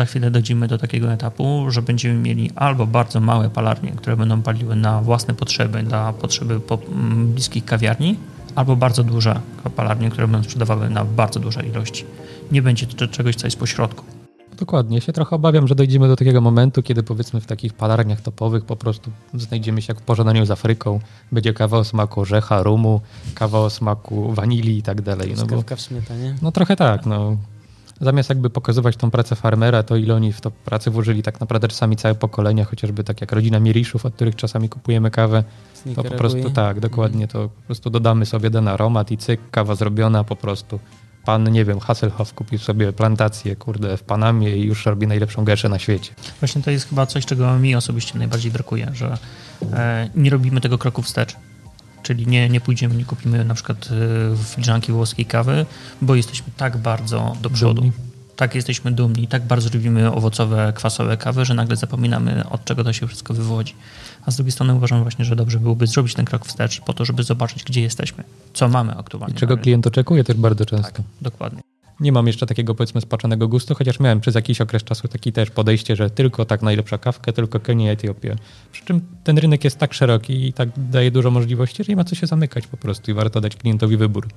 [0.00, 4.42] za chwilę dojdziemy do takiego etapu, że będziemy mieli albo bardzo małe palarnie, które będą
[4.42, 6.60] paliły na własne potrzeby, na potrzeby
[7.24, 8.16] bliskich kawiarni,
[8.54, 9.40] albo bardzo duże
[9.76, 12.04] palarnie, które będą sprzedawały na bardzo duże ilości.
[12.52, 14.04] Nie będzie to czegoś, co jest pośrodku.
[14.58, 14.96] Dokładnie.
[14.96, 18.64] Ja się trochę obawiam, że dojdziemy do takiego momentu, kiedy powiedzmy w takich palarniach topowych
[18.64, 21.00] po prostu znajdziemy się jak w pożądaniu z Afryką.
[21.32, 23.00] Będzie kawa o smaku orzecha, rumu,
[23.34, 25.34] kawa o smaku wanilii i tak dalej.
[25.36, 26.34] No, bo, w śmietanie?
[26.42, 27.06] No trochę tak.
[27.06, 27.36] No.
[28.00, 31.68] Zamiast jakby pokazywać tą pracę farmera, to ile oni w to pracę włożyli tak naprawdę
[31.68, 35.44] czasami całe pokolenia, chociażby tak jak rodzina Mieriszów, od których czasami kupujemy kawę,
[35.94, 39.74] to po prostu tak, dokładnie, to po prostu dodamy sobie ten aromat i cyk, kawa
[39.74, 40.80] zrobiona po prostu
[41.24, 45.68] pan, nie wiem, Hasselhoff kupił sobie plantację, kurde, w Panamie i już robi najlepszą geszę
[45.68, 46.14] na świecie.
[46.40, 49.18] Właśnie to jest chyba coś, czego mi osobiście najbardziej brakuje, że
[49.72, 51.36] e, nie robimy tego kroku wstecz.
[52.02, 53.88] Czyli nie, nie pójdziemy, nie kupimy na przykład
[54.44, 55.66] filiżanki włoskiej kawy,
[56.02, 57.74] bo jesteśmy tak bardzo do przodu.
[57.74, 57.92] Dumni.
[58.36, 62.92] Tak jesteśmy dumni, tak bardzo lubimy owocowe, kwasowe kawy, że nagle zapominamy, od czego to
[62.92, 63.74] się wszystko wywodzi
[64.26, 67.04] a z drugiej strony uważam właśnie, że dobrze byłoby zrobić ten krok wstecz po to,
[67.04, 69.34] żeby zobaczyć, gdzie jesteśmy, co mamy aktualnie.
[69.34, 70.92] I czego klient oczekuje też bardzo często.
[70.92, 71.60] Tak, dokładnie.
[72.00, 75.50] Nie mam jeszcze takiego powiedzmy spaczonego gustu, chociaż miałem przez jakiś okres czasu taki też
[75.50, 78.36] podejście, że tylko tak najlepsza kawkę, tylko Kenia, Etiopia.
[78.72, 82.04] Przy czym ten rynek jest tak szeroki i tak daje dużo możliwości, że nie ma
[82.04, 84.28] co się zamykać po prostu i warto dać klientowi wybór.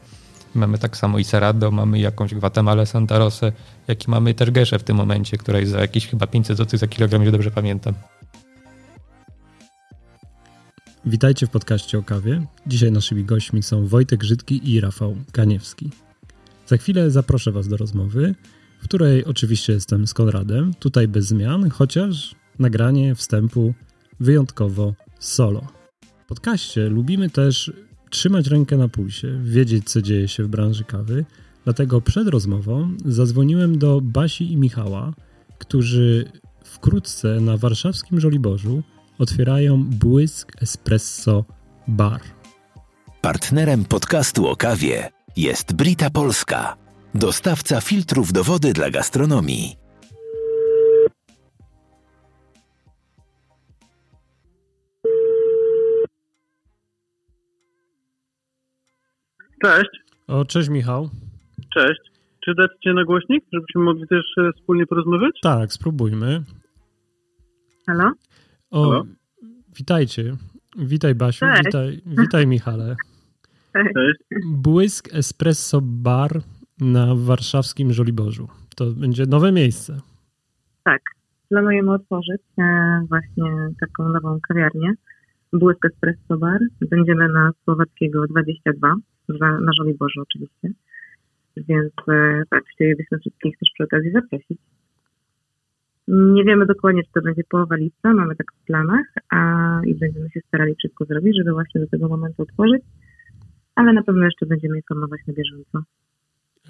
[0.55, 3.51] Mamy tak samo i Cerrado, mamy jakąś Guatemala Santa Rosę,
[3.87, 6.79] jak i mamy też Geszę w tym momencie, która jest za jakieś chyba 500 zł
[6.79, 7.93] za kilogram, jeżeli dobrze pamiętam.
[11.05, 12.45] Witajcie w podcaście o kawie.
[12.67, 15.89] Dzisiaj naszymi gośćmi są Wojtek Żydki i Rafał Kaniewski.
[16.65, 18.35] Za chwilę zaproszę Was do rozmowy,
[18.79, 23.73] w której oczywiście jestem z Konradem, tutaj bez zmian, chociaż nagranie wstępu
[24.19, 25.61] wyjątkowo solo.
[26.23, 27.71] W podcaście lubimy też
[28.09, 31.25] trzymać rękę na pulsie, wiedzieć co dzieje się w branży kawy,
[31.63, 35.13] dlatego przed rozmową zadzwoniłem do Basi i Michała,
[35.57, 36.25] którzy
[36.63, 38.83] wkrótce na warszawskim Żoliborzu
[39.19, 41.45] otwierają Błysk Espresso
[41.87, 42.21] Bar.
[43.21, 46.77] Partnerem podcastu o kawie jest Brita Polska,
[47.13, 49.75] dostawca filtrów do wody dla gastronomii.
[59.63, 59.89] Cześć.
[60.27, 61.09] O, cześć Michał.
[61.73, 61.99] Cześć.
[62.45, 65.39] Czy dać Cię na głośnik, żebyśmy mogli też e, wspólnie porozmawiać?
[65.43, 66.43] Tak, spróbujmy.
[67.87, 68.11] Halo?
[68.71, 69.03] O, Halo?
[69.75, 70.35] witajcie.
[70.77, 72.95] Witaj Basiu, witaj, witaj Michale.
[73.73, 74.19] Cześć.
[74.45, 76.31] Błysk Espresso Bar
[76.81, 78.47] na warszawskim Żoliborzu.
[78.75, 80.01] To będzie nowe miejsce.
[80.83, 81.01] Tak.
[81.49, 82.63] Planujemy otworzyć e,
[83.09, 84.93] właśnie taką nową kawiarnię.
[85.53, 86.59] Błysk Espresso Bar.
[86.89, 88.95] Będziemy na Słowackiego 22,
[89.39, 90.69] na, na Żoliborzu oczywiście.
[91.57, 94.59] Więc e, tak, chcielibyśmy wszystkich też przy okazji zaprosić.
[96.07, 100.29] Nie wiemy dokładnie, czy to będzie połowa lipca, mamy tak w planach, a i będziemy
[100.29, 102.83] się starali wszystko zrobić, żeby właśnie do tego momentu otworzyć,
[103.75, 105.83] ale na pewno jeszcze będziemy informować na bieżąco.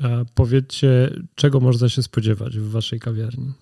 [0.04, 3.54] A powiedzcie, czego można się spodziewać w waszej kawiarni?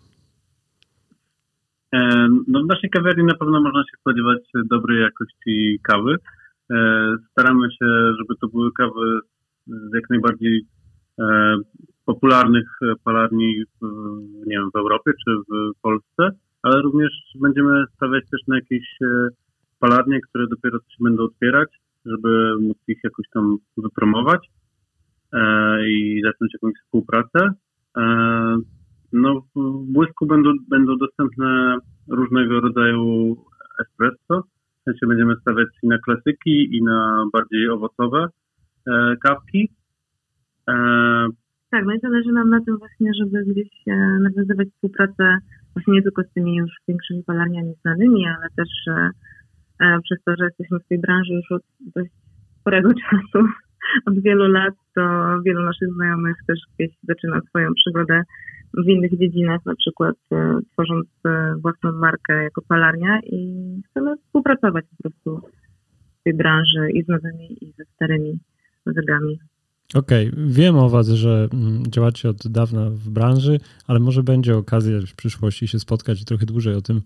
[1.93, 6.15] E, no w naszej kawiarni na pewno można się spodziewać dobrej jakości kawy.
[6.71, 6.75] E,
[7.31, 7.85] staramy się,
[8.19, 9.19] żeby to były kawy
[9.67, 10.65] z jak najbardziej
[11.19, 11.57] e,
[12.05, 13.85] popularnych palarni w,
[14.47, 16.29] nie wiem, w Europie czy w Polsce,
[16.63, 18.97] ale również będziemy stawiać też na jakieś
[19.79, 21.69] palarnie, które dopiero się będą otwierać,
[22.05, 24.47] żeby móc ich jakoś tam wypromować
[25.33, 25.39] e,
[25.89, 27.49] i zacząć jakąś współpracę.
[27.97, 28.03] E,
[29.13, 31.77] no, w Błysku będą, będą dostępne
[32.09, 33.35] różnego rodzaju
[33.81, 34.43] espresso.
[34.81, 38.27] W sensie będziemy stawiać i na klasyki, i na bardziej owocowe
[38.87, 39.69] e, kawki.
[41.71, 43.69] Tak, no i zależy nam na tym właśnie, żeby gdzieś
[44.21, 45.37] nawiązywać współpracę
[45.73, 48.69] właśnie nie tylko z tymi już większymi palarniami znanymi, ale też
[50.03, 51.61] przez to, że jesteśmy w tej branży już od
[51.95, 52.11] dość
[52.59, 53.47] sporego czasu,
[54.05, 55.01] od wielu lat, to
[55.45, 58.23] wielu naszych znajomych też gdzieś zaczyna swoją przygodę
[58.73, 60.15] w innych dziedzinach, na przykład
[60.71, 61.07] tworząc
[61.61, 65.47] własną markę jako palarnia i chcemy współpracować po prostu
[66.19, 68.39] w tej branży i z nowymi, i ze starymi
[68.85, 69.39] wydami.
[69.95, 70.45] Okej, okay.
[70.47, 75.15] wiem o Was, że mm, działacie od dawna w branży, ale może będzie okazja w
[75.15, 77.01] przyszłości się spotkać i trochę dłużej o tym e,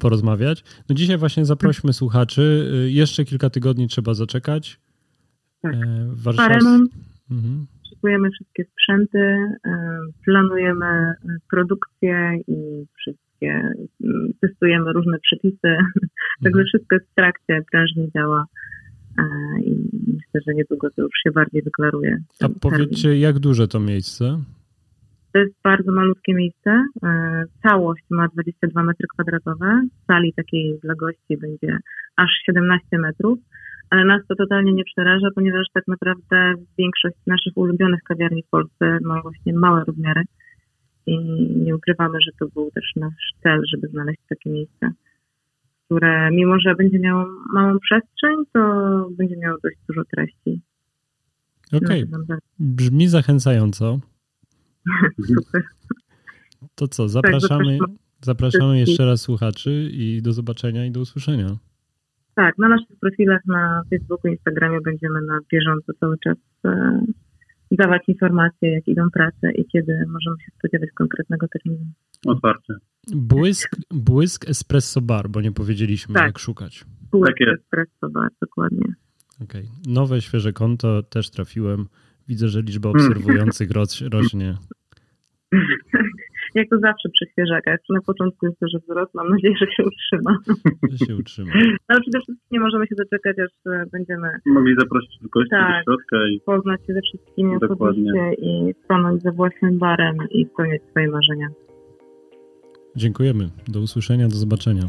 [0.00, 0.64] porozmawiać.
[0.88, 2.70] No dzisiaj właśnie zaprośmy słuchaczy.
[2.86, 4.80] Y, jeszcze kilka tygodni trzeba zaczekać.
[5.62, 5.74] Tak.
[5.74, 6.62] E, Warszaw...
[7.30, 7.66] Mhm.
[7.90, 11.14] Szykujemy wszystkie sprzęty, e, planujemy
[11.50, 13.72] produkcję i wszystkie,
[14.04, 15.76] mm, testujemy różne przepisy.
[16.42, 16.66] Także mhm.
[16.66, 18.46] wszystko jest w trakcie, prężnie działa
[19.64, 19.70] i
[20.06, 22.22] myślę, że niedługo to już się bardziej deklaruje.
[22.40, 24.42] A powiedzcie, jak duże to miejsce?
[25.32, 26.84] To jest bardzo malutkie miejsce.
[27.02, 29.82] E, całość ma 22 metry kwadratowe.
[30.02, 31.78] W sali takiej dla gości będzie
[32.16, 33.38] aż 17 metrów.
[33.90, 38.98] Ale nas to totalnie nie przeraża, ponieważ tak naprawdę większość naszych ulubionych kawiarni w Polsce
[39.02, 40.22] ma właśnie małe rozmiary.
[41.06, 41.18] I
[41.56, 44.90] nie ukrywamy, że to był też nasz cel, żeby znaleźć takie miejsce,
[45.84, 48.60] które mimo, że będzie miało małą przestrzeń, to
[49.18, 50.60] będzie miało dość dużo treści.
[51.72, 52.38] Okej, okay.
[52.58, 54.00] brzmi zachęcająco.
[55.26, 55.62] Super.
[56.74, 57.88] To co, zapraszamy, tak,
[58.20, 61.56] zapraszamy jeszcze raz słuchaczy i do zobaczenia i do usłyszenia.
[62.34, 67.00] Tak, na naszych profilach na Facebooku, Instagramie będziemy na bieżąco cały czas e,
[67.70, 71.84] dawać informacje, jak idą prace i kiedy możemy się spodziewać konkretnego terminu.
[72.26, 72.74] Otwarcie.
[73.14, 76.26] Błysk, błysk Espresso Bar, bo nie powiedzieliśmy, tak.
[76.26, 76.84] jak szukać.
[77.10, 78.94] Błysk tak Espresso Bar, dokładnie.
[79.42, 79.62] Okej.
[79.62, 79.94] Okay.
[79.94, 81.86] Nowe, świeże konto też trafiłem.
[82.32, 83.70] Widzę, że liczba obserwujących
[84.12, 84.54] rośnie.
[86.58, 87.78] Jak to zawsze przy świeżakach.
[87.90, 89.14] Na początku jest że wzrost.
[89.14, 90.32] Mam nadzieję, że się utrzyma.
[90.90, 91.52] Że się utrzyma.
[91.88, 95.92] Ale przede wszystkim nie możemy się doczekać, aż e, będziemy mogli zaprosić gości tak, do
[95.92, 98.12] środka i poznać się ze wszystkimi Dokładnie.
[98.12, 101.48] osobiście i stanąć za własnym barem i spełniać swoje marzenia.
[102.96, 103.44] Dziękujemy.
[103.68, 104.84] Do usłyszenia, do zobaczenia.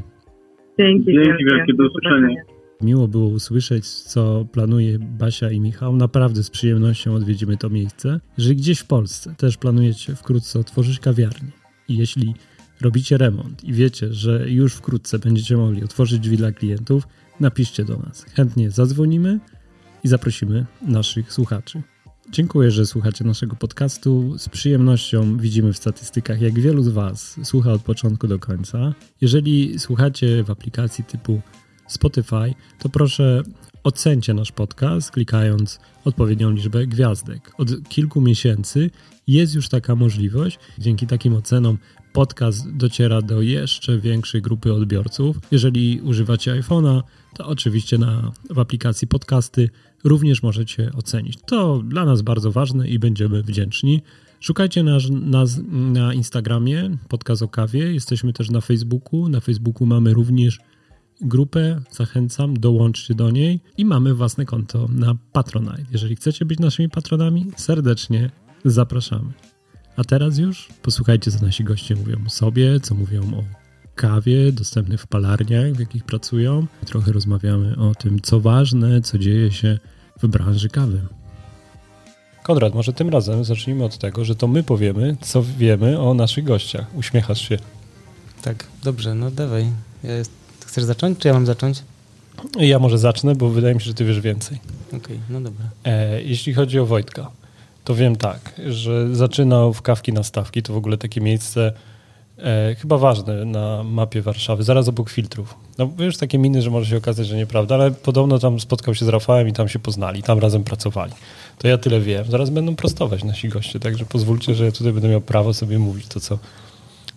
[0.79, 2.52] Dzięki, Dzięki wielkie, wielkie do usłyszenia.
[2.83, 5.95] Miło było usłyszeć, co planuje Basia i Michał.
[5.95, 8.19] Naprawdę z przyjemnością odwiedzimy to miejsce.
[8.37, 11.51] Jeżeli gdzieś w Polsce też planujecie wkrótce otworzyć kawiarnię
[11.87, 12.35] i jeśli
[12.81, 17.07] robicie remont i wiecie, że już wkrótce będziecie mogli otworzyć drzwi dla klientów,
[17.39, 18.25] napiszcie do nas.
[18.33, 19.39] Chętnie zadzwonimy
[20.03, 21.81] i zaprosimy naszych słuchaczy.
[22.31, 24.37] Dziękuję, że słuchacie naszego podcastu.
[24.37, 28.93] Z przyjemnością widzimy w statystykach, jak wielu z Was słucha od początku do końca.
[29.21, 31.41] Jeżeli słuchacie w aplikacji typu
[31.87, 33.43] Spotify, to proszę
[33.83, 37.51] ocencie nasz podcast, klikając odpowiednią liczbę gwiazdek.
[37.57, 38.89] Od kilku miesięcy
[39.27, 40.59] jest już taka możliwość.
[40.79, 41.77] Dzięki takim ocenom
[42.13, 45.39] podcast dociera do jeszcze większej grupy odbiorców.
[45.51, 47.01] Jeżeli używacie iPhone'a,
[47.35, 49.69] to oczywiście na, w aplikacji podcasty
[50.03, 51.37] również możecie ocenić.
[51.45, 54.01] To dla nas bardzo ważne i będziemy wdzięczni.
[54.39, 57.93] Szukajcie nas, nas na Instagramie, podcast o kawie.
[57.93, 59.29] Jesteśmy też na Facebooku.
[59.29, 60.59] Na Facebooku mamy również
[61.23, 65.85] grupę, zachęcam, dołączcie do niej i mamy własne konto na Patronite.
[65.91, 68.29] Jeżeli chcecie być naszymi patronami, serdecznie
[68.65, 69.33] zapraszamy.
[69.97, 73.43] A teraz już posłuchajcie, co nasi goście mówią o sobie, co mówią o
[73.95, 76.67] kawie dostępnych w palarniach, w jakich pracują.
[76.85, 79.79] Trochę rozmawiamy o tym, co ważne, co dzieje się
[80.21, 81.01] w branży kawy.
[82.43, 86.43] Konrad, może tym razem zacznijmy od tego, że to my powiemy, co wiemy o naszych
[86.43, 86.95] gościach.
[86.95, 87.57] Uśmiechasz się.
[88.41, 89.71] Tak, dobrze, no dawaj.
[90.03, 90.31] Ja jest,
[90.73, 91.83] Chcesz zacząć, czy ja mam zacząć?
[92.59, 94.59] Ja może zacznę, bo wydaje mi się, że ty wiesz więcej.
[94.87, 95.65] Okej, okay, no dobra.
[95.85, 97.31] E, jeśli chodzi o Wojtka,
[97.83, 101.73] to wiem tak, że zaczynał w Kawki na Stawki, to w ogóle takie miejsce
[102.37, 105.55] e, chyba ważne na mapie Warszawy, zaraz obok filtrów.
[105.77, 109.05] No wiesz, takie miny, że może się okazać, że nieprawda, ale podobno tam spotkał się
[109.05, 111.13] z Rafałem i tam się poznali, tam razem pracowali.
[111.57, 112.25] To ja tyle wiem.
[112.29, 116.07] Zaraz będą prostować nasi goście, także pozwólcie, że ja tutaj będę miał prawo sobie mówić
[116.07, 116.39] to, co,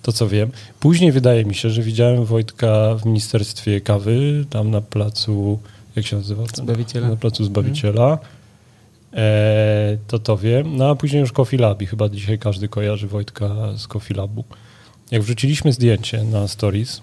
[0.06, 0.50] to co wiem.
[0.80, 5.58] Później wydaje mi się, że widziałem Wojtka w Ministerstwie Kawy, tam na placu,
[5.96, 6.44] jak się nazywa?
[6.54, 7.08] Zbawiciela.
[7.08, 8.18] Na placu Zbawiciela.
[9.12, 10.76] E, to to wiem.
[10.76, 11.86] No a później już Coffee Labi.
[11.86, 14.44] Chyba dzisiaj każdy kojarzy Wojtka z Coffee Labu.
[15.10, 17.02] Jak wrzuciliśmy zdjęcie na stories,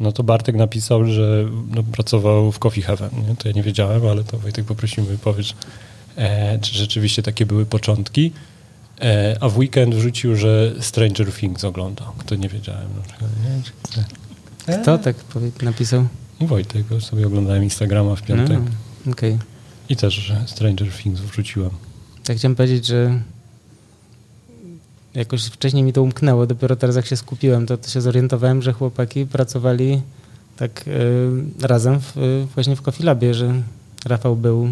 [0.00, 3.10] no to Bartek napisał, że no, pracował w Coffee Heaven.
[3.28, 3.36] Nie?
[3.36, 5.54] To ja nie wiedziałem, ale to Wojtek poprosimy, powiedz,
[6.16, 8.32] e, czy rzeczywiście takie były początki.
[9.00, 12.12] E, a w weekend wrzucił, że Stranger Things ogląda.
[12.26, 12.88] To nie wiedziałem.
[14.82, 15.16] Kto tak
[15.62, 16.06] napisał?
[16.40, 18.58] Wojtek, bo sobie oglądałem Instagrama w piątek.
[19.06, 19.38] No, okay.
[19.88, 21.70] I też, że Stranger Things wrzuciłem.
[22.24, 23.20] Tak chciałem powiedzieć, że
[25.14, 28.72] jakoś wcześniej mi to umknęło, dopiero teraz jak się skupiłem, to, to się zorientowałem, że
[28.72, 30.02] chłopaki pracowali
[30.56, 33.62] tak y, razem w, właśnie w Coffee Labie, że
[34.04, 34.68] Rafał był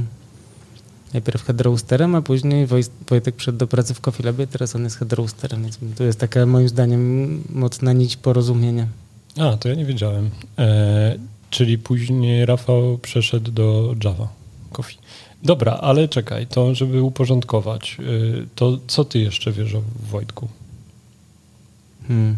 [1.14, 2.66] najpierw headroasterem, a później
[3.08, 6.46] Wojtek przed do pracy w Coffee Labie, teraz on jest headroasterem, więc to jest taka
[6.46, 8.86] moim zdaniem mocna nić porozumienia.
[9.38, 10.30] A, to ja nie wiedziałem.
[10.58, 11.18] E,
[11.50, 14.28] czyli później Rafał przeszedł do Java
[14.72, 14.98] Coffee.
[15.42, 18.02] Dobra, ale czekaj, to żeby uporządkować, e,
[18.54, 20.48] to co ty jeszcze wiesz o Wojtku?
[22.08, 22.36] Hmm.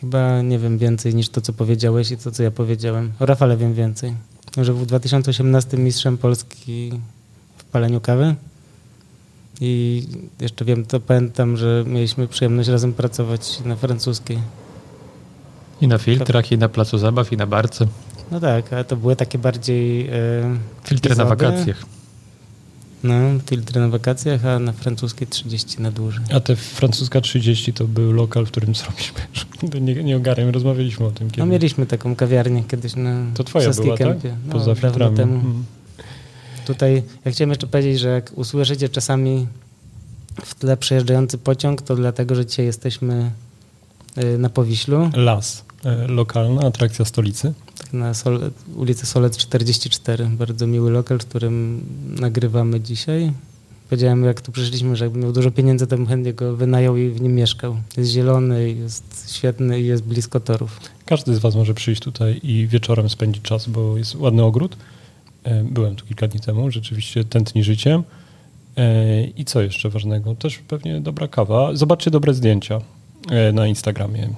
[0.00, 3.12] Chyba nie wiem więcej niż to, co powiedziałeś i to, co ja powiedziałem.
[3.20, 4.14] O Rafale wiem więcej.
[4.56, 6.90] Że w 2018 mistrzem Polski
[7.72, 8.34] paleniu kawy.
[9.60, 10.02] I
[10.40, 14.38] jeszcze wiem, to pamiętam, że mieliśmy przyjemność razem pracować na francuskiej.
[15.80, 17.86] I na filtrach, i na placu zabaw, i na barce.
[18.30, 20.06] No tak, ale to były takie bardziej.
[20.08, 20.12] E,
[20.84, 21.82] Filtry na wakacjach.
[23.04, 23.14] No,
[23.46, 26.24] filtry na wakacjach, a na francuskiej 30 na dłużej.
[26.34, 29.20] A te francuska 30 to był lokal, w którym zrobiliśmy.
[29.80, 31.50] nie, nie ogarniam, rozmawialiśmy o tym No, kiedyś.
[31.50, 34.06] mieliśmy taką kawiarnię kiedyś na To twoja była, tak?
[34.08, 34.36] Kępie.
[34.46, 35.16] No, Poza filtrami.
[35.16, 35.34] temu.
[35.34, 35.64] Mhm.
[36.68, 39.46] Tutaj ja chciałem jeszcze powiedzieć, że jak usłyszycie czasami
[40.44, 43.30] w tle przejeżdżający pociąg, to dlatego, że dzisiaj jesteśmy
[44.18, 47.52] y, na Powiślu, Las, e, lokalna atrakcja stolicy.
[47.78, 50.26] tak na Sol, ulicy Solec 44.
[50.26, 51.84] Bardzo miły lokal, w którym
[52.20, 53.32] nagrywamy dzisiaj.
[53.88, 57.10] Powiedziałem, jak tu przyszliśmy, że jakbym miał dużo pieniędzy, to bym chętnie go wynajął i
[57.10, 57.76] w nim mieszkał.
[57.96, 60.80] Jest zielony, jest świetny i jest blisko torów.
[61.06, 64.76] Każdy z Was może przyjść tutaj i wieczorem spędzić czas, bo jest ładny ogród.
[65.44, 68.02] E, Byłem tu kilka dni temu, rzeczywiście tętni życiem.
[68.76, 70.34] E, I co jeszcze ważnego?
[70.34, 71.70] Też pewnie dobra kawa.
[71.76, 72.80] Zobaczcie dobre zdjęcia
[73.30, 74.28] e, na Instagramie.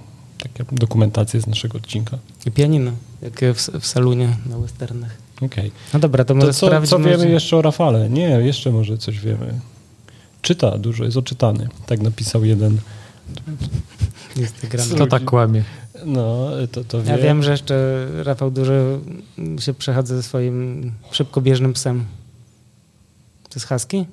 [0.43, 2.19] Takie dokumentacje z naszego odcinka.
[2.47, 2.91] I pianino,
[3.23, 5.17] jak w, w salonie na westernach.
[5.43, 5.71] Okej.
[5.95, 6.89] No dobra, to może To co, sprawdźmy.
[6.89, 8.11] co wiemy jeszcze o Rafale?
[8.11, 9.61] Nie, jeszcze może coś wiemy.
[10.43, 11.69] Czyta dużo, jest oczytany.
[11.87, 12.79] Tak napisał jeden.
[14.37, 14.95] Instagrama.
[14.99, 15.65] To tak kłamie.
[16.07, 17.11] No, to, to wie.
[17.11, 18.73] Ja wiem, że jeszcze Rafał dużo
[19.61, 22.05] się przechadza ze swoim szybkobieżnym psem.
[23.49, 24.05] To jest husky?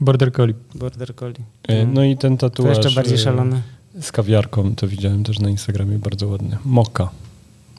[0.00, 0.54] Border Collie.
[0.74, 1.36] Border Collie.
[1.68, 3.62] E, No i ten to tatuaż jeszcze bardziej e, szalony.
[4.00, 6.58] z kawiarką, to widziałem też na Instagramie, bardzo ładny.
[6.64, 7.10] Moka.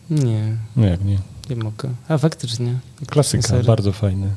[0.09, 1.19] Nie, No jak nie?
[1.49, 1.89] nie mogę.
[2.07, 2.79] A faktycznie.
[3.07, 3.63] Klasyka, Serio.
[3.65, 4.31] bardzo fajny.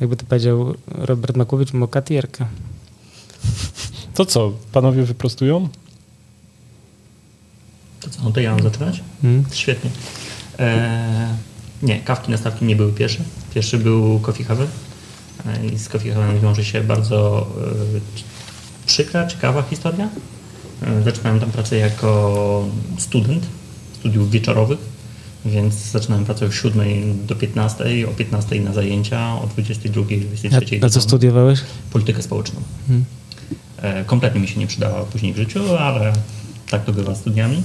[0.00, 2.46] Jakby to powiedział Robert Makłowicz, mokatierka.
[4.14, 5.68] To co, panowie wyprostują?
[8.00, 9.00] To co, no to ja mam zaczynać?
[9.22, 9.44] Hmm?
[9.52, 9.90] Świetnie.
[10.58, 11.28] Eee,
[11.82, 13.20] nie, kawki nastawki nie były pierwsze.
[13.54, 14.66] Pierwszy był Coffee Haven.
[15.46, 17.46] E, I z Coffee Haven wiąże się bardzo
[17.96, 18.00] e,
[18.86, 20.08] przykra, ciekawa historia.
[20.82, 22.64] E, zaczynałem tam pracę jako
[22.98, 23.46] student
[23.98, 24.78] studiów wieczorowych,
[25.44, 30.80] więc zaczynałem pracę o 7 do 15, o 15 na zajęcia, o 22, 23 A,
[30.80, 31.60] do a co studiowałeś?
[31.92, 32.60] Politykę społeczną.
[32.86, 33.04] Hmm.
[33.76, 36.12] E, Kompletnie mi się nie przydała później w życiu, ale
[36.70, 37.62] tak to bywa z studiami.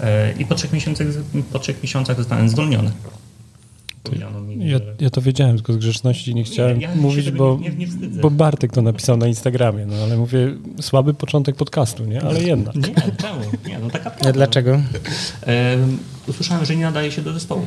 [0.00, 1.06] E, I po trzech miesiącach,
[1.52, 2.90] po trzech miesiącach zostałem zwolniony.
[4.46, 7.70] Mi, Ja, ja to wiedziałem, tylko z grzeczności nie chciałem ja się mówić, bo, nie-
[7.70, 12.22] nie- nie bo Bartek to napisał na Instagramie, no ale mówię, słaby początek podcastu, nie?
[12.22, 12.74] Ale jednak.
[12.74, 12.82] Nie,
[13.16, 13.40] czemu?
[13.66, 14.32] Nie, no taka prawda.
[14.32, 14.80] dlaczego?
[16.28, 17.66] Usłyszałem, że nie nadaje się do zespołu.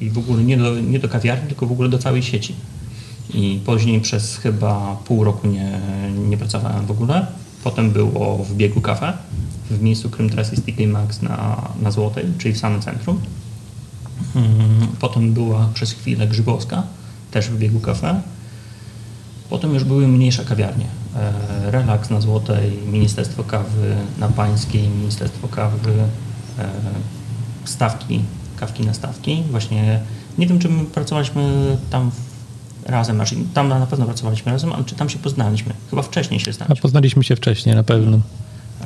[0.00, 2.54] I w ogóle nie do, nie do kawiarni, tylko w ogóle do całej sieci.
[3.34, 5.80] I później przez chyba pół roku nie,
[6.28, 7.26] nie pracowałem w ogóle.
[7.64, 9.12] Potem było w biegu kafe
[9.70, 13.20] w miejscu Krymtras i TK Max na, na Złotej, czyli w samym centrum.
[14.36, 16.82] Mm, Potem była przez chwilę Grzybowska,
[17.30, 18.20] też w biegu kafe.
[19.50, 20.86] Potem już były mniejsze kawiarnie.
[21.16, 25.92] E, Relaks na Złotej, Ministerstwo Kawy na Pańskiej, Ministerstwo Kawy,
[26.58, 26.68] e,
[27.64, 28.20] stawki,
[28.56, 29.42] kawki na stawki.
[29.50, 30.00] Właśnie
[30.38, 34.84] nie wiem, czy my pracowaliśmy tam w- razem, znaczy tam na pewno pracowaliśmy razem, ale
[34.84, 35.72] czy tam się poznaliśmy?
[35.90, 36.82] Chyba wcześniej się A znaliśmy.
[36.82, 38.18] poznaliśmy się wcześniej na pewno.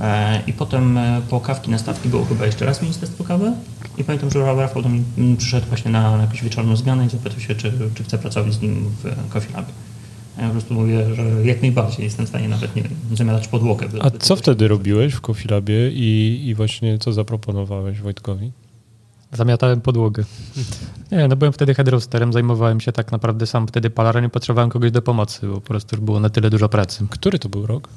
[0.00, 3.52] E, I potem e, po kawki na stawki było chyba jeszcze raz Ministerstwo Kawy
[3.98, 5.02] i pamiętam, że Rafał do mnie
[5.38, 8.60] przyszedł właśnie na, na jakąś wieczorną zmianę i zapytał się, czy, czy chce pracować z
[8.60, 9.72] nim w Coffee Labie.
[10.38, 13.88] Ja po prostu mówię, że jak najbardziej jestem w stanie nawet, nie wiem, zamiatać podłogę.
[14.00, 18.52] A co wtedy robiłeś w Coffee Labie i, i właśnie co zaproponowałeś Wojtkowi?
[19.32, 20.24] Zamiatałem podłogę.
[21.12, 24.90] Nie, no byłem wtedy headrosterem, zajmowałem się tak naprawdę sam wtedy palarem, nie potrzebowałem kogoś
[24.90, 27.06] do pomocy, bo po prostu już było na tyle dużo pracy.
[27.10, 27.88] Który to był rok?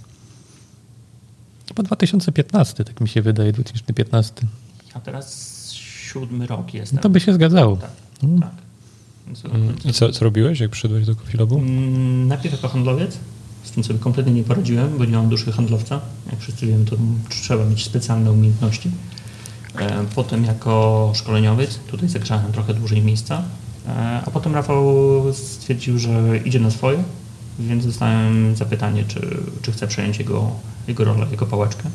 [1.68, 4.34] Chyba 2015, tak mi się wydaje, 2015.
[4.94, 6.96] A teraz siódmy rok jestem.
[6.96, 7.78] No to by się zgadzało.
[7.78, 7.90] Tak,
[8.24, 8.42] Mm.
[8.42, 8.52] tak.
[9.28, 11.58] Więc, Mm, I co, co robiłeś, jak przyszedłeś do Coffee Labu?
[11.58, 13.18] Mm, Najpierw jako handlowiec,
[13.64, 16.02] z tym sobie kompletnie nie poradziłem, bo nie mam duszy handlowca.
[16.32, 16.96] Jak wszyscy wiemy, to
[17.30, 18.92] trzeba mieć specjalne umiejętności.
[19.80, 23.44] E, Potem jako szkoleniowiec, tutaj zagrzałem trochę dłużej miejsca,
[23.88, 24.84] E, a potem Rafał
[25.34, 27.04] stwierdził, że idzie na swoje,
[27.60, 30.52] więc dostałem zapytanie, czy, czy chcę przejąć jego,
[30.88, 31.90] jego rolę, jego pałeczkę.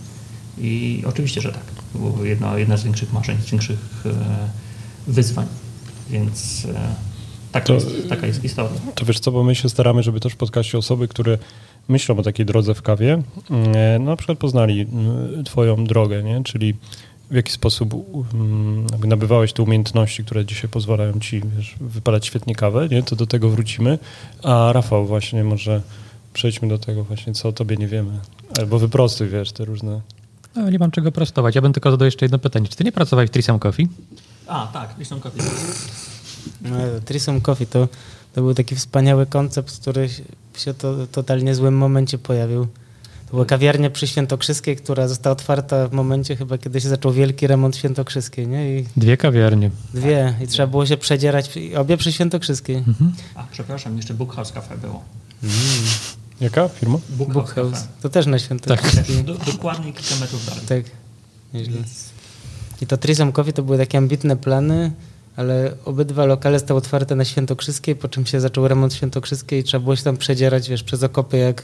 [0.59, 1.65] I oczywiście, że tak.
[1.93, 4.11] To było jedna, jedna z większych marzeń, z większych e,
[5.07, 5.47] wyzwań.
[6.11, 6.95] Więc e,
[7.53, 8.81] taka, To- jest, taka jest historia.
[8.95, 11.39] To wiesz co, bo my się staramy, żeby też w podcaście osoby, które
[11.89, 16.45] myślą o takiej drodze w kawie, mm, no na przykład poznali mm, twoją drogę, nie?
[16.45, 16.75] czyli
[17.31, 17.95] w jaki sposób
[18.93, 23.03] jakby nabywałeś te umiejętności, które dzisiaj pozwalają ci wiesz, wypalać świetnie kawę, nie?
[23.03, 23.99] to do tego wrócimy.
[24.43, 25.83] A Rafał właśnie może
[26.33, 28.19] przejdźmy do tego właśnie, co o tobie nie wiemy.
[28.59, 30.01] Albo wyprostuj, wiesz, te różne...
[30.57, 31.55] No, nie mam czego prostować.
[31.55, 32.69] Ja bym tylko zadał jeszcze jedno pytanie.
[32.69, 33.89] Czy ty nie pracowałeś w Trisam Coffee?
[34.47, 35.39] A, tak, Listen Coffee.
[36.63, 37.89] No, Trisom Coffee to,
[38.35, 40.23] to był taki wspaniały koncept, który się-
[40.57, 42.67] się to totalnie złym momencie pojawił.
[43.29, 47.47] To była kawiarnia przy Świętokrzyskiej, która została otwarta w momencie chyba, kiedy się zaczął wielki
[47.47, 48.79] remont Świętokrzyskiej, nie?
[48.79, 49.71] I Dwie kawiarnie.
[49.95, 50.35] dwie.
[50.45, 52.77] I trzeba było się przedzierać, obie przy Świętokrzyskiej.
[52.77, 53.13] Mhm.
[53.35, 55.03] A, przepraszam, jeszcze Bookhouse Cafe było.
[56.41, 56.99] Jaka firma?
[57.09, 57.71] Bookhouse.
[57.73, 57.87] Cafe.
[58.03, 59.25] To też na Świętokrzyskiej.
[59.25, 60.65] Do, dokładnie kilka metrów dalej.
[60.67, 60.83] Tak,
[61.55, 61.75] nieźle.
[62.83, 64.93] I to Trisom Coffee to były takie ambitne plany,
[65.37, 69.83] ale obydwa lokale stały otwarte na Świętokrzyskiej, po czym się zaczął remont Świętokrzyskiej i trzeba
[69.83, 71.63] było się tam przedzierać, wiesz, przez okopy jak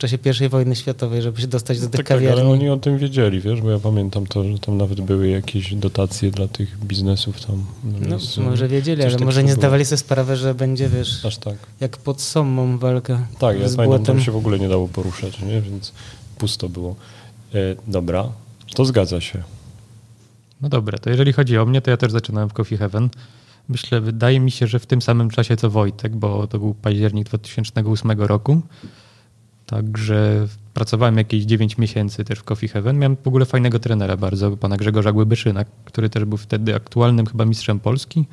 [0.00, 2.40] czasie I wojny światowej, żeby się dostać do tych Tak, tak, kawiarni.
[2.40, 5.74] ale oni o tym wiedzieli, wiesz, bo ja pamiętam to, że tam nawet były jakieś
[5.74, 7.64] dotacje dla tych biznesów tam.
[7.84, 8.42] na No, miejscu.
[8.42, 11.54] może wiedzieli, ale może nie takiego zdawali sobie sprawy, że będzie, wiesz, Aż tak.
[11.80, 15.40] jak pod Sommą walka Tak, ja z pamiętam, tam się w ogóle nie dało poruszać,
[15.40, 15.60] nie?
[15.60, 15.92] więc
[16.38, 16.96] pusto było.
[17.54, 18.28] E, dobra,
[18.74, 19.42] to zgadza się.
[20.60, 23.08] No dobra, to jeżeli chodzi o mnie, to ja też zaczynałem w Coffee Heaven.
[23.68, 27.26] Myślę, wydaje mi się, że w tym samym czasie co Wojtek, bo to był październik
[27.26, 28.60] 2008 roku.
[29.70, 32.98] Także pracowałem jakieś 9 miesięcy też w Coffee Heaven.
[32.98, 37.44] Miałem w ogóle fajnego trenera bardzo, pana Grzegorza Głybyszyna, który też był wtedy aktualnym chyba
[37.44, 38.26] mistrzem Polski.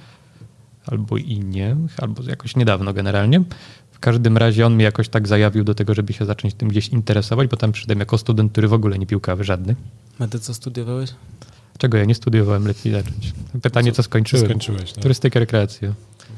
[0.86, 3.44] Albo i nie, albo jakoś niedawno generalnie.
[3.92, 6.88] W każdym razie on mnie jakoś tak zajawił do tego, żeby się zacząć tym gdzieś
[6.88, 9.78] interesować, bo tam przyszedłem jako student, który w ogóle nie pił kawy żadnych.
[10.20, 11.10] A ty co studiowałeś?
[11.78, 13.34] Czego ja nie studiowałem, lepiej zacząć.
[13.62, 14.46] Pytanie, co, Co skończyłem?
[14.46, 14.94] skończyłeś?
[14.94, 15.04] Tak?
[15.04, 15.94] Turystykę, rekreację.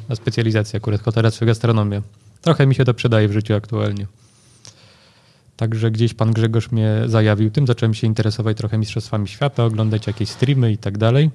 [0.10, 2.02] Na specjalizację akurat hotelarstwo i gastronomię.
[2.42, 4.06] Trochę mi się to przydaje w życiu aktualnie.
[5.60, 10.30] Także gdzieś pan Grzegorz mnie zajawił tym, zacząłem się interesować trochę mistrzostwami świata, oglądać jakieś
[10.30, 11.32] streamy i tak dalej.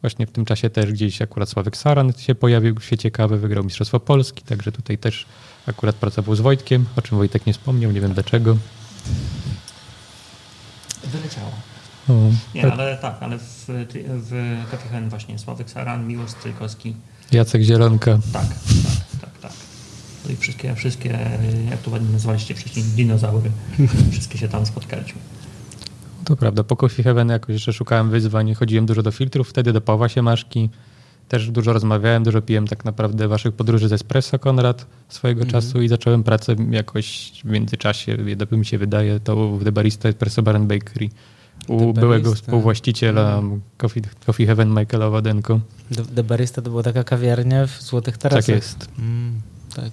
[0.00, 3.64] Właśnie w tym czasie też gdzieś akurat Sławek Saran się pojawił w świecie kawy, wygrał
[3.64, 5.26] Mistrzostwo Polski, także tutaj też
[5.66, 8.56] akurat pracował z Wojtkiem, o czym Wojtek nie wspomniał, nie wiem dlaczego.
[11.04, 11.52] Wyleciało.
[12.08, 12.12] O,
[12.54, 13.66] Nie, ale tak, ale w,
[14.08, 16.96] w Hen właśnie Sławek Saran, Miłosz Strykowski.
[17.32, 18.18] Jacek Zielonka.
[18.32, 19.30] Tak, tak, tak, tak.
[20.30, 21.18] I wszystkie, wszystkie,
[21.70, 23.50] jak to ładnie nazwaliście wcześniej, dinozaury.
[24.12, 25.20] Wszystkie się tam spotkaliśmy.
[26.24, 29.80] To prawda, po Coffee Heaven jakoś jeszcze szukałem wyzwań, chodziłem dużo do filtrów, wtedy do
[29.80, 30.70] Pawła Siemaszki,
[31.28, 35.62] też dużo rozmawiałem, dużo piłem tak naprawdę waszych podróży z Espresso Konrad swojego Mhm.
[35.62, 40.08] czasu i zacząłem pracę jakoś w międzyczasie, dobrze mi się wydaje, to w The Barista
[40.08, 41.08] Espresso Bar and Bakery
[41.68, 42.46] u The byłego Barista.
[42.46, 43.42] współwłaściciela
[43.78, 45.60] Coffee, Coffee Heaven Michaela Wadenko.
[45.96, 48.46] The, The Barista to była taka kawiarnia w Złotych Tarasach.
[48.46, 48.88] Tak jest.
[48.98, 49.40] Mm,
[49.76, 49.90] tak.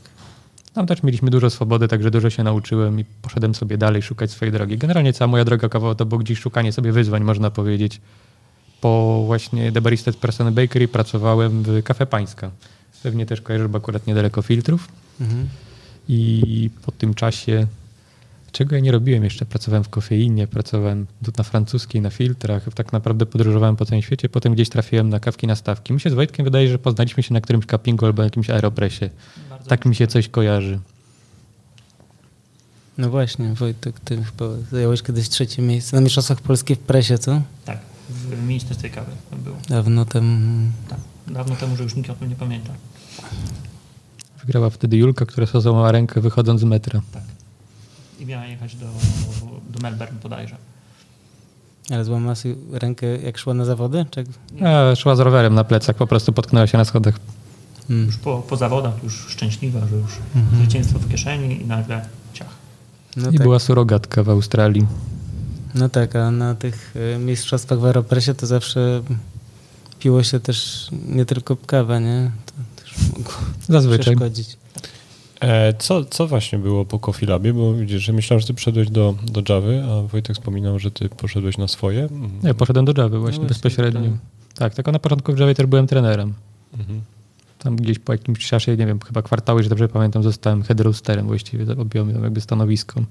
[0.73, 4.51] Tam też mieliśmy dużo swobody, także dużo się nauczyłem i poszedłem sobie dalej szukać swojej
[4.51, 4.77] drogi.
[4.77, 8.01] Generalnie cała moja droga kawowa to było gdzieś szukanie sobie wyzwań, można powiedzieć.
[8.81, 12.51] Po właśnie The Barista and Bakery pracowałem w Kafe Pańska.
[13.03, 14.87] Pewnie też kojarzysz, bo akurat niedaleko filtrów.
[15.21, 15.49] Mhm.
[16.09, 17.67] I po tym czasie,
[18.51, 22.93] czego ja nie robiłem jeszcze, pracowałem w kofeinie, pracowałem tu na francuskiej, na filtrach, tak
[22.93, 25.93] naprawdę podróżowałem po całym świecie, potem gdzieś trafiłem na kawki na stawki.
[25.93, 29.09] Mi się z Wojtkiem wydaje, że poznaliśmy się na którymś cuppingu albo jakimś aeropresie.
[29.49, 30.79] Bardzo Tak mi się coś kojarzy.
[32.97, 37.41] No właśnie, Wojtek, ty chyba zająłeś kiedyś trzecie miejsce na Mistrzostwach Polski w presie, co?
[37.65, 39.11] Tak, w Ministerstwie Kawy
[39.43, 39.57] było.
[39.69, 40.71] Dawno temu.
[40.89, 42.73] Tak, dawno temu, że już nikt o tym nie pamięta.
[44.39, 47.01] Wygrała wtedy Julka, która złamała rękę wychodząc z metra.
[47.13, 47.23] Tak.
[48.21, 48.85] I miała jechać do,
[49.69, 50.55] do Melbourne bodajże.
[51.91, 54.05] Ale złamała sobie rękę jak szła na zawody?
[54.11, 54.23] Czy...
[54.65, 57.15] A, szła z rowerem na plecach, po prostu potknęła się na schodach.
[57.89, 58.05] Mm.
[58.05, 60.61] Już po, po zawodach, już szczęśliwa, że już Mhm.
[60.63, 62.47] zwycięstwo w kieszeni i nagle ciach.
[63.17, 63.43] No, I tak.
[63.43, 64.87] była surogatka w Australii.
[65.75, 69.01] no tak, a na tych y, mistrzostwach w Aeropresie to zawsze
[69.99, 72.31] piło się też nie tylko kawę, nie?
[72.45, 72.53] To
[72.83, 73.33] też mogło
[73.69, 74.15] Zazwyczaj.
[74.15, 74.57] przeszkodzić.
[75.41, 77.53] E, co, co właśnie było po Coffee Labie?
[77.53, 81.09] Bo widzisz, że myślałem, że ty przyszedłeś do, do Javy, a Wojtek wspominał, że ty
[81.09, 82.09] poszedłeś na swoje.
[82.43, 84.01] Ja poszedłem do Java właśnie właśnie, bezpośrednio.
[84.01, 84.19] tak.
[84.55, 86.33] Tak, tylko na początku w Javie też byłem trenerem.
[86.79, 87.01] Mhm.
[87.59, 91.27] Tam gdzieś po jakimś czasie, nie wiem, chyba kwartały, że dobrze pamiętam, zostałem head roasterem
[91.27, 93.01] właściwie, objąłem tam jakby stanowisko.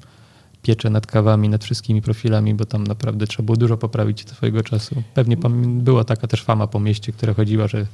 [0.63, 5.03] Pieczę nad kawami, nad wszystkimi profilami, bo tam naprawdę trzeba było dużo poprawić swojego czasu.
[5.15, 7.87] Pewnie była taka też fama po mieście, która chodziła, że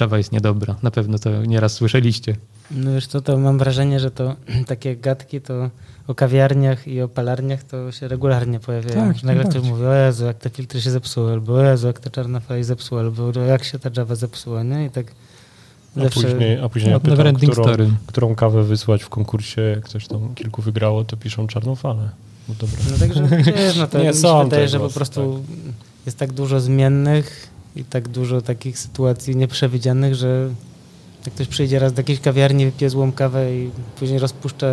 [0.00, 0.76] Java jest niedobra.
[0.82, 2.36] Na pewno to nieraz słyszeliście.
[2.70, 5.70] No wiesz co, to mam wrażenie, że to takie gadki to
[6.06, 9.14] o kawiarniach i o palarniach to się regularnie pojawiają.
[9.14, 12.00] Tak, Nagle ktoś mówi, o Jezu, jak te filtry się zepsuły, albo o Jezu, jak
[12.00, 14.84] ta czarna fala się zepsuła, albo jak się ta Java zepsuła, nie?
[14.84, 15.06] I tak
[15.96, 16.22] A zawsze...
[16.22, 17.90] później, a później No, pytam, którą, story.
[18.06, 22.08] którą kawę wysłać w konkursie, jak ktoś tam kilku wygrało, to piszą czarną falę.
[22.48, 22.78] No dobra.
[22.90, 25.44] No także wiesz, no to Nie mi się wydaje, te że po prostu
[26.06, 30.48] jest tak dużo zmiennych i tak dużo takich sytuacji nieprzewidzianych, że
[31.26, 34.66] jak ktoś przyjdzie raz do jakiejś kawiarni, wypije złą kawę i później rozpuszcza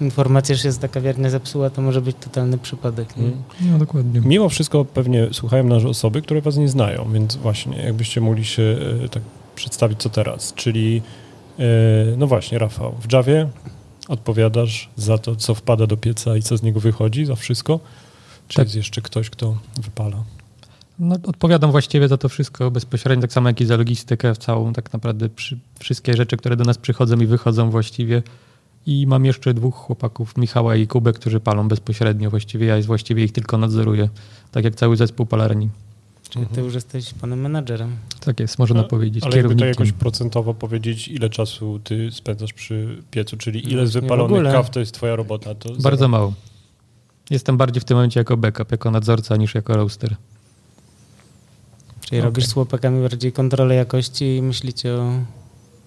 [0.00, 3.16] informację, że się ta kawiarnia zepsuła, to może być totalny przypadek.
[3.16, 3.24] Nie?
[3.24, 3.42] Mm.
[3.60, 4.20] No dokładnie.
[4.24, 8.76] Mimo wszystko pewnie słuchają nas osoby, które was nie znają, więc właśnie jakbyście mogli się
[9.04, 9.22] e, tak
[9.54, 11.02] przedstawić co teraz, czyli
[11.58, 11.62] e,
[12.16, 13.48] no właśnie Rafał, w Javie
[14.08, 17.80] odpowiadasz za to, co wpada do pieca i co z niego wychodzi, za wszystko?
[18.48, 18.64] Czy Tak.
[18.66, 20.24] jest jeszcze ktoś, kto wypala?
[20.98, 24.72] No, odpowiadam właściwie za to wszystko bezpośrednio, tak samo jak i za logistykę w całą,
[24.72, 28.22] tak naprawdę przy, wszystkie rzeczy, które do nas przychodzą i wychodzą właściwie.
[28.86, 32.66] I mam jeszcze dwóch chłopaków, Michała i Kubę, którzy palą bezpośrednio właściwie.
[32.66, 34.08] Ja właściwie ich tylko nadzoruję,
[34.52, 35.68] tak jak cały zespół palarni.
[36.30, 37.96] Czyli ty już jesteś panem menadżerem.
[38.20, 42.52] Tak jest, można No, powiedzieć, Ale jakby to jakoś procentowo powiedzieć, ile czasu ty spędzasz
[42.52, 45.54] przy piecu, czyli No ile z wypalonych kaw to jest twoja robota?
[45.54, 46.08] To Bardzo zero.
[46.08, 46.32] mało.
[47.30, 50.16] Jestem bardziej w tym momencie jako backup, jako nadzorca niż jako roaster.
[52.14, 52.30] Czyli Okej.
[52.30, 55.12] robisz z chłopakami bardziej kontrolę jakości i myślicie o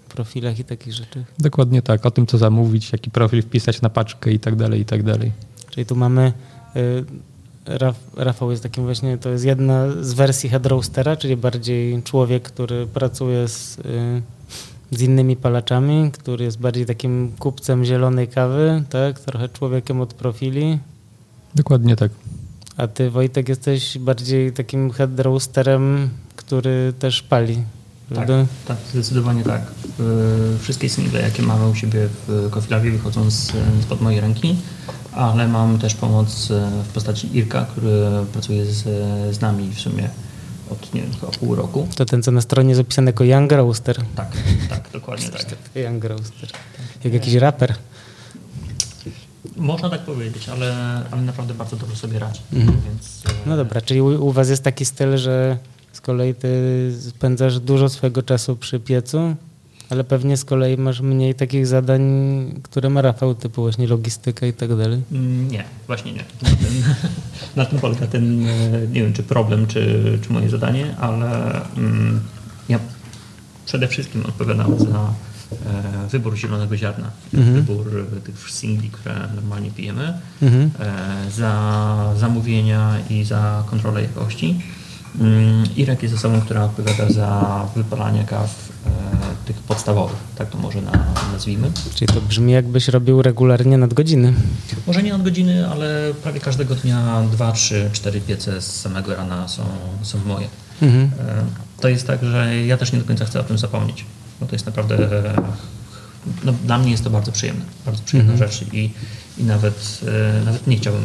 [0.10, 1.24] profilach i takich rzeczach.
[1.40, 4.86] Dokładnie tak, o tym co zamówić, jaki profil wpisać na paczkę i tak dalej, i
[4.86, 5.32] tak dalej.
[5.70, 6.34] Czyli tu mamy.
[6.76, 7.06] Y,
[7.66, 12.44] Raf, Rafał jest takim właśnie, to jest jedna z wersji head roastera, czyli bardziej człowiek,
[12.44, 14.22] który pracuje z, y,
[14.92, 19.20] z innymi palaczami, który jest bardziej takim kupcem zielonej kawy, tak?
[19.20, 20.80] Trochę człowiekiem od profili.
[21.56, 22.12] Dokładnie tak.
[22.78, 27.64] A ty, Wojtek, jesteś bardziej takim head roasterem, który też pali.
[28.16, 28.28] Tak,
[28.68, 29.62] tak, zdecydowanie tak.
[30.00, 34.56] Y, Wszystkie single, jakie mamy u siebie w Coffee Labie wychodzą z, spod mojej ręki,
[35.12, 38.84] ale mam też pomoc y, w postaci Irka, który pracuje z,
[39.36, 40.10] z nami w sumie
[40.70, 41.88] od nie wiem, chyba pół roku.
[41.96, 43.98] To ten, co na stronie jest opisany jako Young Roaster.
[44.16, 44.32] Tak,
[44.70, 45.46] tak, dokładnie tak.
[45.76, 46.50] Young Roaster.
[47.04, 47.76] Jak jakiś raper.
[49.58, 50.76] Można tak powiedzieć, ale,
[51.12, 52.42] ale naprawdę bardzo dobrze sobie radzi.
[52.54, 52.78] Mhm.
[52.86, 55.58] Więc, No dobra, czyli u, u was jest taki styl, że
[55.94, 56.50] z kolei ty
[57.10, 59.36] spędzasz dużo swojego czasu przy piecu,
[59.90, 62.02] ale pewnie z kolei masz mniej takich zadań,
[62.64, 65.02] które ma Rafał, typu właśnie logistyka i tak dalej.
[65.12, 66.24] Mm, Nie, właśnie nie.
[66.42, 66.84] Na tym,
[67.56, 68.52] na tym polega ten, e,
[68.92, 72.20] nie wiem, czy problem, czy, czy moje zadanie, ale mm,
[72.70, 72.80] ja
[73.66, 75.14] przede wszystkim odpowiadam za e,
[76.12, 77.54] wybór zielonego ziarna, Mhm.
[77.56, 80.72] wybór e, tych singli, które normalnie pijemy, Mhm.
[80.80, 84.62] e, za zamówienia i za kontrolę jakości.
[85.20, 88.90] Mm, Irek jest osobą, która odpowiada za wypalanie kaw e,
[89.46, 90.92] tych podstawowych, tak to może na,
[91.34, 91.72] nazwijmy.
[91.96, 94.34] Czyli to brzmi jakbyś robił regularnie nadgodziny.
[94.88, 99.48] Może nie od godziny, ale prawie każdego dnia dwa, trzy, cztery piece z samego rana
[99.48, 99.64] są,
[100.02, 100.48] są moje.
[100.82, 101.04] Mhm.
[101.30, 101.44] E,
[101.82, 104.06] To jest tak, że ja też nie do końca chcę o tym zapomnieć,
[104.40, 104.96] bo to jest naprawdę,
[105.30, 105.42] e,
[106.44, 108.52] no, dla mnie jest to bardzo przyjemne, bardzo przyjemna Mhm.
[108.52, 108.92] rzecz i,
[109.38, 110.02] i nawet,
[110.40, 111.04] e, nawet nie chciałbym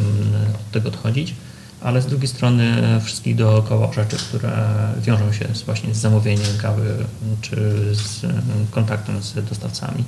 [0.55, 1.35] od tego odchodzić,
[1.81, 4.67] ale z drugiej strony wszystkich dookoła rzeczy, które
[5.01, 7.05] wiążą się z, właśnie z zamówieniem kawy
[7.41, 7.55] czy
[7.95, 8.29] z e,
[8.71, 10.03] kontaktem z dostawcami,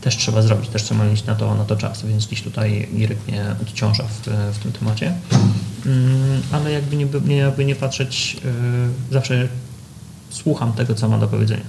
[0.00, 3.18] też trzeba zrobić, też trzeba mieć na to, na to czas, więc gdzieś tutaj Irek
[3.28, 5.14] mnie odciąża w, w tym temacie.
[5.86, 8.36] Mm, Ale jakby nie, nie, jakby nie patrzeć,
[9.12, 9.48] zawsze
[10.30, 11.62] słucham tego, co ma do powiedzenia.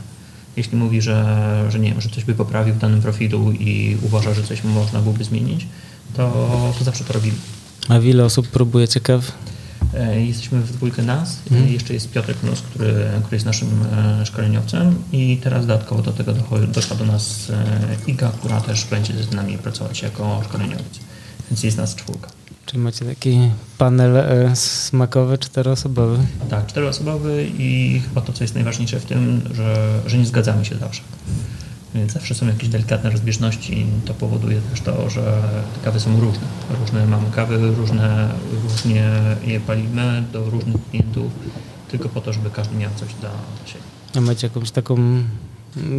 [0.58, 4.34] Jeśli mówi, że, że nie wiem, że coś by poprawił w danym profilu i uważa,
[4.34, 5.68] że coś można byłoby zmienić,
[6.14, 6.32] to,
[6.78, 7.38] to zawsze to robimy.
[7.90, 9.32] A ile osób próbuje ciekaw?
[9.94, 11.40] E, Jesteśmy w dwójkę nas.
[11.52, 12.94] E, Jeszcze jest Piotrek Nus, który,
[13.24, 13.68] który jest naszym
[14.22, 16.34] e, szkoleniowcem i teraz dodatkowo do tego
[16.68, 17.52] doszła do nas
[18.08, 21.00] Iga, która też będzie z nami pracować jako szkoleniowiec.
[21.52, 22.30] Więc jest nas czwórka.
[22.68, 23.40] Czy macie taki
[23.78, 26.18] panel e, smakowy, czteroosobowy?
[26.50, 30.76] Tak, czteroosobowy i chyba to, co jest najważniejsze w tym, że, że nie zgadzamy się
[30.76, 31.02] zawsze.
[31.96, 33.86] Więc zawsze są jakieś delikatne rozbieżności.
[34.06, 35.42] To powoduje też to, że
[35.76, 36.48] te kawy są różne.
[36.80, 38.30] Różne mamy kawy, różne,
[38.64, 39.10] różnie
[39.46, 41.32] je palimy do różnych klientów,
[41.92, 43.30] tylko po to, żeby każdy miał coś dla
[43.66, 43.84] siebie.
[44.16, 45.24] A macie jakąś taką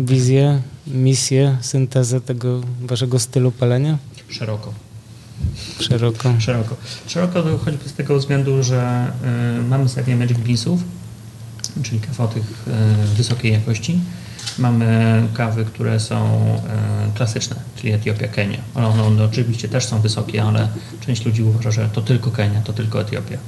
[0.04, 3.98] wizję, misję, syntezę tego waszego stylu palenia?
[4.28, 4.87] Szeroko.
[5.80, 6.34] Szeroko.
[6.38, 6.76] Szeroko.
[7.06, 9.12] Szeroko to choćby z tego względu, że
[9.58, 10.80] y, mamy serię Magic Beansów,
[11.82, 12.64] czyli kaw o tych
[13.12, 14.00] y, wysokiej jakości.
[14.58, 16.38] Mamy kawy, które są
[17.10, 18.58] y, klasyczne, czyli Etiopia, Kenia.
[18.74, 20.68] One, one oczywiście też są wysokie, ale
[21.06, 23.38] część ludzi uważa, że to tylko Kenia, to tylko Etiopia.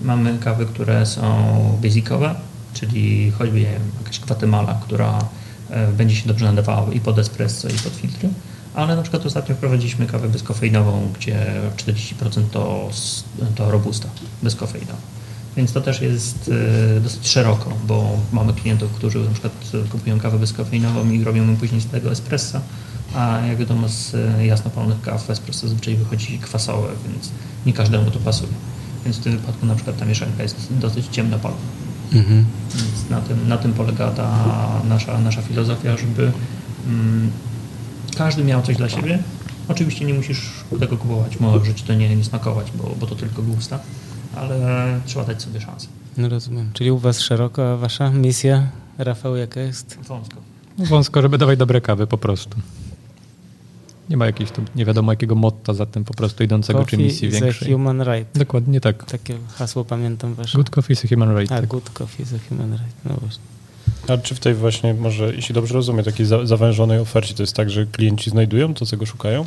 [0.00, 2.34] Mamy kawy, które są basicowe,
[2.74, 5.18] czyli choćby jakaś Guatemala, która
[5.70, 8.28] e, będzie się dobrze nadawała i pod espresso, i pod filtry.
[8.76, 12.90] Ale na przykład ostatnio wprowadziliśmy kawę bezkofeinową, gdzie 40% to,
[13.54, 14.08] to robusta
[14.42, 14.98] bezkofeinowa.
[15.56, 16.50] Więc to też jest
[16.96, 19.52] e, dosyć szeroko, bo mamy klientów, którzy na przykład
[19.90, 22.60] kupują kawę bezkofeinową i robią ją później z tego espresso,
[23.14, 27.30] a jak wiadomo z e, jasno palonych kaw espresso zazwyczaj wychodzi kwasowe, więc
[27.66, 28.52] nie każdemu to pasuje.
[29.04, 31.60] Więc w tym wypadku na przykład ta mieszanka jest dosyć ciemnopalona.
[32.12, 32.44] Mhm.
[32.74, 34.30] Więc na tym, na tym polega ta
[34.88, 36.32] nasza, nasza filozofia, żeby
[36.86, 37.30] mm,
[38.16, 39.18] każdy miał coś dla siebie.
[39.68, 40.50] Oczywiście nie musisz
[40.80, 43.78] tego kupować, może ci to nie, nie smakować, bo, bo to tylko gusta,
[44.36, 45.88] ale trzeba dać sobie szansę.
[46.16, 46.70] No rozumiem.
[46.72, 49.98] Czyli u was szeroko, a wasza misja, Rafał, jaka jest?
[50.02, 50.36] Wąsko.
[50.78, 52.58] Wąsko, żeby dawać dobre kawy po prostu.
[54.10, 57.28] Nie ma jakiegoś nie wiadomo jakiego motta za tym po prostu idącego coffee czy misji
[57.28, 57.72] is a większej.
[57.72, 58.38] human right.
[58.38, 59.04] Dokładnie tak.
[59.04, 60.58] Takie hasło pamiętam wasze.
[60.58, 61.52] Good coffee is a human right.
[61.52, 61.66] A, tak.
[61.66, 62.94] good coffee is a human right.
[63.04, 63.55] No właśnie.
[64.08, 67.56] A czy w tej właśnie, może, jeśli dobrze rozumiem, takiej za, zawężonej ofercie to jest
[67.56, 69.46] tak, że klienci znajdują to, czego szukają?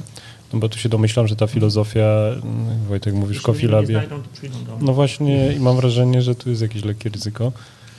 [0.53, 2.43] No bo tu się domyślam, że ta filozofia, mm,
[2.87, 3.87] Wojtek mówisz, Jeśli Coffee nie Labie.
[3.87, 4.85] znajdą, to przyjdą do mnie.
[4.85, 7.51] No właśnie i mam wrażenie, że tu jest jakieś lekkie ryzyko.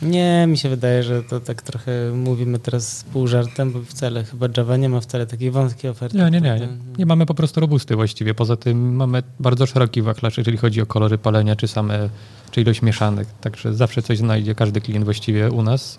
[0.02, 4.46] Nie, mi się wydaje, że to tak trochę mówimy teraz pół żartem, bo wcale chyba
[4.56, 6.18] Java nie ma wcale takiej wątkiej oferty.
[6.18, 6.68] Nie, nie, nie, nie.
[6.98, 8.34] Nie mamy po prostu robusty właściwie.
[8.34, 12.08] Poza tym mamy bardzo szeroki wachlarz, jeżeli chodzi o kolory palenia, czy same,
[12.50, 13.28] czy ilość mieszanek.
[13.40, 15.98] Także zawsze coś znajdzie każdy klient właściwie u nas.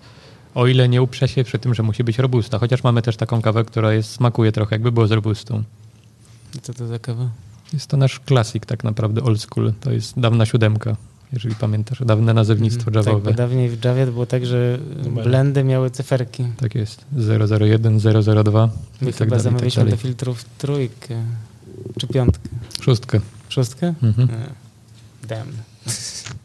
[0.54, 2.58] O ile nie uprze się przy tym, że musi być robusta.
[2.58, 5.62] Chociaż mamy też taką kawę, która jest, smakuje trochę jakby było z robustą.
[6.62, 7.30] Co to za kawa?
[7.72, 9.72] Jest to nasz klasik tak naprawdę, old school.
[9.80, 10.96] To jest dawna siódemka,
[11.32, 12.02] jeżeli pamiętasz.
[12.04, 12.90] Dawne nazewnictwo.
[12.90, 13.30] Tak, javowe.
[13.30, 15.28] bo dawniej w Javie było tak, że Numery.
[15.30, 16.44] blendy miały cyferki.
[16.56, 17.04] Tak jest.
[17.60, 17.98] 001,
[18.44, 18.68] 002
[19.00, 21.24] My i tak chyba dalej, i tak do filtrów trójkę
[21.98, 22.48] czy piątkę.
[22.80, 23.20] Szóstkę.
[23.48, 23.94] Szóstkę?
[24.02, 24.28] Mhm.
[24.28, 24.46] Nie.
[25.28, 25.52] Damn.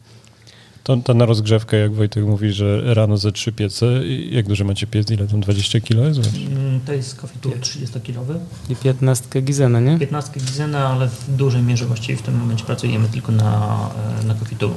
[0.88, 4.64] To, to na rozgrzewkę, jak Wojtek mówi, że rano ze trzy piece, i jak duży
[4.64, 5.10] macie piec?
[5.10, 6.20] Ile tam 20 kilo jest?
[6.36, 8.34] Mm, To jest Coffee Tour 30-kilowy.
[8.70, 9.98] I piętnastkę Gizena, nie?
[9.98, 13.78] 15 Gizena, ale w dużej mierze właściwie w tym momencie pracujemy tylko na,
[14.22, 14.72] e, na Tour.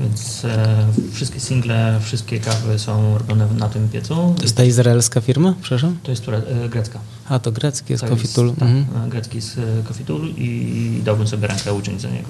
[0.00, 4.14] Więc e, wszystkie single, wszystkie kawy są robione na tym piecu.
[4.36, 5.54] To jest ta izraelska firma?
[5.60, 5.96] Przepraszam?
[6.02, 6.98] To jest e, grecka.
[7.28, 8.50] A, to grecki jest To Coffee Tool.
[8.54, 9.06] Tak, Mhm.
[9.06, 9.58] e, grecki jest
[10.00, 12.28] e, Tool i dałbym sobie rękę uciąć za niego.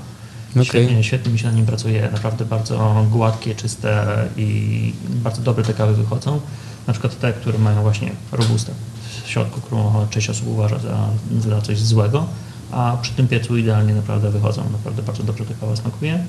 [0.50, 0.64] Okej.
[0.64, 4.06] Świetnie, świetnie mi się na nim pracuje, naprawdę bardzo gładkie, czyste
[4.36, 6.40] i bardzo dobre te kawy wychodzą.
[6.86, 8.72] Na przykład te, które mają właśnie robustę
[9.24, 11.08] w środku, którą część osób uważa za,
[11.40, 12.26] za coś złego,
[12.70, 14.70] a przy tym piecu idealnie naprawdę wychodzą.
[14.72, 16.24] Naprawdę bardzo dobrze ta kawa smakuje.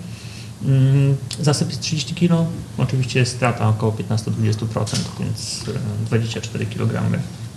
[0.66, 2.46] Mm, Zasyp jest 30 kg,
[2.78, 5.66] oczywiście strata około 15-20%, więc
[6.04, 7.02] e, 24 kg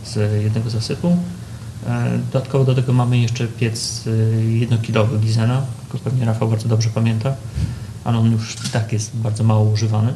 [0.05, 1.17] z jednego zasypu.
[1.87, 6.89] E, Dodatkowo do tego mamy jeszcze piec e, jednokilowy Gizena, tylko pewnie Rafał bardzo dobrze
[6.91, 7.35] pamięta,
[8.05, 10.15] ale on już i tak jest bardzo mało używany.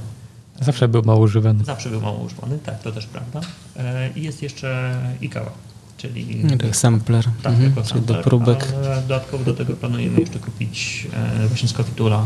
[0.60, 1.64] Zawsze był mało używany.
[1.64, 3.40] Zawsze był mało używany, tak, to też prawda.
[3.76, 5.52] E, I jest jeszcze Ikawa,
[5.96, 7.24] czyli Tak, sampler.
[7.42, 7.70] tak, Mhm.
[7.70, 8.72] jako Czyli do sampler, próbek.
[9.02, 11.06] Dodatkowo do tego planujemy jeszcze kupić
[11.44, 12.24] e, właśnie z Coffee e,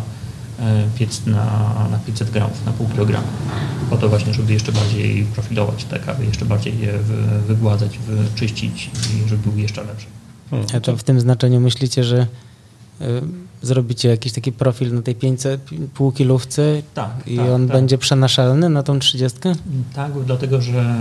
[0.98, 1.44] piec na,
[1.90, 3.26] na 500 gramów, na pół kilograma.
[3.90, 8.90] Po to właśnie, żeby jeszcze bardziej profilować te kawy, jeszcze bardziej je wy, wygładzać, wyczyścić
[9.24, 10.06] i żeby były jeszcze lepsze.
[10.50, 10.68] Hmm.
[10.74, 12.26] A to w tym znaczeniu myślicie, że
[13.62, 15.60] zrobicie jakiś taki profil na tej 500
[15.94, 16.62] półkilówce
[16.94, 17.76] Tak, i tak, on tak.
[17.76, 19.38] będzie przenaszalny na tą 30?
[19.94, 20.96] Tak, dlatego że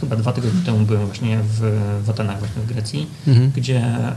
[0.00, 1.60] chyba dwa tygodnie temu byłem właśnie w,
[2.04, 3.52] w Atenach, właśnie w Grecji, Mhm.
[3.56, 4.14] gdzie e,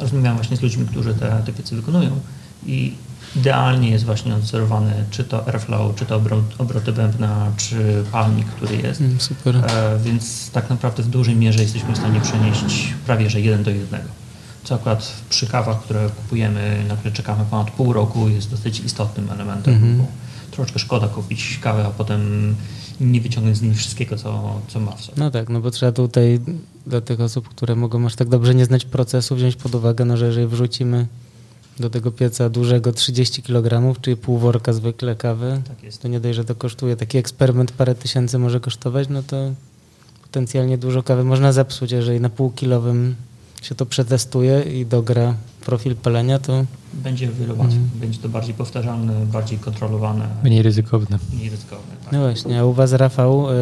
[0.00, 2.10] rozmawiałem właśnie z ludźmi, którzy te, te piece wykonują
[2.66, 2.94] i
[3.36, 8.76] idealnie jest właśnie odzorowany czy to airflow, czy to obrot, obroty bębna, czy palnik, który
[8.76, 9.00] jest.
[9.00, 9.56] Mm, Super.
[9.56, 13.70] E, więc tak naprawdę w dużej mierze jesteśmy w stanie przenieść prawie że jeden do
[13.70, 14.04] jednego.
[14.64, 19.30] Co akurat przy kawach, które kupujemy, na które czekamy ponad pół roku, jest dosyć istotnym
[19.30, 19.74] elementem.
[19.74, 19.98] Mhm.
[19.98, 20.06] Bo
[20.50, 22.54] troszeczkę szkoda kupić kawę, a potem
[23.00, 25.12] nie wyciągnąć z niej wszystkiego, co, co ma w sobie.
[25.16, 26.40] No tak, no bo trzeba tutaj
[26.86, 30.16] dla tych osób, które mogą aż tak dobrze nie znać procesu, wziąć pod uwagę, no,
[30.16, 31.06] że jeżeli wrzucimy
[31.80, 36.02] do tego pieca dużego 30 kg, czyli pół worka zwykle kawy, Tak jest.
[36.02, 39.36] to nie dość, że to kosztuje, taki eksperyment parę tysięcy może kosztować, no to
[40.22, 43.14] potencjalnie dużo kawy można zepsuć, jeżeli na półkilowym
[43.64, 47.78] się to przetestuje i dogra profil palenia, to Będzie wiele łatwiej.
[47.78, 48.00] Mhm.
[48.00, 51.18] Będzie to bardziej powtarzalne, bardziej kontrolowane, Mniej ryzykowne.
[51.32, 51.96] mniej ryzykowne.
[52.04, 52.12] Tak.
[52.12, 53.54] no właśnie, a u was Rafał, y,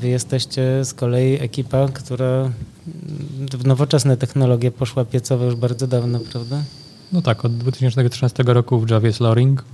[0.00, 2.52] wy jesteście z kolei ekipa, która mm,
[3.52, 6.62] w nowoczesne technologie poszła piecowe już bardzo dawno, prawda?
[7.12, 9.64] No tak, od 2013 roku w Java jest Loring,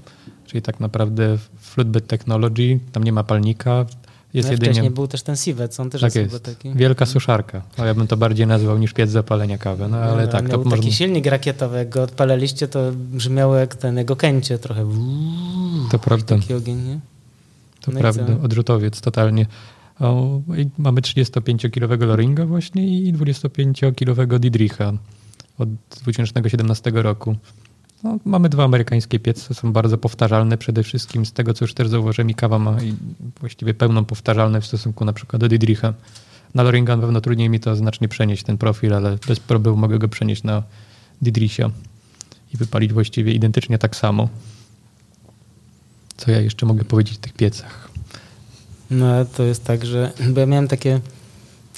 [0.46, 3.86] czyli tak naprawdę Fluidbed Technology, tam nie ma palnika,
[4.34, 4.72] jest no, jedynie...
[4.72, 6.72] Wcześniej był też ten Civet, on też Tak jest, jest, taki.
[6.74, 7.62] wielka suszarka.
[7.78, 10.58] No, ja bym to bardziej nazwał niż piec zapalenia kawy, no ale No, tak, to
[10.58, 10.70] można...
[10.76, 14.86] taki silnik rakietowy, jak go odpalaliście, to brzmiało jak ten jego kęcie trochę.
[15.90, 16.38] To prawda.
[16.38, 17.00] Taki ogień, nie?
[17.80, 19.46] To No prawda, odrzutowiec totalnie.
[20.00, 20.40] O,
[20.78, 24.92] mamy 35-kilowego Loringa właśnie i 25-kilowego Didricha
[25.58, 25.68] od
[26.02, 27.36] 2017 roku.
[28.04, 31.88] No, mamy dwa amerykańskie piece, są bardzo powtarzalne przede wszystkim z tego, co już też
[31.88, 32.76] zauważyłem i kawa ma
[33.40, 35.94] właściwie pełną powtarzalność w stosunku na przykład do Didricha.
[36.54, 39.98] Na Loringa na pewno trudniej mi to znacznie przenieść ten profil, ale bez problemu mogę
[39.98, 40.62] go przenieść na
[41.22, 41.70] Didricha
[42.54, 44.28] i wypalić właściwie identycznie tak samo.
[46.16, 47.90] Co ja jeszcze mogę powiedzieć o tych piecach?
[48.90, 51.00] No to jest tak, że bo ja miałem takie,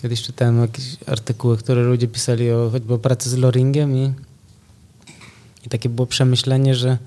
[0.03, 4.13] kiedyś czytałem jakieś artykuły, które ludzie pisali o choćby o pracy z Loringiem i,
[5.67, 6.99] i takie było przemyślenie, że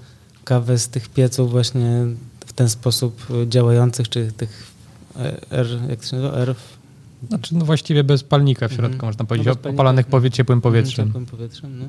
[0.43, 2.05] kawę z tych pieców właśnie
[2.45, 4.71] w ten sposób działających, czy tych
[5.51, 6.55] R, jak to się nazywa, R,
[7.29, 9.07] Znaczy no właściwie bez palnika w środku, Mhm.
[9.07, 9.75] można powiedzieć, No no bez palnika.
[9.81, 11.07] opalanych powie ciepłym powietrzem.
[11.07, 11.85] Ciepłym powietrzem, no.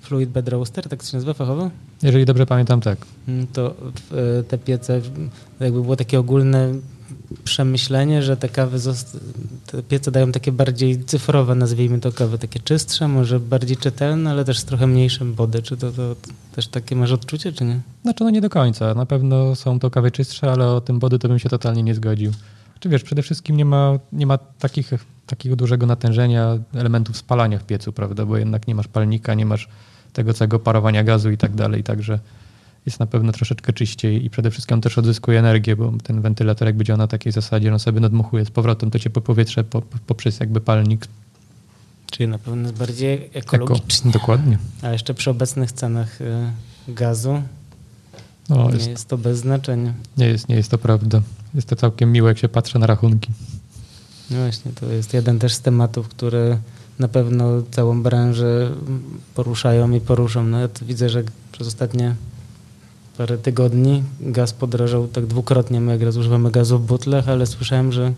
[0.00, 1.70] Fluid bed roaster, tak to się nazywa fachowo?
[2.02, 2.98] Jeżeli dobrze pamiętam, tak.
[3.28, 3.74] Mm, To
[4.40, 5.00] e, te piece,
[5.60, 6.72] jakby było takie ogólne
[7.44, 8.78] przemyślenie, że te kawy,
[9.66, 14.44] te piece dają takie bardziej cyfrowe, nazwijmy to kawy, takie czystsze, może bardziej czytelne, ale
[14.44, 15.62] też z trochę mniejszym body.
[15.62, 16.16] Czy to, to
[16.52, 17.80] też takie masz odczucie, czy nie?
[18.02, 18.94] Znaczy no nie do końca.
[18.94, 21.94] Na pewno są to kawy czystsze, ale o tym body to bym się totalnie nie
[21.94, 22.32] zgodził.
[22.80, 24.90] Czy wiesz, przede wszystkim nie ma, nie ma takich,
[25.26, 28.26] takiego dużego natężenia elementów spalania w piecu, prawda?
[28.26, 29.68] Bo jednak nie masz palnika, nie masz
[30.12, 32.18] tego całego parowania gazu i tak dalej, także
[32.86, 36.68] jest na pewno troszeczkę czyściej i przede wszystkim on też odzyskuje energię, bo ten wentylator
[36.68, 40.40] jakby działa na takiej zasadzie, on sobie nadmuchuje z powrotem to ciepłe powietrze po, poprzez
[40.40, 41.06] jakby palnik.
[42.10, 43.56] Czyli na pewno jest bardziej Eko.
[43.56, 44.10] ekologicznie.
[44.10, 44.58] Dokładnie.
[44.82, 46.52] A jeszcze przy obecnych cenach e,
[46.88, 47.42] gazu
[48.48, 49.94] No, nie jest, jest to bez znaczenia.
[50.16, 51.22] nie, jest, nie jest to prawda.
[51.54, 53.30] Jest to całkiem miłe, jak się patrzy na rachunki.
[54.30, 56.58] No właśnie, to jest jeden też z tematów, które
[56.98, 58.70] na pewno całą branżę
[59.34, 60.44] poruszają i poruszą.
[60.44, 62.14] Nawet widzę, że przez ostatnie
[63.20, 65.80] parę tygodni gaz podrożał tak dwukrotnie.
[65.80, 68.12] My jak raz używamy gazu w butlach, ale słyszałem, że,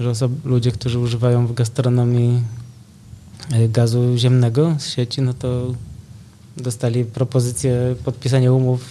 [0.00, 2.42] że osob- ludzie, którzy używają w gastronomii
[3.52, 5.74] e, gazu ziemnego z sieci, no to
[6.56, 8.84] dostali propozycję podpisania umów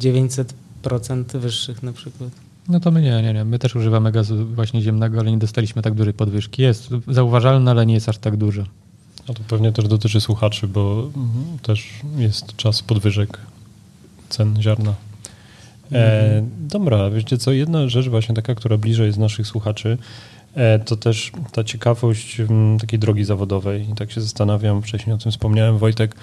[0.00, 0.44] 900%
[1.38, 2.30] wyższych na przykład.
[2.68, 3.44] No to my nie, nie, nie.
[3.44, 6.62] My też używamy gazu właśnie ziemnego, ale nie dostaliśmy tak dużej podwyżki.
[6.62, 8.66] Jest zauważalne, ale nie jest aż tak duże.
[9.28, 13.38] A to pewnie też dotyczy słuchaczy, bo mhm, też jest czas podwyżek
[14.32, 14.94] cen ziarna.
[15.92, 19.98] E, dobra, wiecie co, jedna rzecz właśnie taka, która bliżej jest naszych słuchaczy,
[20.54, 23.90] e, to też ta ciekawość m, takiej drogi zawodowej.
[23.90, 26.14] I tak się zastanawiam, wcześniej o tym wspomniałem, Wojtek,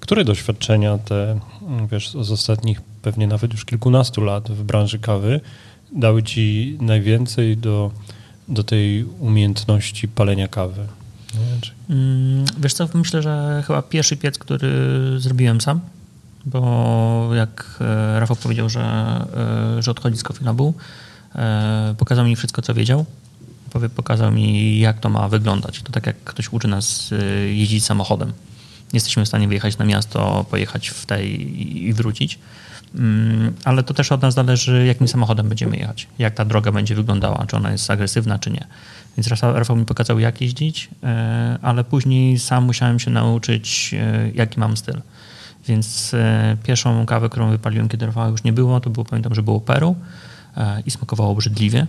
[0.00, 5.40] które doświadczenia te, m, wiesz, z ostatnich pewnie nawet już kilkunastu lat w branży kawy
[5.92, 7.90] dały ci najwięcej do,
[8.48, 10.86] do tej umiejętności palenia kawy?
[11.60, 14.70] Czy Mm, Wiesz co, myślę, że chyba pierwszy piec, który
[15.16, 15.80] zrobiłem sam,
[16.50, 18.80] bo jak e, Rafał powiedział, że,
[19.78, 20.44] e, że odchodzi z Coffee
[21.98, 23.04] pokazał mi wszystko, co wiedział.
[23.96, 25.82] Pokazał mi, jak to ma wyglądać.
[25.82, 28.32] To tak jak ktoś uczy nas e, jeździć samochodem.
[28.92, 31.26] Jesteśmy w stanie wyjechać na miasto, pojechać w tej
[31.88, 32.38] i- wrócić.
[32.94, 36.94] Mm, Ale to też od nas zależy, jakim samochodem będziemy jechać, jak ta droga będzie
[36.94, 38.66] wyglądała, czy ona jest agresywna, czy nie.
[39.16, 40.88] Więc Rafał, mi pokazał, jak jeździć,
[41.62, 43.94] ale później sam musiałem się nauczyć,
[44.34, 45.00] jaki mam styl.
[45.68, 49.42] Więc e, pierwszą kawę, którą wypaliłem, kiedy Rafała już nie było, to było, pamiętam, że
[49.42, 49.96] było Peru
[50.56, 51.86] e, i smakowało obrzydliwie,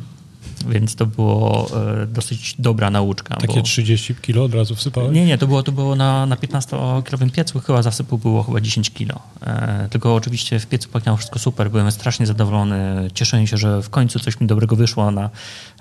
[0.67, 1.67] więc to było
[2.01, 3.35] e, dosyć dobra nauczka.
[3.35, 3.61] takie bo...
[3.61, 5.15] 30 kilo od razu wsypałeś?
[5.15, 8.89] Nie, nie, to było, to było na, na 15-kilowym piecu, chyba zasypu było chyba 10
[8.89, 9.19] kilo.
[9.41, 13.89] E, tylko oczywiście w piecu pachniało wszystko super, byłem strasznie zadowolony, cieszyłem się, że w
[13.89, 15.29] końcu coś mi dobrego wyszło, na,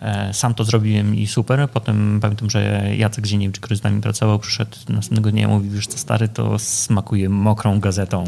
[0.00, 1.68] e, sam to zrobiłem i super.
[1.70, 5.86] Potem pamiętam, że Jacek Zieniewicz, który z nami pracował, przyszedł następnego dnia i mówił, wiesz
[5.86, 8.24] co stary, to smakuje mokrą gazetą,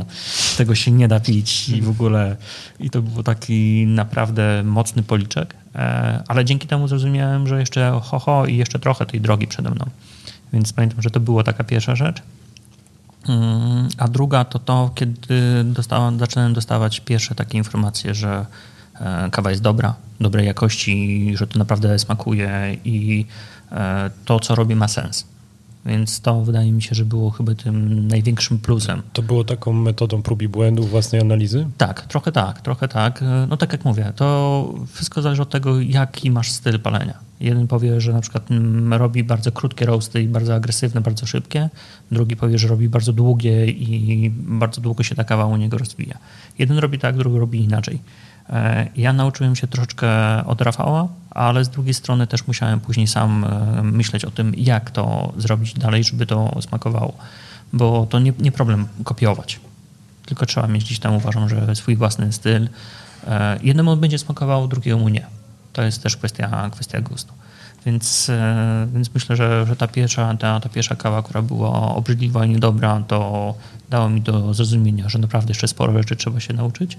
[0.56, 2.36] tego się nie da pić i w ogóle
[2.80, 5.54] i to był taki naprawdę mocny policzek,
[6.28, 9.84] ale dzięki temu zrozumiałem, że jeszcze ho, ho i jeszcze trochę tej drogi przede mną.
[10.52, 12.22] Więc pamiętam, że to była taka pierwsza rzecz.
[13.28, 18.46] Mm, A druga to to, kiedy dostałem, zacząłem dostawać pierwsze takie informacje, że
[19.00, 23.26] e, kawa jest dobra, dobrej jakości, że to naprawdę smakuje i
[23.72, 25.24] e, to, co robię, ma sens.
[25.86, 29.02] Więc to wydaje mi się, że było chyba tym największym plusem.
[29.12, 31.66] To było taką metodą prób i błędów własnej analizy?
[31.78, 33.24] Tak, trochę tak, trochę tak.
[33.48, 37.30] No tak jak mówię, to wszystko zależy od tego, jaki masz styl palenia.
[37.40, 41.70] Jeden powie, że na przykład mm, robi bardzo krótkie roasty i bardzo agresywne, bardzo szybkie.
[42.10, 46.18] Drugi powie, że robi bardzo długie i bardzo długo się ta kawa u niego rozwija.
[46.58, 47.98] Jeden robi tak, drugi robi inaczej.
[48.50, 50.08] E, Ja nauczyłem się troszeczkę
[50.46, 54.90] od Rafała, ale z drugiej strony też musiałem później sam e, myśleć o tym, jak
[54.90, 57.14] to zrobić dalej, żeby to smakowało.
[57.72, 59.60] Bo to nie, nie problem kopiować
[60.30, 62.68] tylko trzeba mieć gdzieś tam, uważam, że swój własny styl.
[63.26, 65.26] E, Jednemu będzie smakował, drugiemu nie.
[65.72, 67.32] To jest też kwestia, kwestia gustu.
[67.86, 68.30] Więc,
[68.94, 73.02] więc myślę, że, że ta, pierwsza, ta, ta pierwsza kawa, która była obrzydliwa i niedobra,
[73.08, 73.54] to
[73.90, 76.98] dało mi do zrozumienia, że naprawdę jeszcze sporo rzeczy trzeba się nauczyć.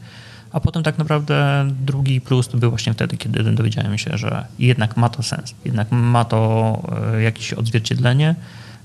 [0.52, 4.98] A potem tak naprawdę drugi plus to był właśnie wtedy, kiedy dowiedziałem się, że jednak
[4.98, 6.82] ma to sens, jednak ma to
[7.14, 8.36] e, jakieś odzwierciedlenie.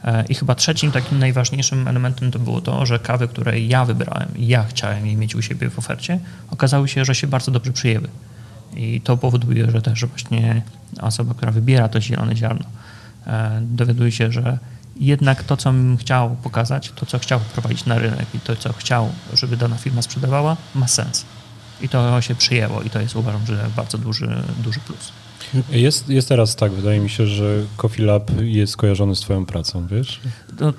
[0.04, 4.28] E, I chyba trzecim takim najważniejszym elementem to było to, że kawy, które ja wybrałem
[4.36, 6.18] i ja chciałem je mieć u siebie w ofercie,
[6.50, 8.08] okazały się, że się bardzo dobrze przyjęły.
[8.76, 10.62] I to powoduje, że też właśnie
[11.00, 12.64] osoba, która wybiera to zielone ziarno,
[13.26, 14.58] e, dowiaduje się, że
[15.00, 19.08] jednak to, co chciał pokazać, to, co chciał wprowadzić na rynek i to, co chciał,
[19.34, 21.24] żeby dana firma sprzedawała, ma sens.
[21.80, 25.12] I to się przyjęło i to jest uważam, że bardzo duży, duży plus.
[25.70, 29.86] Jest, jest teraz tak, wydaje mi się, że Coffee Lab jest skojarzony z twoją pracą,
[29.86, 30.20] wiesz?
[30.60, 30.72] No,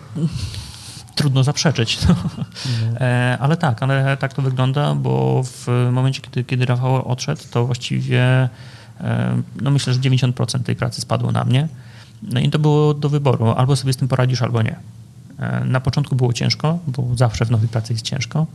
[1.15, 1.99] trudno zaprzeczyć.
[2.07, 2.15] No.
[2.99, 7.65] E, ale tak, ale tak to wygląda, bo w momencie, kiedy, kiedy Rafał odszedł, to
[7.65, 8.49] właściwie
[9.01, 11.67] e, no myślę, że 90% tej pracy spadło na mnie.
[12.23, 13.47] No i to było do wyboru.
[13.51, 14.75] Albo sobie z tym poradzisz, albo nie.
[15.39, 18.45] E, na początku było ciężko, bo zawsze w nowej pracy jest ciężko,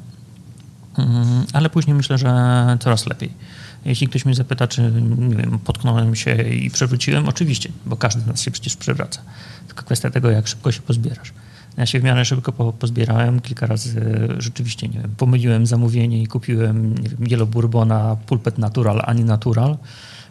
[1.52, 2.28] ale później myślę, że
[2.80, 3.32] coraz lepiej.
[3.84, 8.26] Jeśli ktoś mnie zapyta, czy nie wiem, potknąłem się i przewróciłem, oczywiście, bo każdy z
[8.26, 9.20] nas się przecież przewraca.
[9.66, 11.32] Tylko kwestia tego, jak szybko się pozbierasz.
[11.76, 13.40] Ja się w miarę szybko pozbierałem.
[13.40, 19.24] Kilka razy rzeczywiście, nie wiem, pomyliłem zamówienie i kupiłem, nie wiem, Bourbona Pulpet Natural, ani
[19.24, 19.76] Natural,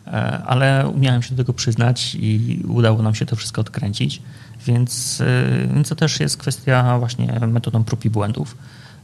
[0.08, 0.12] e,
[0.44, 4.22] ale umiałem się do tego przyznać i udało nam się to wszystko odkręcić.
[4.68, 8.58] Więc, e, więc to też jest kwestia właśnie metodą prób i błędów.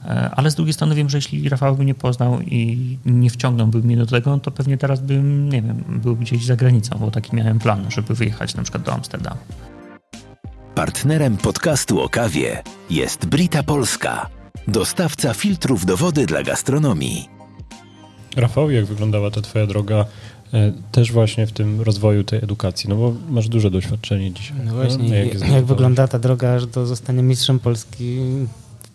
[0.07, 3.79] E, ale z drugiej strony wiem, że jeśli Rafał by nie poznał i nie wciągnąłby
[3.79, 7.35] mnie do tego, to pewnie teraz bym, nie wiem, był gdzieś za granicą, bo taki
[7.35, 9.39] miałem plan, żeby wyjechać na przykład do Amsterdamu.
[10.75, 14.29] Partnerem podcastu o kawie jest Brita Polska,
[14.67, 17.29] dostawca filtrów do wody dla gastronomii.
[18.35, 20.05] Rafał, jak wyglądała ta twoja droga
[20.53, 22.89] e, też właśnie w tym rozwoju tej edukacji?
[22.89, 24.57] No bo masz duże doświadczenie dzisiaj.
[24.65, 28.19] No właśnie, no, jak, jak wygląda ta droga aż do zostania mistrzem Polski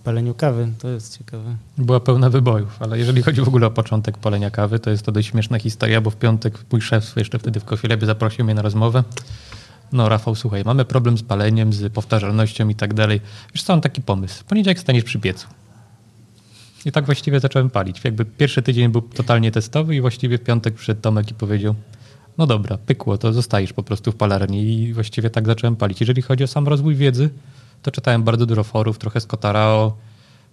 [0.04, 0.68] paleniu kawy?
[0.78, 1.56] To jest ciekawe.
[1.78, 5.12] Była pełna wybojów, ale jeżeli chodzi w ogóle o początek palenia kawy, to jest to
[5.12, 8.62] dość śmieszna historia, bo w piątek mój szef jeszcze wtedy w Kofilebie zaprosił mnie na
[8.62, 9.04] rozmowę
[9.92, 13.20] no Rafał, słuchaj, mamy problem z paleniem, z powtarzalnością i tak dalej.
[13.54, 14.44] Wiesz co, mam taki pomysł.
[14.44, 15.46] Poniedziałek staniesz przy piecu.
[16.84, 18.04] I tak właściwie zacząłem palić.
[18.04, 21.74] Jakby pierwszy tydzień był totalnie testowy i właściwie w piątek przyszedł Tomek i powiedział
[22.38, 26.00] no dobra, pykło, to zostajesz po prostu w palarni i właściwie tak zacząłem palić.
[26.00, 27.30] Jeżeli chodzi o sam rozwój wiedzy,
[27.82, 29.96] to czytałem bardzo dużo forów, trochę z Kotarao.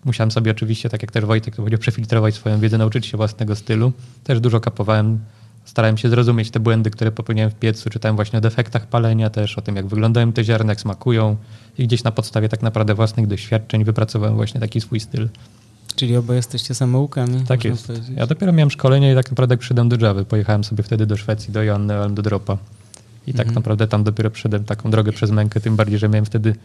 [0.06, 3.56] Musiałem sobie oczywiście, tak jak też Wojtek to powiedział, przefiltrować swoją wiedzę, nauczyć się własnego
[3.56, 3.92] stylu.
[4.24, 5.20] Też dużo kapowałem
[5.70, 7.90] starałem się zrozumieć te błędy, które popełniałem w piecu.
[7.90, 11.36] Czytałem właśnie o defektach palenia też, o tym, jak wyglądają te ziarna, jak smakują
[11.78, 15.30] i gdzieś na podstawie tak naprawdę własnych doświadczeń wypracowałem właśnie taki swój styl.
[15.96, 17.44] Czyli oboje jesteście samoukami.
[17.48, 17.92] Tak jest.
[18.16, 20.24] Ja dopiero miałem szkolenie i tak naprawdę jak przyszedłem do Java.
[20.24, 22.58] Pojechałem sobie wtedy do Szwecji, do Joanny do Dropa.
[23.28, 23.56] I tak mhm.
[23.56, 26.56] naprawdę tam dopiero przyszedłem taką drogę przez mękę, tym bardziej, że miałem wtedy,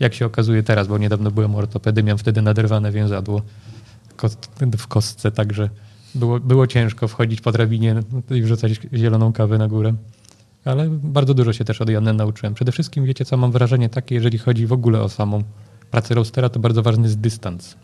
[0.00, 3.42] jak się okazuje teraz, bo niedawno byłem ortopedy, miałem wtedy naderwane więzadło
[4.78, 5.70] w kostce, także
[6.14, 7.96] było, było ciężko wchodzić po drabinie
[8.30, 9.94] i wrzucać zieloną kawę na górę.
[10.64, 12.54] Ale bardzo dużo się też od Janny nauczyłem.
[12.54, 15.42] Przede wszystkim, wiecie co, mam wrażenie takie, jeżeli chodzi w ogóle o samą
[15.90, 17.76] pracę roastera, to bardzo ważny jest dystans.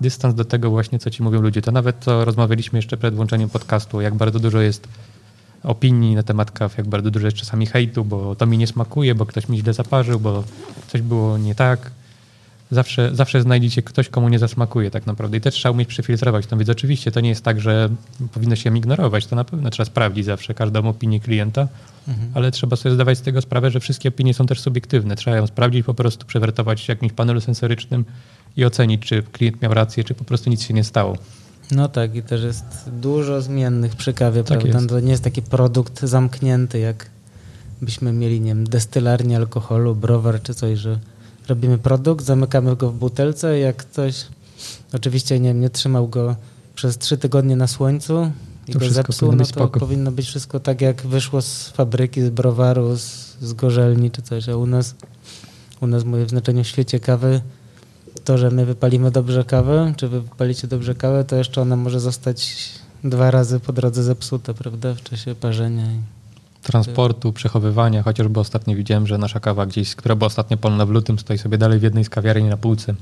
[0.00, 1.62] Dystans do tego właśnie, co ci mówią ludzie.
[1.62, 4.88] To nawet co rozmawialiśmy jeszcze przed włączeniem podcastu, jak bardzo dużo jest
[5.64, 9.14] opinii na temat kaw, jak bardzo dużo jest czasami hejtu, bo to mi nie smakuje,
[9.14, 10.44] bo ktoś mi źle zaparzył, bo
[10.88, 11.90] coś było nie tak
[12.72, 15.36] zawsze, zawsze znajdziecie ktoś, komu nie zasmakuje tak naprawdę.
[15.36, 16.72] I też trzeba umieć przefiltrować tą wiedzę.
[16.72, 17.88] Oczywiście to nie jest tak, że
[18.32, 21.68] powinno się ją ignorować, to na pewno trzeba sprawdzić zawsze każdą opinię klienta,
[22.08, 22.30] mhm.
[22.34, 25.16] ale trzeba sobie zdawać z tego sprawę, że wszystkie opinie są też subiektywne.
[25.16, 28.04] Trzeba ją sprawdzić, po prostu przewertować w jakimś panelu sensorycznym
[28.56, 31.16] i ocenić, czy klient miał rację, czy po prostu nic się nie stało.
[31.72, 32.64] No tak, i też jest
[33.00, 34.78] dużo zmiennych przy kawie, tak prawda?
[34.78, 34.88] Jest.
[34.88, 37.10] To nie jest taki produkt zamknięty, jak
[37.82, 40.98] byśmy mieli, nie wiem, destylarnię alkoholu, browar czy coś, że
[41.48, 43.58] robimy produkt, zamykamy go w butelce.
[43.58, 44.26] Jak ktoś
[44.92, 46.36] oczywiście nie, nie trzymał go
[46.74, 48.30] przez trzy tygodnie na słońcu
[48.68, 49.80] i to go zepsuł, no to spoko.
[49.80, 54.48] powinno być wszystko tak, jak wyszło z fabryki, z browaru, z, z gorzelni czy coś.
[54.48, 54.94] A u nas,
[55.80, 57.40] u nas mówię w znaczeniu w świecie kawy,
[58.24, 62.00] to, że my wypalimy dobrze kawę, czy wy wypalicie dobrze kawę, to jeszcze ona może
[62.00, 62.68] zostać
[63.04, 65.86] dwa razy po drodze zepsuta, prawda, w czasie parzenia
[66.62, 71.18] transportu, przechowywania, chociażby ostatnio widziałem, że nasza kawa gdzieś, która była ostatnio polna w lutym,
[71.18, 72.94] stoi sobie dalej w jednej z kawiarni na półce.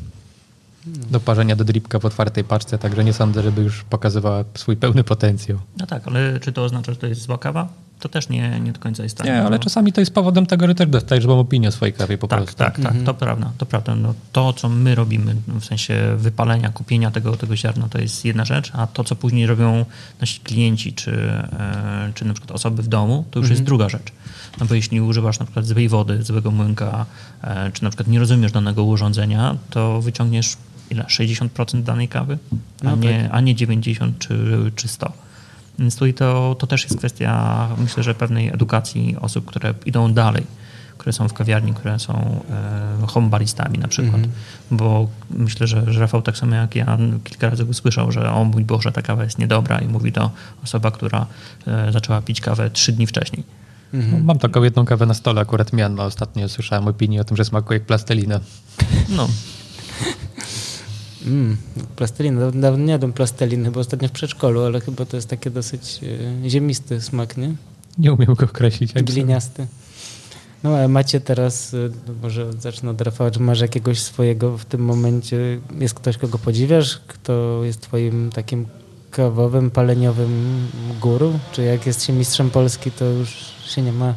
[0.87, 5.05] Do parzenia do dripka w otwartej paczce, także nie sądzę, żeby już pokazywała swój pełny
[5.05, 5.59] potencjał.
[5.79, 7.69] No tak, ale czy to oznacza, że to jest zła kawa?
[8.01, 9.27] To też nie, nie do końca jest tak.
[9.27, 9.59] Nie, ale no.
[9.59, 12.39] czasami to jest powodem tego, że też dostajesz złą opinię o swojej kawie po tak,
[12.39, 12.57] prostu.
[12.57, 13.05] Tak, tak, mhm.
[13.05, 13.53] to prawda.
[13.59, 13.95] To prawda.
[13.95, 18.45] No, to, co my robimy, w sensie wypalenia, kupienia tego, tego ziarna, to jest jedna
[18.45, 19.85] rzecz, a to, co później robią
[20.21, 23.51] nasi klienci, czy, e, czy na przykład osoby w domu, to już mhm.
[23.51, 24.13] jest druga rzecz.
[24.61, 27.07] No bo jeśli używasz na przykład złej wody, złego młynka,
[27.43, 30.57] e, czy na przykład nie rozumiesz danego urządzenia, to wyciągniesz
[30.91, 31.05] ile?
[31.05, 33.31] 60% danej kawy, a, no nie, tak.
[33.33, 34.37] a nie 90 czy,
[34.77, 35.13] czy 100.
[35.81, 40.47] Więc tutaj to, to też jest kwestia, myślę, że pewnej edukacji osób, które idą dalej,
[40.99, 42.43] które są w kawiarni, które są
[43.03, 44.15] e, home baristami na przykład.
[44.15, 44.77] Mm -hmm.
[44.77, 48.65] Bo myślę, że, że Rafał tak samo jak ja kilka razy usłyszał, że o mój
[48.65, 50.31] Boże, ta kawa jest niedobra i mówi to
[50.65, 51.27] osoba, która
[51.67, 53.45] e, zaczęła pić kawę trzy dni wcześniej.
[53.95, 54.25] Mm -hmm.
[54.25, 56.03] Mam taką jedną kawę na stole akurat mianno.
[56.03, 58.41] Ostatnio słyszałem opinię o tym, że smakuje jak plastelina.
[59.09, 59.29] No.
[61.27, 61.57] Mm,
[61.97, 62.51] plastelina.
[62.51, 66.01] Dawno nie jadłem plasteliny, bo ostatnio w przedszkolu, ale chyba to jest takie dosyć
[66.45, 67.55] e, ziemisty smak, nie?
[67.99, 68.93] Nie umiem go określić.
[68.93, 69.67] Gliniasty.
[70.63, 74.65] No ale macie teraz, y, no może zacznę od Rafała, czy masz jakiegoś swojego w
[74.65, 78.67] tym momencie, jest ktoś, kogo podziwiasz, kto jest twoim takim
[79.11, 80.67] kawowym, paleniowym
[81.01, 81.39] guru?
[81.53, 84.15] Czy jak jest się mistrzem Polski, to już się nie ma,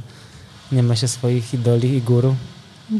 [0.71, 2.35] nie ma się swoich idoli i guru?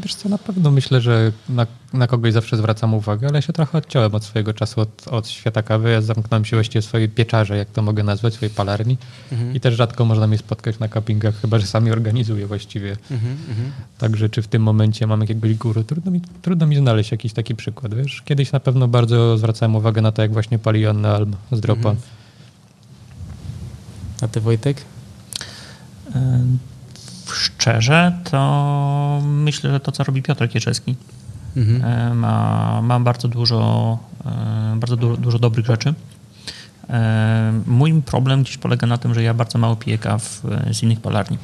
[0.00, 3.52] Wiesz co, na pewno myślę, że na, na kogoś zawsze zwracam uwagę, ale ja się
[3.52, 5.90] trochę odciąłem od swojego czasu, od, od świata kawy.
[5.90, 8.98] Ja zamknąłem się właściwie w swojej pieczarze, jak to mogę nazwać, swojej palarni.
[9.32, 9.54] Mhm.
[9.54, 12.96] I też rzadko można mnie spotkać na cuppingach, chyba że sami organizuję właściwie.
[13.10, 13.72] Mhm, mhm.
[13.98, 15.84] Także czy w tym momencie mam jakiegoś guru?
[15.84, 18.22] Trudno mi, trudno mi znaleźć jakiś taki przykład, wiesz?
[18.24, 21.90] Kiedyś na pewno bardzo zwracałem uwagę na to, jak właśnie pali Joanna Alm z dropa.
[21.90, 21.96] Mhm.
[24.22, 24.84] A ty Wojtek?
[27.32, 30.96] Szczerze, to myślę, że to, co robi Piotr Kieczewski,
[31.56, 31.84] Mhm.
[31.84, 35.94] e, ma, ma bardzo dużo, e, bardzo du, dużo dobrych rzeczy.
[36.90, 41.00] E, Mój problem gdzieś polega na tym, że ja bardzo mało piję kaw z innych
[41.00, 41.38] palarni.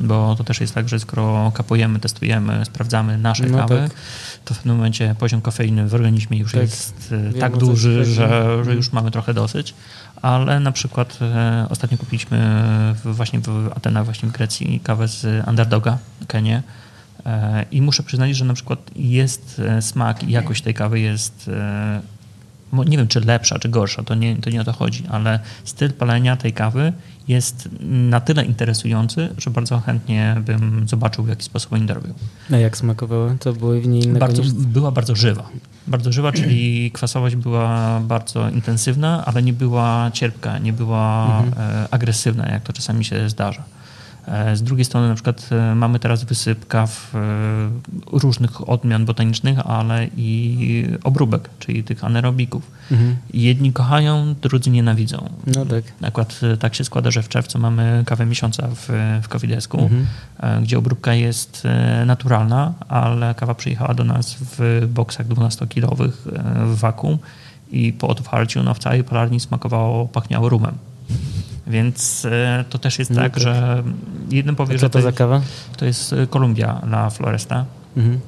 [0.00, 3.98] Bo to też jest tak, że skoro kapujemy, testujemy, sprawdzamy nasze No kawy, tak.
[4.44, 6.60] to w pewnym momencie poziom kofeiny w organizmie już Tak.
[6.62, 8.76] jest e, Wiem, tak duży, że, że Mhm.
[8.76, 9.74] już mamy trochę dosyć.
[10.22, 12.38] Ale na przykład e, ostatnio kupiliśmy
[13.04, 16.62] w, właśnie w Atenach, właśnie w Grecji kawę z Underdoga, Kenię.
[17.26, 21.50] E, I muszę przyznać, że na przykład jest e, smak i jakość tej kawy jest,
[21.52, 22.00] e,
[22.82, 25.92] nie wiem czy lepsza, czy gorsza, to nie, to nie o to chodzi, ale styl
[25.92, 26.92] palenia tej kawy
[27.28, 32.14] jest na tyle interesujący, że bardzo chętnie bym zobaczył, w jaki sposób oni to robią.
[32.52, 33.30] A jak smakowało?
[33.40, 35.48] To były w niej innego Bardzo, była bardzo żywa.
[35.86, 36.60] Bardzo żywa, czyli
[36.94, 41.68] kwasowość była bardzo intensywna, ale nie była cierpka, nie była Mhm.
[41.84, 43.64] e, agresywna, jak to czasami się zdarza.
[44.28, 47.18] E, Z drugiej strony na przykład e, mamy teraz wysyp kaw e,
[48.12, 52.70] różnych odmian botanicznych, ale i obróbek, czyli tych anaerobików.
[52.90, 53.16] Mhm.
[53.34, 55.30] Jedni kochają, drudzy nienawidzą.
[55.46, 55.84] No tak.
[56.02, 58.88] Akurat tak się składa, że w czerwcu mamy kawę miesiąca w,
[59.22, 60.06] w Kofidesku, Mhm.
[60.64, 61.62] gdzie obróbka jest
[62.06, 67.18] naturalna, ale kawa przyjechała do nas w boksach 12-kilowych e, w wakum
[67.70, 70.74] i po otwarciu no, w całej palarni smakowało, pachniało rumem.
[71.66, 73.42] Więc e, to też jest No tak, tak.
[73.42, 73.82] że
[74.30, 75.40] jeden powie, A że co to za jest, kawa?
[75.76, 77.64] to jest e, Columbia La Floresta
[77.96, 78.20] Mhm.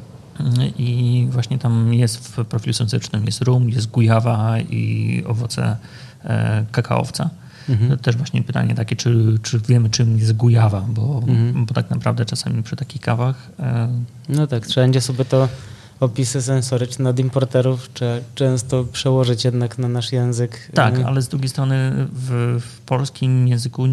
[0.79, 5.77] i właśnie tam jest w profilu sensycznym jest rum, jest gujawa i owoce
[6.25, 7.31] e, kakaowca.
[7.69, 7.91] Mhm.
[7.91, 11.65] To Też właśnie pytanie takie, czy, czy wiemy czym jest gujawa, bo, Mhm.
[11.65, 13.49] bo tak naprawdę czasami przy takich kawach
[14.29, 15.49] No tak, trzeba będzie sobie to
[16.01, 20.71] opisy sensoryczne od importerów trzeba często przełożyć jednak na nasz język.
[20.75, 23.85] tak, Y, ale z drugiej strony w, w polskim języku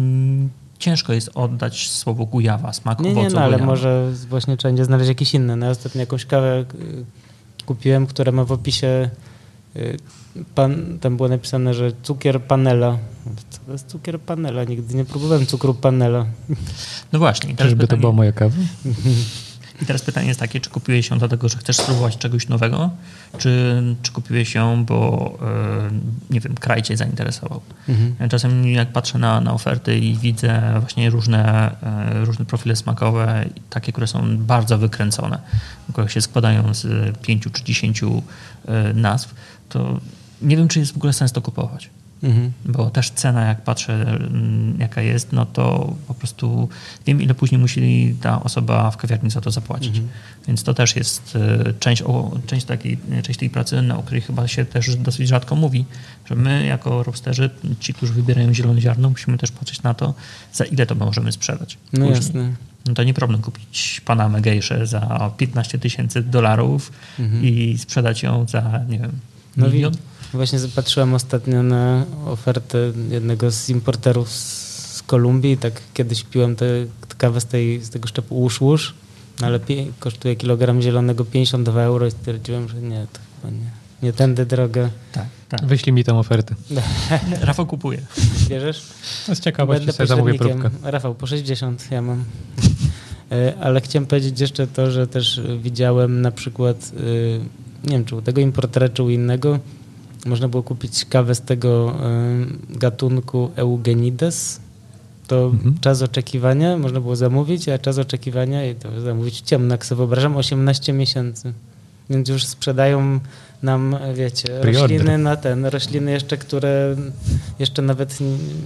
[0.78, 3.66] ciężko jest oddać słowo gujawa, smak Nie, nie, owocu no ale gujawa.
[3.72, 5.56] może właśnie trzeba będzie znaleźć jakiś inny.
[5.56, 6.64] No, ja ostatnio jakąś kawę
[7.60, 9.10] y, kupiłem, która ma w opisie
[9.76, 9.96] y,
[10.54, 12.98] pan, tam było napisane, że cukier panela.
[13.50, 14.64] Co to jest cukier panela?
[14.64, 16.26] Nigdy nie próbowałem cukru panela.
[17.12, 17.56] No właśnie.
[17.56, 18.54] Czyżby to pytanie, była moja kawa?
[19.84, 22.90] I teraz pytanie jest takie, czy kupiłeś ją dlatego, że chcesz spróbować czegoś nowego,
[23.38, 25.90] czy, czy kupiłeś ją, bo e,
[26.30, 27.60] nie wiem, kraj cię zainteresował.
[27.88, 28.30] Mhm.
[28.30, 33.92] Czasem jak patrzę na, na oferty i widzę właśnie różne, e, różne profile smakowe, takie,
[33.92, 35.38] które są bardzo wykręcone,
[35.92, 38.22] które się składają z pięciu czy dziesięciu
[38.68, 39.34] e, nazw,
[39.68, 40.00] to
[40.42, 41.90] nie wiem, czy jest w ogóle sens to kupować.
[42.24, 42.52] Mhm.
[42.64, 46.68] Bo też cena, jak patrzę, mm, jaka jest, no to po prostu
[47.06, 49.88] wiem, ile później musieli ta osoba w kawiarni za to zapłacić.
[49.96, 50.08] Mhm.
[50.46, 54.48] Więc to też jest e, część, o, część, takiej, część tej pracy, o której chyba
[54.48, 55.84] się też dosyć rzadko mówi,
[56.26, 57.50] że my jako rosterzy,
[57.80, 60.14] ci, którzy wybierają zielone ziarno, musimy też patrzeć na to,
[60.52, 61.78] za ile to możemy sprzedać.
[61.92, 62.14] No później.
[62.16, 62.52] jasne.
[62.86, 67.44] No to nie problem kupić Panamę gejszę za 15 tysięcy dolarów Mhm.
[67.44, 69.12] i sprzedać ją za, nie wiem,
[69.56, 69.92] No milion.
[70.34, 72.78] Właśnie zapatrzyłem ostatnio na ofertę
[73.10, 75.56] jednego z importerów z Kolumbii.
[75.56, 76.66] Tak kiedyś piłem tę
[77.18, 78.94] kawę z, tej, z tego szczepu łusz łusz,
[79.40, 83.70] no ale pie, kosztuje kilogram zielonego 52 euro i stwierdziłem, że nie, to chyba nie.
[84.02, 84.90] Nie tędy drogę.
[85.12, 85.66] Tak, tak.
[85.66, 86.54] Wyślij mi tę ofertę.
[87.40, 88.00] Rafał kupuje.
[88.48, 88.82] Bierzesz?
[89.28, 90.70] No z ciekawości Będę sobie zamówię próbkę.
[90.82, 92.24] Rafał, po 60 ja mam.
[93.32, 97.40] E, Ale chciałem powiedzieć jeszcze to, że też widziałem na przykład, y,
[97.84, 99.58] nie wiem czy u tego importera, czy u innego,
[100.26, 101.94] można było kupić kawę z tego
[102.72, 104.60] y, gatunku Eugenides.
[105.26, 105.74] To Mhm.
[105.80, 110.36] czas oczekiwania można było zamówić, a czas oczekiwania i to zamówić ciemno, jak sobie wyobrażam,
[110.36, 111.52] 18 miesięcy.
[112.10, 113.20] Więc już sprzedają
[113.62, 116.96] nam, wiecie, rośliny na ten, rośliny jeszcze, które
[117.58, 118.18] jeszcze nawet,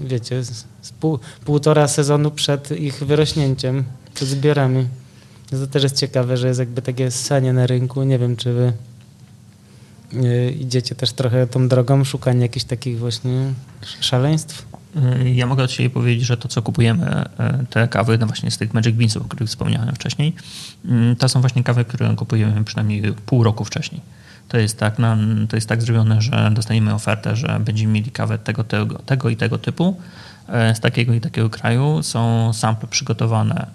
[0.05, 0.45] wiecie,
[0.83, 3.85] z pół, półtora sezonu przed ich wyrośnięciem,
[4.15, 4.89] przed zbiorami.
[5.51, 8.03] To też jest ciekawe, że jest jakby takie ssanie na rynku.
[8.03, 8.73] Nie wiem, czy wy
[10.61, 13.53] idziecie też trochę tą drogą szukania jakichś takich właśnie
[14.01, 14.67] szaleństw?
[15.25, 17.25] Y, ja mogę od siebie powiedzieć, że to, co kupujemy,
[17.63, 20.35] y, te kawy no właśnie z tych Magic Beansów, o których wspomniałem wcześniej,
[21.13, 24.01] y, to są właśnie kawy, które kupujemy przynajmniej pół roku wcześniej.
[24.49, 28.39] To jest tak, na, to jest tak zrobione, że dostaniemy ofertę, że będziemy mieli kawę
[28.39, 29.97] tego, tego, tego i tego typu,
[30.75, 32.03] z takiego i takiego kraju.
[32.03, 33.67] Są sample przygotowane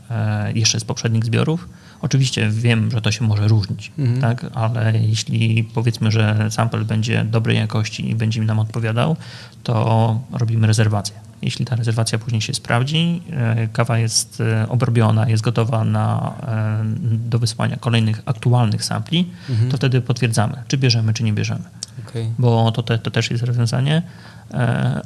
[0.53, 1.67] jeszcze z poprzednich zbiorów.
[2.04, 4.22] Oczywiście wiem, że to się może różnić, mhm.
[4.22, 4.51] tak?
[4.54, 9.16] ale jeśli powiedzmy, że sample będzie dobrej jakości i będzie mi nam odpowiadał,
[9.64, 11.16] to robimy rezerwację.
[11.41, 16.84] Jeśli ta rezerwacja później się sprawdzi, e, kawa jest e, obrobiona, jest gotowa na, e,
[17.30, 19.72] do wysłania kolejnych aktualnych sampli, mhm.
[19.72, 21.64] to wtedy potwierdzamy, czy bierzemy, czy nie bierzemy.
[22.08, 22.32] Okay.
[22.39, 24.01] Bo to, te, to też jest rozwiązanie.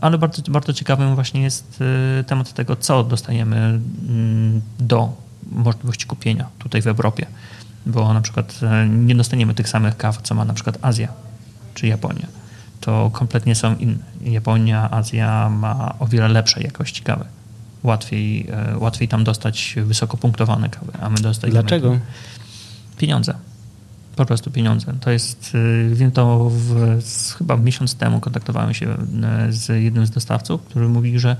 [0.02, 1.84] Ale bardzo, bardzo ciekawym właśnie jest
[2.28, 7.26] temat tego, co dostajemy mm, do możliwości kupienia tutaj w Europie.
[7.86, 11.08] Bo na przykład nie dostaniemy tych samych kaw, co ma na przykład Azja
[11.74, 12.28] czy Japonia
[12.88, 13.98] to kompletnie są inne.
[14.22, 17.26] Japonia, Azja ma o wiele lepsze jakości kawy.
[17.84, 21.60] Łatwiej, e, łatwiej tam dostać wysoko punktowane kawy, a my dostajemy...
[21.60, 22.00] Dlaczego?
[22.98, 23.34] Pieniądze.
[24.16, 24.94] Po prostu pieniądze.
[25.02, 25.54] To jest,
[25.92, 27.00] e, wiem to w,
[27.38, 28.98] chyba miesiąc temu kontaktowałem się e,
[29.50, 31.36] z jednym z dostawców, który mówi, że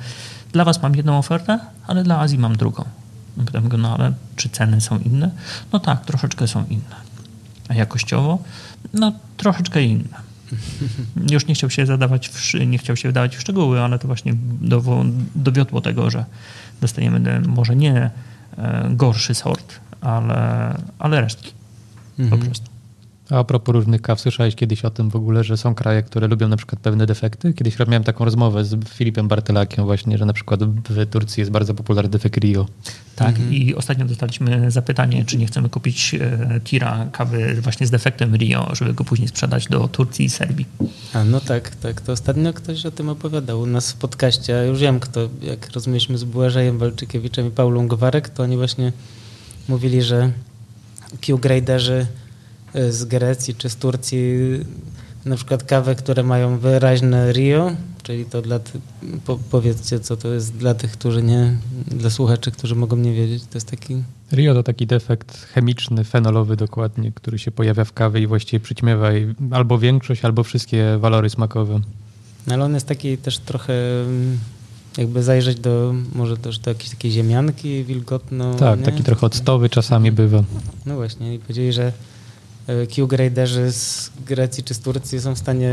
[0.52, 2.84] dla was mam jedną ofertę, ale dla Azji mam drugą.
[3.46, 5.32] Pytam go, no ale czy ceny są inne?
[5.74, 6.96] No tak, troszeczkę są inne.
[7.70, 8.40] A jakościowo?
[8.94, 10.28] No troszeczkę inne.
[11.34, 14.34] Już nie chciał się zadawać, w, nie chciał się wdawać w szczegóły, ale to właśnie
[15.36, 16.26] dowiodło tego, że
[16.82, 18.10] dostajemy może nie
[18.58, 21.52] e, gorszy sort, ale, ale resztki
[22.20, 22.40] mhm.
[22.40, 22.77] po prostu.
[23.30, 26.48] A propos różnych kaw, słyszałeś kiedyś o tym w ogóle, że są kraje, które lubią
[26.48, 27.54] na przykład pewne defekty?
[27.54, 31.74] Kiedyś miałem taką rozmowę z Filipem Bartelakiem właśnie, że na przykład w Turcji jest bardzo
[31.74, 32.66] popularny defekt Rio.
[33.16, 33.54] Tak mhm.
[33.54, 38.76] i ostatnio dostaliśmy zapytanie, czy nie chcemy kupić e, tira kawy właśnie z defektem Rio,
[38.76, 40.66] żeby go później sprzedać do Turcji i Serbii.
[41.14, 42.02] A no tak, tak.
[42.02, 44.54] To ostatnio ktoś o tym opowiadał u nas w podcaście.
[44.54, 48.92] Ja już wiem kto, jak rozumieliśmy z Błażejem Walczykiewiczem i Paulą Gwarek, to oni właśnie
[49.68, 50.32] mówili, że
[51.22, 52.08] Q-graderzy
[52.90, 54.20] z Grecji czy z Turcji
[55.26, 57.72] na przykład kawę, które mają wyraźne Rio,
[58.04, 58.60] czyli to dla,
[59.26, 61.58] po, powiedzcie, co to jest dla tych, którzy nie,
[61.88, 63.44] dla słuchaczy, którzy mogą nie wiedzieć.
[63.44, 64.04] To jest taki...
[64.32, 69.10] Rio to taki defekt chemiczny, fenolowy dokładnie, który się pojawia w kawie i właściwie przyćmiewa
[69.52, 71.80] albo większość, albo wszystkie walory smakowe.
[72.48, 73.74] No, ale on jest taki też trochę
[74.98, 78.54] jakby zajrzeć do, może też do jakiejś takiej ziemianki wilgotno.
[78.54, 78.86] Tak, nie?
[78.86, 80.44] taki trochę octowy czasami bywa.
[80.86, 81.92] No właśnie i powiedzieli, że
[82.96, 85.72] Q-graderzy z Grecji czy z Turcji są w stanie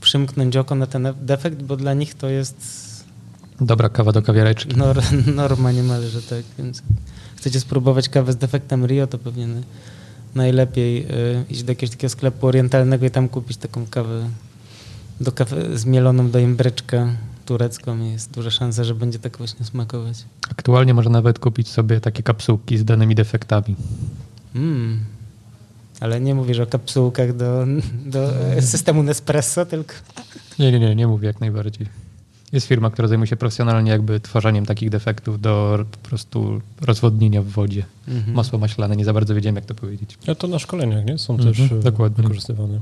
[0.00, 2.82] przymknąć oko na ten defekt, bo dla nich to jest...
[3.60, 4.76] Dobra kawa do kawiareczki.
[4.76, 5.02] Nor,
[5.34, 6.44] norma niemalże, tak.
[6.58, 6.82] Więc
[7.36, 9.48] chcecie spróbować kawę z defektem Rio, to pewnie
[10.34, 14.28] najlepiej y, iść do jakiegoś takiego sklepu orientalnego i tam kupić taką kawę
[15.20, 17.08] do kawy zmieloną do imbryczka
[17.46, 20.24] turecką jest duża szansa, że będzie tak właśnie smakować.
[20.50, 23.76] Aktualnie można nawet kupić sobie takie kapsułki z danymi defektami.
[24.54, 25.00] Mm,
[26.02, 27.66] ale nie mówisz o kapsułkach do,
[28.06, 29.94] do systemu Nespresso, tylko...
[30.58, 31.86] Nie, nie, nie, nie mówię jak najbardziej.
[32.52, 37.46] Jest firma, która zajmuje się profesjonalnie jakby tworzeniem takich defektów do po prostu rozwodnienia w
[37.46, 37.84] wodzie.
[38.08, 38.36] Mhm.
[38.36, 40.18] Masło maślane, nie za bardzo wiedziałem jak to powiedzieć.
[40.26, 41.18] A to na szkoleniach, nie?
[41.18, 42.22] Są mhm, też dokładnie.
[42.22, 42.80] wykorzystywane.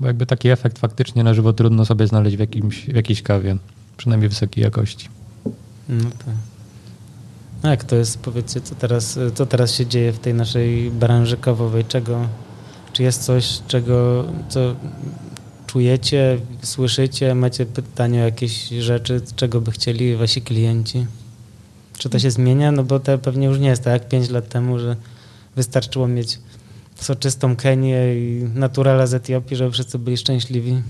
[0.00, 3.56] Bo jakby taki efekt faktycznie na żywo trudno sobie znaleźć w, jakimś, w jakiejś kawie,
[3.96, 5.08] przynajmniej wysokiej jakości.
[5.88, 6.34] No tak.
[7.62, 11.84] Jak to jest, powiedzcie, co teraz, co teraz się dzieje w tej naszej branży kawowej?
[11.84, 12.28] Czego,
[12.92, 14.60] czy jest coś, czego, co
[15.66, 21.06] czujecie, słyszycie, macie pytania o jakieś rzeczy, czego by chcieli wasi klienci?
[21.98, 22.72] Czy to się zmienia?
[22.72, 24.96] No bo to pewnie już nie jest tak jak 5 lat temu, że
[25.56, 26.38] wystarczyło mieć
[26.94, 30.82] soczystą Kenię i naturala z Etiopii, żeby wszyscy byli szczęśliwi.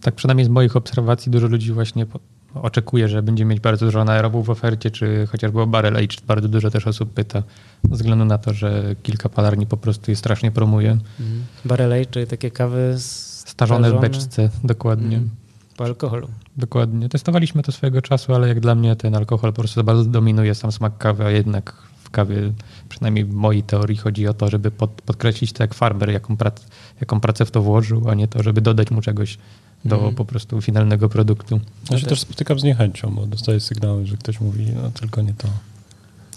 [0.00, 2.06] Tak przynajmniej z moich obserwacji dużo ludzi właśnie
[2.54, 6.08] oczekuje, że będzie mieć bardzo dużo anaerobów w ofercie, czy chociażby o barrel.
[6.26, 7.42] Bardzo dużo też osób pyta,
[7.84, 10.90] ze względu na to, że kilka palarni po prostu je strasznie promuje.
[10.90, 11.44] Mhm.
[11.64, 15.16] Barrel czyli takie kawy starzone, w beczce, dokładnie.
[15.16, 15.30] Mhm.
[15.76, 16.28] Po alkoholu.
[16.56, 17.08] Dokładnie.
[17.08, 20.72] Testowaliśmy to swojego czasu, ale jak dla mnie ten alkohol po prostu bardzo dominuje sam
[20.72, 22.52] smak kawy, a jednak w kawie,
[22.88, 26.62] przynajmniej w mojej teorii, chodzi o to, żeby pod, podkreślić to jak farmer, jaką, prac,
[27.00, 29.38] jaką pracę w to włożył, a nie to, żeby dodać mu czegoś
[29.84, 30.14] do mhm.
[30.14, 31.60] po prostu finalnego produktu.
[31.90, 35.34] Ja się też spotykam z niechęcią, bo dostaję sygnały, że ktoś mówi, no tylko nie
[35.34, 35.48] to.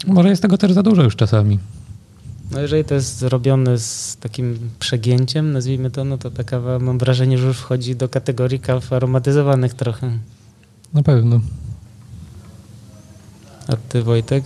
[0.08, 1.60] Może jest tego też za dużo już czasami.
[2.52, 6.98] No jeżeli to jest zrobione z takim przegięciem, nazwijmy to, no to ta kawa mam
[6.98, 10.18] wrażenie, że już wchodzi do kategorii kaw aromatyzowanych trochę.
[10.94, 11.40] Na pewno.
[13.68, 14.44] A ty Wojtek?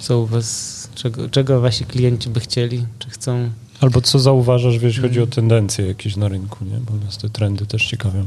[0.00, 3.50] Co u was, czego, czego wasi klienci by chcieli, czy chcą?
[3.80, 6.78] Albo co zauważasz, jeśli chodzi o tendencje jakieś na rynku, nie?
[6.78, 8.26] Bo nas te trendy też ciekawią.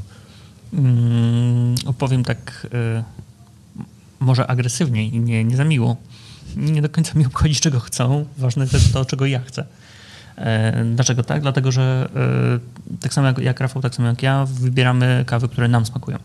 [0.74, 2.68] Mm, opowiem tak
[3.00, 3.04] y,
[4.20, 5.98] może agresywnie i nie, nie za miło.
[6.56, 8.26] Nie do końca mi obchodzi, czego chcą.
[8.38, 9.66] Ważne jest to, czego ja chcę.
[10.38, 11.42] E, dlaczego tak?
[11.42, 12.10] Dlatego, że
[12.92, 16.18] e, tak samo jak, jak Rafał, tak samo jak ja, wybieramy kawy, które nam smakują.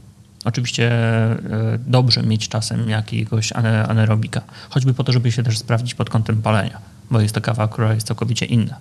[0.46, 1.38] Oczywiście e,
[1.86, 3.52] dobrze mieć czasem jakiegoś
[3.88, 4.40] anaerobika,
[4.70, 6.78] choćby po to, żeby się też sprawdzić pod kątem palenia,
[7.10, 8.76] bo jest to kawa, która jest całkowicie inna.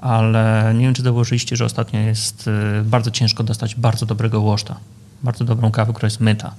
[0.00, 2.50] Ale nie wiem, czy zauważyliście, że ostatnio jest
[2.84, 4.76] bardzo ciężko dostać bardzo dobrego łoszta,
[5.22, 6.54] bardzo dobrą kawę, która jest myta,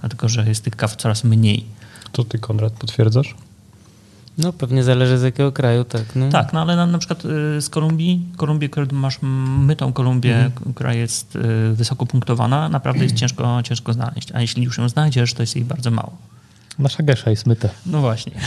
[0.00, 1.64] dlatego że jest tych kaw coraz mniej.
[2.12, 3.34] To ty, Konrad, potwierdzasz?
[4.38, 6.02] No pewnie zależy z jakiego kraju, tak.
[6.14, 6.28] No.
[6.28, 9.18] Tak, no ale na, na przykład y, z Kolumbii, Kolumbii, którą masz
[9.58, 10.74] mytą Kolumbię, mhm.
[10.74, 14.32] która jest y, wysoko punktowana, naprawdę jest ciężko, ciężko znaleźć.
[14.32, 16.16] A jeśli już ją znajdziesz, to jest jej bardzo mało.
[16.78, 17.68] Nasza gesza jest myta.
[17.86, 18.32] No właśnie.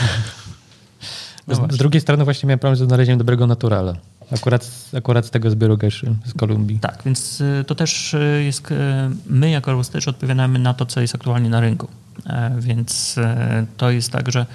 [1.46, 1.76] No z, właśnie.
[1.76, 3.94] z, drugiej strony właśnie miałem problem ze znalezieniem dobrego naturala.
[4.32, 6.78] Akurat, akurat z tego zbioru geszy z Kolumbii.
[6.78, 8.62] Tak, więc y, to też jest,
[9.26, 11.88] my jako roasterzy odpowiadamy na to, co jest aktualnie na rynku.
[12.26, 13.16] E, więc
[13.76, 14.46] to jest tak, że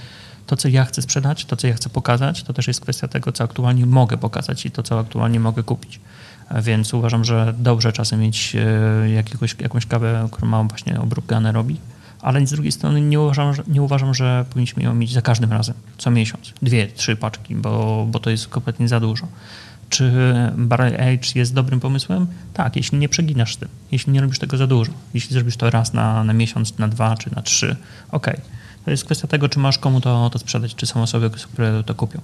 [0.47, 3.31] to, co ja chcę sprzedać, to, co ja chcę pokazać, to też jest kwestia tego,
[3.31, 5.99] co aktualnie mogę pokazać i to, co aktualnie mogę kupić.
[6.61, 11.79] Więc uważam, że dobrze czasem mieć e, jakiegoś, jakąś kawę, która ma właśnie obróbkę anaerobii,
[12.21, 15.51] ale z drugiej strony nie uważam, że, nie uważam, że powinniśmy ją mieć za każdym
[15.51, 16.53] razem, co miesiąc.
[16.61, 19.27] Dwie, trzy paczki, bo, bo to jest kompletnie za dużo.
[19.89, 20.11] Czy
[20.57, 22.27] Barrel Age jest dobrym pomysłem?
[22.53, 24.91] Tak, jeśli nie przeginasz z tym, jeśli nie robisz tego za dużo.
[25.13, 27.75] Jeśli zrobisz to raz na, na miesiąc, na dwa czy na trzy,
[28.11, 28.27] ok.
[28.85, 31.95] To jest kwestia tego, czy masz komu to, to sprzedać, czy są osoby, które to
[31.95, 32.21] kupią.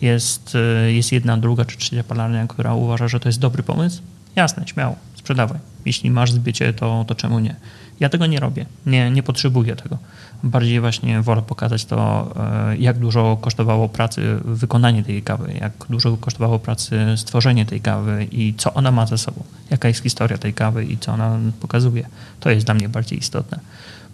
[0.00, 0.54] Jest,
[0.86, 4.02] y, jest jedna, druga czy trzecia palarnia, która uważa, że to jest dobry pomysł.
[4.36, 5.58] Jasne, śmiało, sprzedawaj.
[5.84, 7.56] Jeśli masz zbycie, to, to czemu nie?
[8.00, 9.98] Ja tego nie robię, nie, nie potrzebuję tego.
[10.42, 12.30] Bardziej właśnie wolę pokazać to,
[12.72, 18.26] y, jak dużo kosztowało pracy wykonanie tej kawy, jak dużo kosztowało pracy stworzenie tej kawy
[18.32, 22.06] i co ona ma ze sobą, jaka jest historia tej kawy i co ona pokazuje.
[22.40, 23.60] To jest dla mnie bardziej istotne.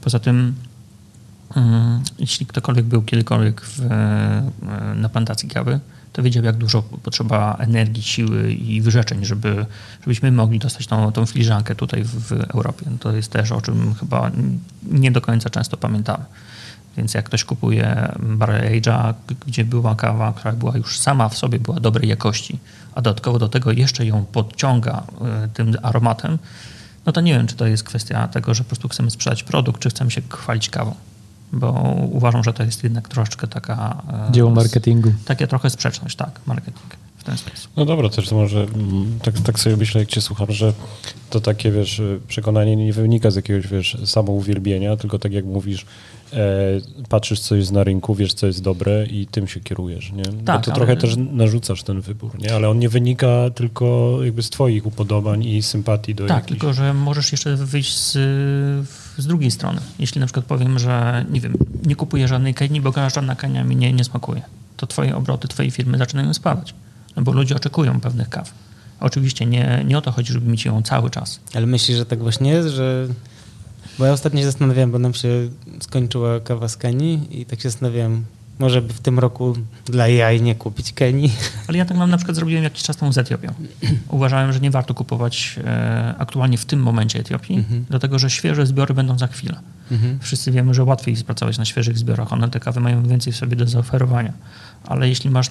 [0.01, 0.55] Poza tym.
[2.19, 5.81] Jeśli ktokolwiek był kiedykolwiek w, e, na plantacji kawy,
[6.13, 9.67] to wiedział, jak dużo potrzeba energii, siły i wyrzeczeń, żeby,
[10.01, 12.87] żebyśmy mogli dostać tą, tą filiżankę tutaj w, Europie.
[13.01, 14.31] To jest też o czym chyba
[14.83, 16.25] nie do końca często pamiętamy.
[16.97, 19.15] Więc jak ktoś kupuje Barrel Age'a,
[19.47, 22.59] gdzie była kawa, która była już sama w sobie była dobrej jakości,
[22.95, 25.03] a dodatkowo do tego jeszcze ją podciąga
[25.45, 26.39] e, tym aromatem,
[27.07, 29.83] no to nie wiem, czy to jest kwestia tego, że po prostu chcemy sprzedać produkt,
[29.83, 30.95] czy chcemy się chwalić kawą
[31.53, 34.03] bo uważam, że to jest jednak troszeczkę taka...
[34.29, 35.13] E, Dzieło marketingu.
[35.25, 37.71] Takie trochę sprzeczność, tak, marketing w ten sposób.
[37.77, 40.73] No dobra, też może mm, tak, tak sobie myślę, jak cię słucham, że
[41.31, 45.87] to takie, wiesz, przekonanie nie wynika z jakiegoś, wiesz, samouwielbienia, tylko tak jak mówisz,
[46.33, 46.39] e,
[47.09, 50.25] patrzysz, co jest na rynku, wiesz, co jest dobre i tym się kierujesz, nie?
[50.25, 50.75] Tak, Bo to ale...
[50.75, 52.55] trochę też narzucasz ten wybór, nie?
[52.55, 56.61] Ale on nie wynika tylko jakby z twoich upodobań i sympatii do Tak, jakichś...
[56.61, 58.19] tylko że możesz jeszcze wyjść z,
[59.23, 59.81] z drugiej strony.
[59.99, 61.55] Jeśli na przykład powiem, że nie wiem,
[61.87, 64.43] nie kupuję żadnej keni, bo żadna kenia mi nie, nie smakuje,
[64.77, 66.75] to twoje obroty, twojej firmy zaczynają spadać,
[67.17, 68.53] no bo ludzie oczekują pewnych kaw.
[69.01, 71.41] Oczywiście nie, nie o to chodzi, żeby mieć ją cały czas.
[71.55, 73.09] Ale myślisz, że tak właśnie jest, że
[73.99, 75.29] bo ja ostatnio się zastanawiałem, bo nam się
[75.81, 78.25] skończyła kawa z Kenii i tak się zastanawiałem,
[78.59, 79.55] może w tym roku
[79.85, 81.33] dla jaj nie kupić Kenii.
[81.67, 83.53] Ale ja tak mam na przykład zrobiłem jakiś czas temu z Etiopią.
[84.09, 87.85] Uważałem, że nie warto kupować e, aktualnie w tym momencie Etiopii, mhm.
[87.89, 89.61] dlatego że świeże zbiory będą za chwilę.
[89.91, 90.19] Mhm.
[90.23, 92.33] Wszyscy wiemy, że łatwiej jest pracować na świeżych zbiorach.
[92.33, 94.33] One te kawy mają więcej w sobie do zaoferowania
[94.89, 95.51] ale jeśli masz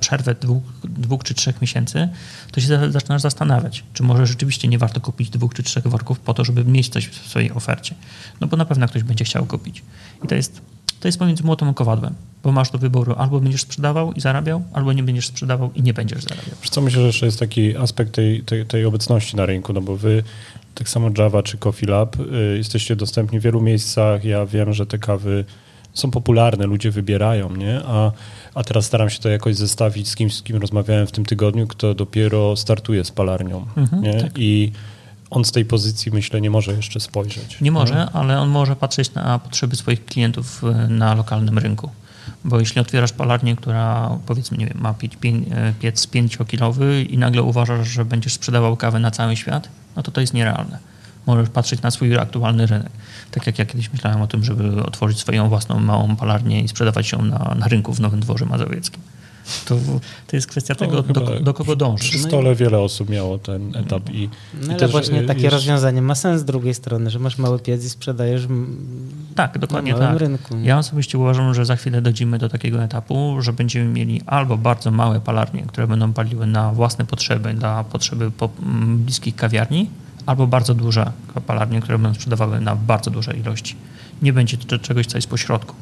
[0.00, 2.08] przerwę dwóch, dwóch czy trzech miesięcy,
[2.52, 6.34] to się zaczynasz zastanawiać, czy może rzeczywiście nie warto kupić dwóch czy trzech worków po
[6.34, 7.94] to, żeby mieć coś w swojej ofercie.
[8.40, 9.82] No bo na pewno ktoś będzie chciał kupić.
[10.24, 10.60] I to jest,
[11.00, 14.62] to jest pomiędzy młotem a kowadłem, bo masz do wyboru albo będziesz sprzedawał i zarabiał,
[14.72, 16.54] albo nie będziesz sprzedawał i nie będziesz zarabiał.
[16.62, 19.80] Wiesz co, myślę, że jeszcze jest taki aspekt tej, tej, tej obecności na rynku, no
[19.80, 20.22] bo wy
[20.74, 24.24] tak samo Java czy Coffee Lab, y, jesteście dostępni w wielu miejscach.
[24.24, 25.44] Ja wiem, że te kawy
[25.94, 27.80] są popularne, ludzie wybierają, nie?
[27.86, 28.12] A,
[28.54, 31.66] a teraz staram się to jakoś zestawić z kimś, z kim rozmawiałem w tym tygodniu,
[31.66, 34.20] kto dopiero startuje z palarnią, mhm, nie?
[34.20, 34.32] Tak.
[34.36, 34.72] I
[35.30, 37.60] on z tej pozycji, myślę, nie może jeszcze spojrzeć.
[37.60, 38.10] Nie może, nie?
[38.10, 41.90] ale on może patrzeć na potrzeby swoich klientów e, na lokalnym rynku.
[42.44, 47.88] Bo jeśli otwierasz palarnię, która powiedzmy, nie wiem, ma e, piec 5-kilowy i nagle uważasz,
[47.88, 50.78] że będziesz sprzedawał kawę na cały świat, no to to jest nierealne
[51.28, 52.92] możesz patrzeć na swój aktualny rynek.
[53.30, 57.12] Tak jak ja kiedyś myślałem o tym, żeby otworzyć swoją własną małą palarnię i sprzedawać
[57.12, 59.02] ją na, na rynku w Nowym Dworze Mazowieckim.
[59.64, 59.76] To,
[60.26, 62.10] to jest kwestia tego, do, do, kogo dążysz.
[62.10, 64.28] Przy stole wiele osób miało ten etap i,
[64.62, 65.52] no, i ale właśnie takie jest...
[65.52, 68.46] rozwiązanie ma sens z drugiej strony, że masz mały piec i sprzedajesz
[69.34, 70.18] tak, dokładnie na tak.
[70.18, 70.56] rynku.
[70.62, 74.90] Ja osobiście uważam, że za chwilę dojdziemy do takiego etapu, że będziemy mieli albo bardzo
[74.90, 78.48] małe palarnie, które będą paliły na własne potrzeby, dla potrzeby po,
[78.96, 79.90] bliskich kawiarni,
[80.26, 81.12] albo bardzo duże
[81.46, 83.76] palarnie, które będą sprzedawały na bardzo duże ilości.
[84.22, 85.74] Nie będzie czegoś, co jest pośrodku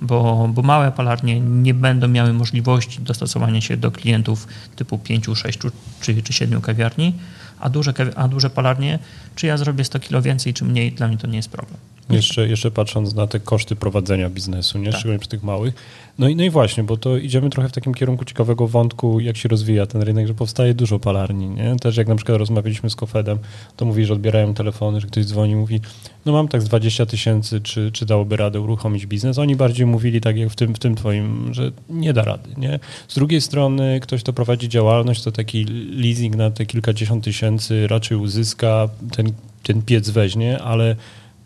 [0.00, 5.58] bo, bo małe palarnie nie będą miały możliwości dostosowania się do klientów typu 5, 6
[6.00, 7.14] czy, czy 7 kawiarni,
[7.60, 8.98] a duże, a duże palarnie,
[9.34, 11.78] czy ja zrobię 100 kilo więcej, czy mniej, dla mnie to nie jest problem.
[12.10, 14.90] Jeszcze, jeszcze patrząc na te koszty prowadzenia biznesu, nie?
[14.90, 14.94] Tak.
[14.94, 15.74] szczególnie przy tych małych.
[16.18, 19.36] No i, no i właśnie, bo to idziemy trochę w takim kierunku ciekawego wątku, jak
[19.36, 21.48] się rozwija ten rynek, że powstaje dużo palarni.
[21.48, 21.76] Nie?
[21.76, 23.38] Też jak na przykład rozmawialiśmy z Kofedem,
[23.76, 25.80] to mówi, że odbierają telefony, że ktoś dzwoni mówi,
[26.26, 29.38] no mam tak z 20 tysięcy, czy, czy dałoby radę uruchomić biznes?
[29.38, 32.50] Oni bardziej mówili tak jak w tym, w tym twoim, że nie da rady.
[32.56, 32.78] Nie?
[33.08, 38.18] Z drugiej strony ktoś, kto prowadzi działalność, to taki leasing na te kilkadziesiąt tysięcy raczej
[38.18, 40.96] uzyska, ten, ten piec weźmie, ale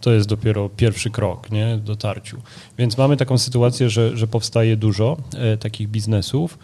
[0.00, 2.38] to jest dopiero pierwszy krok nie, dotarciu.
[2.78, 6.58] Więc mamy taką sytuację, że, że powstaje dużo e, takich biznesów.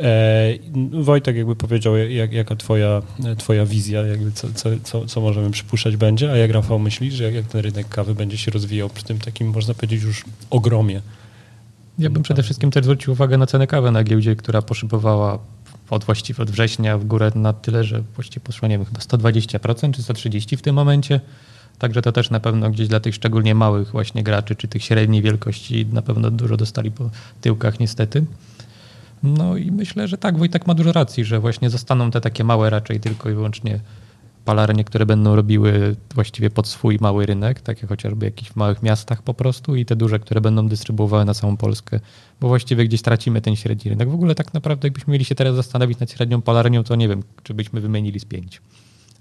[0.00, 0.54] E,
[0.92, 3.02] Wojtek jakby powiedział, jak, jaka twoja,
[3.38, 7.34] twoja wizja, jakby co, co, co, co możemy przypuszczać będzie, a jak Rafał myślisz, jak,
[7.34, 11.00] jak ten rynek kawy będzie się rozwijał przy tym takim, można powiedzieć, już ogromie?
[11.98, 15.38] Ja bym przede wszystkim też zwrócił uwagę na cenę kawy na giełdzie, która poszybowała
[15.90, 19.92] od właściwie od września w górę na tyle, że właściwie poszło, nie wiem, chyba 120%
[19.92, 21.20] czy 130% w tym momencie.
[21.82, 25.22] Także to też na pewno gdzieś dla tych szczególnie małych właśnie graczy, czy tych średniej
[25.22, 27.10] wielkości na pewno dużo dostali po
[27.40, 28.24] tyłkach niestety.
[29.22, 32.70] No i myślę, że tak, Wojtek ma dużo racji, że właśnie zostaną te takie małe
[32.70, 33.80] raczej tylko i wyłącznie
[34.44, 39.22] palarnie, które będą robiły właściwie pod swój mały rynek, takie chociażby w jakichś małych miastach
[39.22, 42.00] po prostu i te duże, które będą dystrybuowały na całą Polskę,
[42.40, 44.10] bo właściwie gdzieś tracimy ten średni rynek.
[44.10, 47.22] W ogóle tak naprawdę jakbyśmy mieli się teraz zastanowić nad średnią palarnią, to nie wiem,
[47.42, 48.60] czy byśmy wymienili z pięć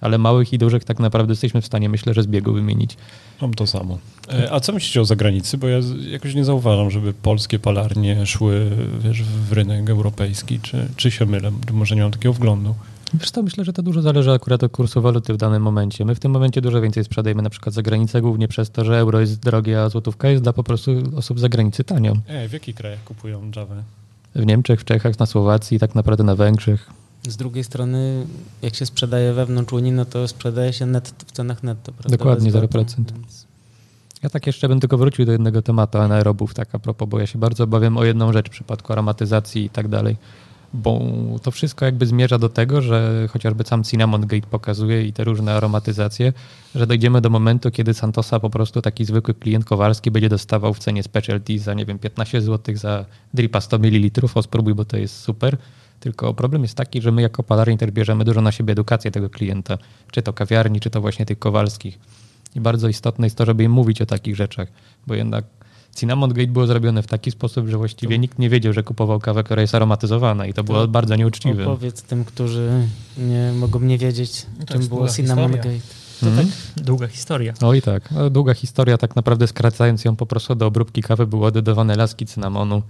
[0.02, 2.97] ale małych i dużych tak naprawdę jesteśmy w stanie, myślę, że z biegu wymienić.
[3.41, 3.97] Mam to samo.
[4.34, 5.58] E, a co myślicie o zagranicy?
[5.58, 5.80] Bo ja
[6.10, 10.60] jakoś nie zauważam, żeby polskie palarnie szły wiesz, w rynek europejski.
[10.60, 11.52] Czy, czy się mylę?
[11.74, 12.76] Może nie mam takiego wglądu.
[13.14, 16.06] Wiesz to myślę, że to dużo zależy akurat od kursu waluty w danym momencie.
[16.06, 18.99] My w tym momencie dużo więcej sprzedajemy na przykład za granicę, głównie przez to, że
[18.99, 22.14] euro jest drogie, a złotówka jest dla po prostu osób z zagranicy tanią.
[22.28, 23.76] E, w jakich krajach kupują Java?
[24.36, 26.89] W Niemczech, w Czechach, na Słowacji, tak naprawdę na Węgrzech.
[27.28, 28.28] Z drugiej strony,
[28.62, 31.92] jak się sprzedaje wewnątrz Unii, no to sprzedaje się net, w cenach netto.
[31.92, 32.18] Prawda?
[32.18, 32.86] Dokładnie, 0%.
[32.98, 33.46] Więc...
[34.24, 37.28] Ja tak jeszcze bym tylko wrócił do jednego tematu anaerobów, tak a propos, bo ja
[37.28, 40.16] się bardzo obawiam o jedną rzecz w przypadku aromatyzacji i tak dalej,
[40.74, 41.02] bo
[41.42, 45.54] to wszystko jakby zmierza do tego, że chociażby sam Cinnamon Gate pokazuje i te różne
[45.54, 46.34] aromatyzacje,
[46.76, 50.80] że dojdziemy do momentu, kiedy Santosa po prostu taki zwykły klient Kowalski będzie dostawał w
[50.80, 54.98] cenie specialty za, nie wiem, 15 zł za dripa 100 ml, o spróbuj, bo to
[54.98, 55.58] jest super,
[56.02, 59.30] tylko problem jest taki, że my jako palarni też bierzemy dużo na siebie edukację tego
[59.30, 59.78] klienta,
[60.12, 61.99] czy to kawiarni, czy to właśnie tych kowalskich.
[62.56, 64.68] I bardzo istotne jest to, żeby im mówić o takich rzeczach,
[65.08, 65.45] bo jednak
[65.95, 69.43] Cinnamon Gate było zrobione w taki sposób, że właściwie nikt nie wiedział, że kupował kawę,
[69.43, 71.64] która jest aromatyzowana i to było bardzo nieuczciwe.
[71.64, 72.88] Opowiedz tym, którzy
[73.18, 75.74] nie mogą nie wiedzieć, no czym było Cinnamon historia.
[75.74, 75.86] Gate.
[76.20, 76.47] To hmm?
[76.76, 77.54] tak długa historia.
[77.62, 81.52] Oj tak, no, długa historia, tak naprawdę skracając ją po prostu do obróbki kawy były
[81.52, 82.82] dodawane laski cynamonu,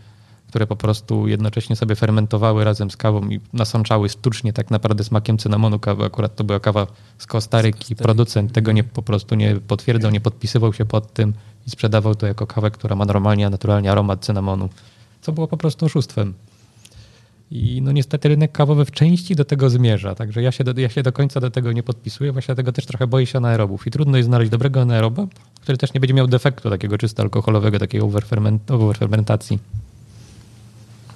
[0.52, 5.38] które po prostu jednocześnie sobie fermentowały razem z kawą i nasączały sztucznie tak naprawdę smakiem
[5.38, 6.06] cynamonu kawy.
[6.06, 6.88] Akurat to była kawa
[7.18, 7.96] z Kostaryki.
[7.96, 11.34] Producent tego nie, po prostu nie potwierdzał, nie podpisywał się pod tym
[11.68, 14.70] i sprzedawał to jako kawę, która ma normalnie, naturalnie aromat cynamonu,
[15.22, 16.34] co było po prostu oszustwem.
[17.52, 20.90] I no niestety rynek kawowy w części do tego zmierza, także ja się do, ja
[20.90, 23.92] się do końca do tego nie podpisuję, właśnie dlatego też trochę boję się anaerobów i
[23.92, 25.28] trudno jest znaleźć dobrego anaeroba,
[25.62, 28.02] który też nie będzie miał defektu takiego czysto alkoholowego, takiej
[28.68, 29.60] overfermentacji.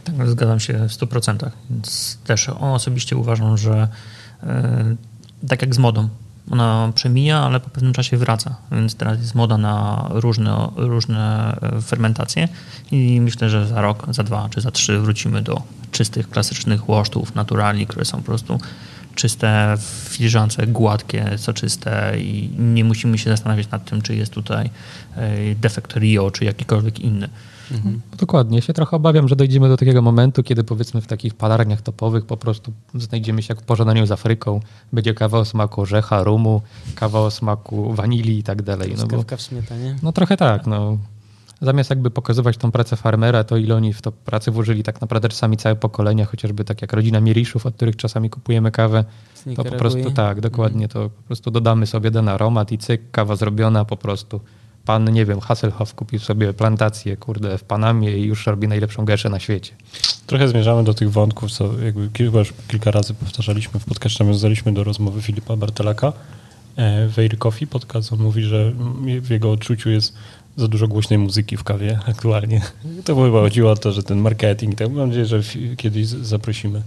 [0.05, 1.49] Tak, zgadzam się w 100%.
[1.69, 3.87] Więc też osobiście uważam, że
[4.43, 4.95] e,
[5.47, 6.09] tak jak z modą,
[6.51, 8.55] ona przemija, ale po pewnym czasie wraca.
[8.71, 12.47] Więc teraz jest moda na różne, różne e, fermentacje
[12.91, 17.35] i myślę, że za rok, za dwa czy za trzy wrócimy do czystych, klasycznych łosztów,
[17.35, 18.59] naturalni, które są po prostu
[19.15, 24.69] czyste, w filiżance, gładkie, soczyste i nie musimy się zastanawiać nad tym, czy jest tutaj
[25.15, 27.29] e, defekt Rio, czy jakikolwiek inny.
[27.72, 28.01] Mhm.
[28.18, 28.57] Dokładnie.
[28.57, 32.26] Ja się trochę obawiam, że dojdziemy do takiego momentu, kiedy powiedzmy w takich palarniach topowych
[32.26, 34.59] po prostu znajdziemy się jak w pożądaniu z Afryką.
[34.93, 36.61] Będzie kawa o smaku orzecha, rumu,
[36.95, 38.95] kawa o smaku wanilii i tak dalej.
[38.97, 39.95] No, bo, w śmietanie?
[40.03, 40.68] No trochę tak.
[40.68, 40.97] No.
[41.61, 45.30] Zamiast jakby pokazywać tą pracę farmera, to ile oni w to pracę włożyli tak naprawdę
[45.30, 49.05] czasami całe pokolenia, chociażby tak jak rodzina Mieriszów, od których czasami kupujemy kawę,
[49.55, 53.36] to po prostu tak, dokładnie, to po prostu dodamy sobie ten aromat i cyk, kawa
[53.36, 54.41] zrobiona po prostu
[54.86, 59.29] pan, nie wiem, Hasselhoff kupił sobie plantację, kurde, w Panamie i już robi najlepszą geszę
[59.29, 59.73] na świecie.
[60.27, 64.83] trochę zmierzamy do tych wątków, co jakby kilka, kilka razy powtarzaliśmy w podcaście, nawiązaliśmy do
[64.83, 66.13] rozmowy Filipa Bartelaka
[67.09, 68.13] w Air Coffee podcast.
[68.13, 68.71] On mówi, że
[69.21, 70.13] w jego odczuciu jest
[70.57, 72.61] za dużo głośnej muzyki w kawie aktualnie.
[73.05, 75.41] To chyba chodziło o to, że ten marketing, tak mam nadzieję, że
[75.77, 76.81] kiedyś zaprosimy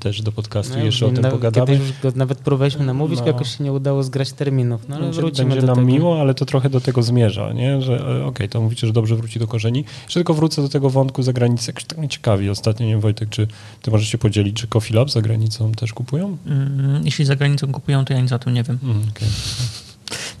[0.00, 1.66] też do podcastu no, jeszcze o tym na, pogadamy.
[1.66, 3.26] Kiedyś już go nawet próbowaliśmy namówić, no.
[3.26, 5.88] jakoś się nie udało zgrać terminów, no ale będzie, wrócimy będzie do nam tego.
[5.88, 7.82] miło, ale to trochę do tego zmierza, nie?
[7.82, 9.84] że e, okej, okay, to mówicie, że dobrze wróci do korzeni.
[10.02, 13.28] Jeszcze tylko wrócę do tego wątku zagranicy, jak tak mnie ciekawi ostatnio, nie wiem Wojtek,
[13.28, 13.46] czy
[13.82, 16.36] ty możesz się podzielić, czy Coffee Lab za granicą też kupują?
[16.46, 18.78] Mm, jeśli za granicą kupują, to ja nic o tym nie wiem.
[18.82, 19.28] Mm, okay.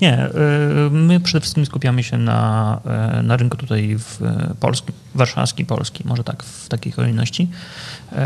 [0.00, 0.30] Nie, y,
[0.90, 2.80] my przede wszystkim skupiamy się na,
[3.20, 4.18] y, na rynku tutaj w
[4.60, 7.48] polskim, warszawski, polski, może tak w takiej kolejności,
[8.12, 8.16] y,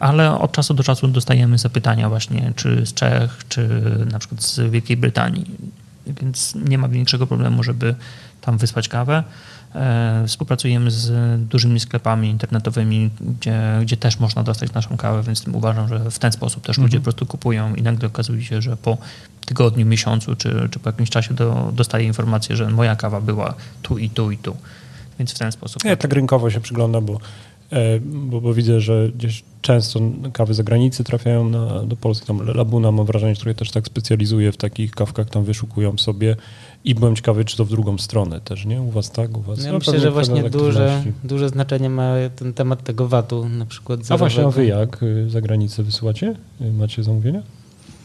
[0.00, 3.68] ale od czasu do czasu dostajemy zapytania właśnie, czy z Czech, czy
[4.12, 5.46] na przykład z Wielkiej Brytanii,
[6.06, 7.94] więc nie ma większego problemu, żeby
[8.40, 9.24] tam wysłać kawę.
[9.74, 11.10] E, współpracujemy z
[11.48, 16.32] dużymi sklepami internetowymi, gdzie, gdzie też można dostać naszą kawę, więc uważam, że w ten
[16.32, 17.00] sposób też ludzie mhm.
[17.00, 18.98] po prostu kupują i nagle okazuje się, że po
[19.46, 23.98] tygodniu, miesiącu czy, czy po jakimś czasie do, dostaje informację, że moja kawa była tu
[23.98, 24.56] i tu i tu.
[25.18, 25.84] Więc w ten sposób.
[25.84, 27.20] Ja tak rynkowo się przyglądam, bo,
[27.70, 30.00] e, bo, bo widzę, że gdzieś często
[30.32, 32.26] kawy za granicy trafiają na, do Polski.
[32.26, 36.36] Tam Labuna mam wrażenie, że też tak specjalizuje w takich kawkach, tam wyszukują sobie
[36.84, 38.82] i byłem ciekawy, czy to w drugą stronę też, nie?
[38.82, 39.38] U was tak?
[39.38, 39.64] U was?
[39.64, 44.00] Ja no, myślę, że właśnie duże, duże znaczenie ma ten temat tego VAT-u na przykład.
[44.08, 46.34] A właśnie, a wy jak y, za granicę wysyłacie?
[46.60, 47.42] Y, macie zamówienia?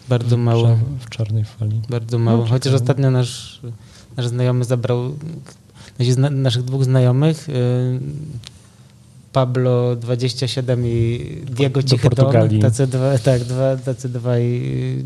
[0.09, 0.77] Bardzo mało.
[0.99, 1.81] W czarnej fali.
[1.89, 2.43] Bardzo mało.
[2.43, 3.61] No, Chociaż ostatnio nasz,
[4.17, 5.15] nasz znajomy zabrał,
[6.31, 7.53] naszych dwóch znajomych, y,
[9.33, 14.61] Pablo 27 i Diego Cichy Don, tacy, dwa, tak, dwa, tacy dwaj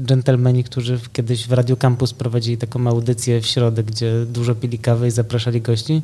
[0.06, 5.08] dżentelmeni, którzy kiedyś w Radio Campus prowadzili taką audycję w środę, gdzie dużo pili kawy
[5.08, 6.02] i zapraszali gości.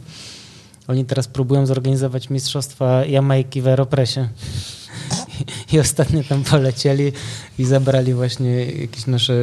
[0.88, 4.30] Oni teraz próbują zorganizować mistrzostwa Jamajki w Aeropresie.
[5.74, 7.12] I ostatnio tam polecieli
[7.60, 9.34] i zabrali właśnie jakieś nasze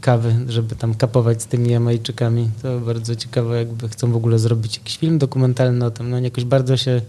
[0.00, 2.50] kawy, żeby tam kapować z tymi Jamajczykami.
[2.62, 6.10] To bardzo ciekawe, jakby chcą w ogóle zrobić jakiś film dokumentalny o tym.
[6.10, 7.00] No jakoś bardzo się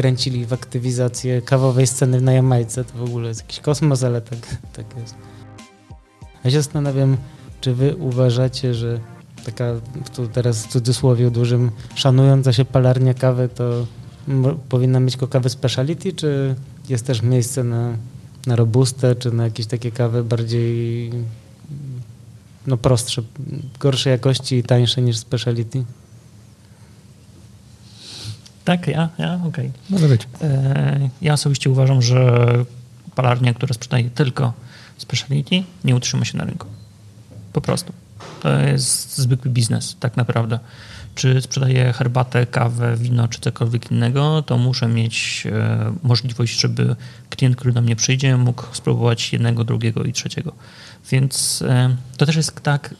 [0.00, 2.84] wkręcili w aktywizację kawowej sceny na Jamajce.
[2.84, 4.38] To w ogóle jest jakiś kosmos, ale tak,
[4.72, 5.14] tak jest.
[6.44, 7.16] Ja się zastanawiam,
[7.60, 9.00] czy wy uważacie, że
[9.44, 9.74] taka
[10.14, 13.86] tu teraz w cudzysłowie dużym szanująca się palarnia kawy to
[14.68, 16.54] powinna mieć tylko kawę speciality, czy
[16.88, 17.96] jest też miejsce na,
[18.46, 21.10] na robustę, czy na jakieś takie kawy bardziej
[22.66, 23.22] no prostsze,
[23.80, 25.84] gorszej jakości i tańsze niż speciality?
[28.70, 29.48] Tak, ja, ja, okej.
[29.48, 29.70] Okay.
[29.90, 30.28] Może być.
[30.42, 32.48] E, ja osobiście uważam, że
[33.14, 34.52] palarnia, która sprzedaje tylko
[34.98, 36.66] speciality, nie utrzyma się na rynku.
[37.52, 37.92] Po prostu.
[38.42, 40.58] To jest zwykły biznes, tak naprawdę.
[41.14, 46.96] Czy sprzedaję herbatę, kawę, wino, czy cokolwiek innego, to muszę mieć e, możliwość, żeby
[47.30, 50.52] klient, który do mnie przyjdzie, mógł spróbować jednego, drugiego i trzeciego.
[51.10, 52.94] Więc e, to też jest tak,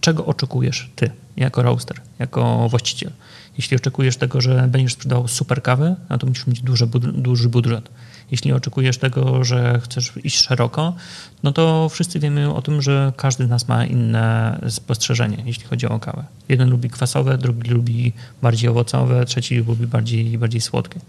[0.00, 3.10] czego oczekujesz ty, jako roaster, jako właściciel.
[3.56, 7.88] Jeśli oczekujesz tego, że będziesz sprzedał super kawę, no to musisz mieć duży, duży budżet.
[8.30, 10.94] Jeśli oczekujesz tego, że chcesz iść szeroko,
[11.42, 15.86] no to wszyscy wiemy o tym, że każdy z nas ma inne spostrzeżenie, jeśli chodzi
[15.86, 16.24] o kawę.
[16.48, 21.00] Jeden lubi kwasowe, drugi lubi bardziej owocowe, trzeci lubi bardziej, bardziej słodkie.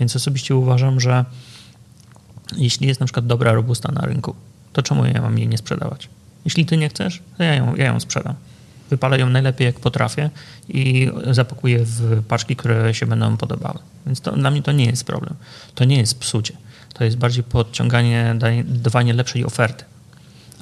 [0.00, 1.24] Więc osobiście uważam, że
[2.56, 4.34] jeśli jest na przykład dobra robusta na rynku,
[4.72, 6.08] to czemu ja mam jej nie sprzedawać?
[6.44, 8.34] Jeśli ty nie chcesz, to ja ją, ja ją sprzedam
[8.94, 10.30] wypalę ją najlepiej jak potrafię
[10.68, 13.78] i zapakuję w paczki, które się będą podobały.
[14.06, 15.34] Więc to, dla mnie to nie jest problem.
[15.74, 16.54] To nie jest psucie.
[16.94, 19.84] To jest bardziej podciąganie, dawanie lepszej oferty.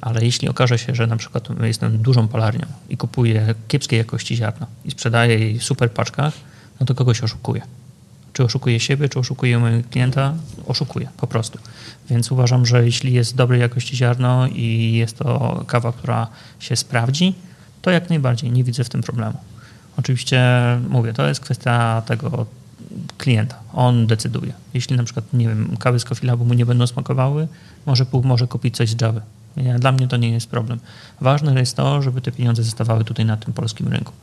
[0.01, 4.67] Ale jeśli okaże się, że na przykład jestem dużą palarnią i kupuję kiepskiej jakości ziarno
[4.85, 6.33] i sprzedaję jej w super paczkach,
[6.79, 7.61] no to kogoś oszukuję.
[8.33, 10.33] Czy oszukuję siebie, czy oszukuję mojego klienta?
[10.67, 11.59] Oszukuję po prostu.
[12.09, 16.27] Więc uważam, że jeśli jest dobrej jakości ziarno i jest to kawa, która
[16.59, 17.33] się sprawdzi,
[17.83, 19.37] to jak najbardziej nie widzę w tym problemu.
[19.97, 20.41] Oczywiście
[20.89, 22.45] mówię, to jest kwestia tego
[23.17, 23.55] klienta.
[23.73, 24.53] On decyduje.
[24.73, 27.47] Jeśli na przykład, nie wiem, kawy z Coffee Labu mu nie będą smakowały,
[27.85, 29.21] może, może kupić coś z Java.
[29.79, 30.79] Dla mnie to nie jest problem.
[31.21, 34.13] Ważne jest to, żeby te pieniądze zostawały tutaj na tym polskim rynku.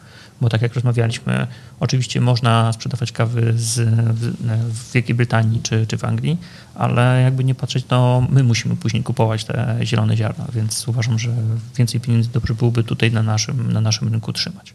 [0.40, 1.46] Bo tak jak rozmawialiśmy,
[1.80, 3.80] oczywiście można sprzedawać kawy z,
[4.14, 4.36] w,
[4.72, 6.36] w Wielkiej Brytanii czy, czy w Anglii,
[6.74, 11.30] ale jakby nie patrzeć, to my musimy później kupować te zielone ziarna, więc uważam, że
[11.76, 14.74] więcej pieniędzy dobrze byłoby tutaj na naszym, na naszym rynku trzymać.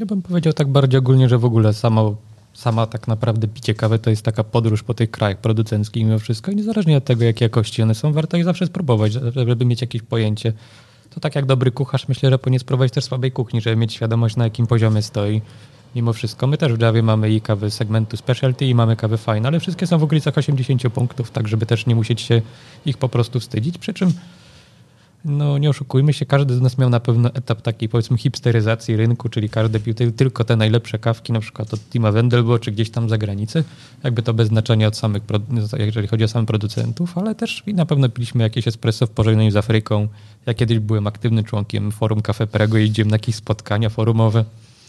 [0.00, 2.16] Ja bym powiedział tak bardziej ogólnie, że w ogóle samo,
[2.54, 6.50] sama tak naprawdę picie kawy to jest taka podróż po tych krajach producenckich mimo wszystko
[6.50, 9.12] i niezależnie od tego, jakiej jakości one są, warto je zawsze spróbować,
[9.46, 10.52] żeby mieć jakieś pojęcie.
[11.14, 14.36] To tak jak dobry kucharz, myślę, że powinien spróbować też słabej kuchni, żeby mieć świadomość,
[14.36, 15.42] na jakim poziomie stoi.
[15.94, 16.46] mimo wszystko.
[16.46, 19.86] My też w Javie mamy i kawy segmentu specialty i mamy kawy fine, ale wszystkie
[19.86, 22.42] są w okolicach 80 punktów, tak żeby też nie musieć się
[22.86, 24.12] ich po prostu wstydzić, przy czym
[25.24, 29.28] no nie oszukujmy się, każdy z nas miał na pewno etap takiej powiedzmy hipsteryzacji rynku,
[29.28, 33.08] czyli każdy pił tylko te najlepsze kawki, na przykład od Tima Wendelbo, czy gdzieś tam
[33.08, 33.64] za granicę,
[34.04, 35.22] jakby to bez znaczenia od samych,
[35.78, 39.56] jeżeli chodzi o samych producentów, ale też na pewno piliśmy jakieś espresso w pożegnaniu z
[39.56, 40.08] Afryką.
[40.46, 44.44] Ja kiedyś byłem aktywnym członkiem forum Cafe Prego, jeździłem na jakieś spotkania forumowe.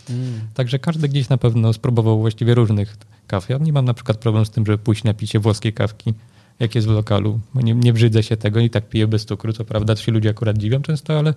[0.09, 0.39] Mm.
[0.53, 3.49] Także każdy gdzieś na pewno spróbował właściwie różnych kaw.
[3.49, 6.13] Ja nie mam na przykład problem z tym, żeby pójść na picie włoskiej kawki
[6.59, 7.39] jak jest w lokalu.
[7.55, 9.53] Nie, nie brzydzę się tego i tak piję bez cukru.
[9.53, 11.33] Co prawda, się ludzie akurat dziwią często, ale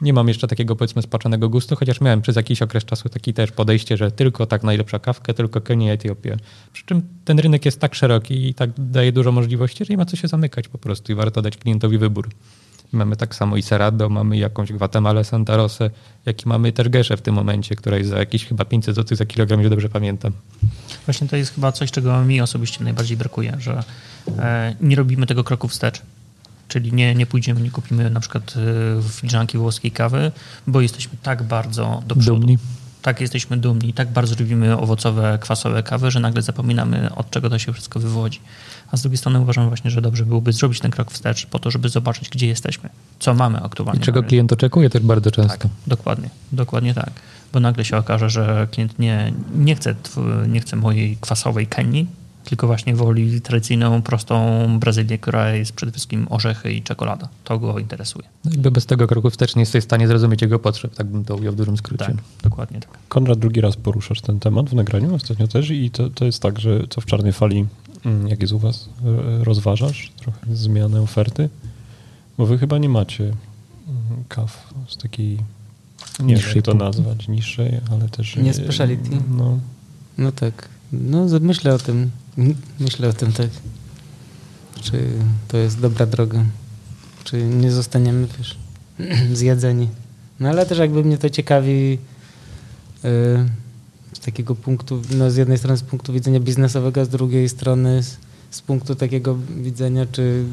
[0.00, 3.52] nie mam jeszcze takiego powiedzmy spaczonego gustu, chociaż miałem przez jakiś okres czasu taki też
[3.52, 6.36] podejście, że tylko tak najlepsza kawkę, tylko Kenia, Etiopię.
[6.72, 10.04] Przy czym ten rynek jest tak szeroki i tak daje dużo możliwości, że nie ma
[10.04, 12.28] co się zamykać po prostu i warto dać klientowi wybór.
[12.92, 15.90] Mamy tak samo i Cerrado, mamy jakąś Guatemala Santa Rosę,
[16.26, 19.16] jak i mamy też Geszę w tym momencie, która jest za jakieś chyba 500 zł
[19.16, 20.32] za kilogram, jeżeli dobrze pamiętam.
[21.06, 23.82] Właśnie to jest chyba coś, czego mi osobiście najbardziej brakuje, że
[24.38, 26.02] e, nie robimy tego kroku wstecz.
[26.68, 28.54] Czyli nie, nie pójdziemy, nie kupimy na przykład
[28.98, 30.32] e, filiżanki włoskiej kawy,
[30.66, 32.40] bo jesteśmy tak bardzo do przodu.
[32.40, 32.58] Dumni.
[33.08, 37.58] Tak jesteśmy dumni, tak bardzo lubimy owocowe, kwasowe kawy, że nagle zapominamy od czego to
[37.58, 38.40] się wszystko wywodzi
[38.90, 41.70] a z drugiej strony uważam właśnie, że dobrze byłoby zrobić ten krok wstecz po to,
[41.70, 42.88] żeby zobaczyć, gdzie jesteśmy,
[43.18, 44.00] co mamy aktualnie.
[44.00, 45.58] I czego klient oczekuje też bardzo często.
[45.58, 47.10] Tak, dokładnie, dokładnie tak.
[47.52, 49.94] Bo nagle się okaże, że klient nie, nie, chce,
[50.48, 52.06] nie chce mojej kwasowej Kenii,
[52.48, 57.28] tylko właśnie woli tradycyjną, prostą Brazylię, która jest przede wszystkim orzechy i czekolada.
[57.44, 58.28] To go interesuje.
[58.44, 61.24] No i bez tego kroku wstecz nie jesteś w stanie zrozumieć jego potrzeb, tak bym
[61.24, 62.04] to ujął w dużym skrócie.
[62.04, 62.90] Tak, dokładnie tak.
[63.08, 66.58] Konrad, drugi raz poruszasz ten temat w nagraniu ostatnio też i to, to jest tak,
[66.60, 67.66] że co w Czarnej Fali
[68.04, 68.88] Mm, jak jest u Was?
[69.42, 71.48] Rozważasz trochę zmianę oferty?
[72.38, 75.38] Bo Wy chyba nie macie mm, kaw z takiej,
[76.20, 78.36] nie niższej wiem to nazwać, niższej, ale też...
[78.36, 79.10] Nie speciality?
[79.36, 79.58] No.
[80.18, 80.68] no tak.
[80.92, 82.10] No myślę o tym.
[82.80, 83.50] Myślę o tym tak.
[84.80, 85.08] Czy
[85.48, 86.44] to jest dobra droga?
[87.24, 88.58] Czy nie zostaniemy wiesz,
[89.38, 89.88] zjedzeni?
[90.40, 91.98] No ale też jakby mnie to ciekawi...
[93.04, 93.48] Yy,
[94.18, 98.16] z takiego punktu, no z jednej strony z punktu widzenia biznesowego, z drugiej strony z,
[98.50, 100.44] z punktu takiego widzenia, czy,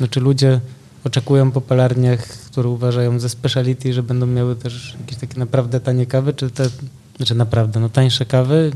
[0.00, 0.60] no, czy ludzie
[1.04, 6.06] oczekują po palarniach, które uważają za speciality, że będą miały też jakieś takie naprawdę tanie
[6.06, 6.68] kawy, czy te,
[7.16, 8.72] znaczy naprawdę, no tańsze kawy,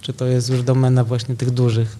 [0.00, 1.96] czy to jest już domena właśnie tych dużych?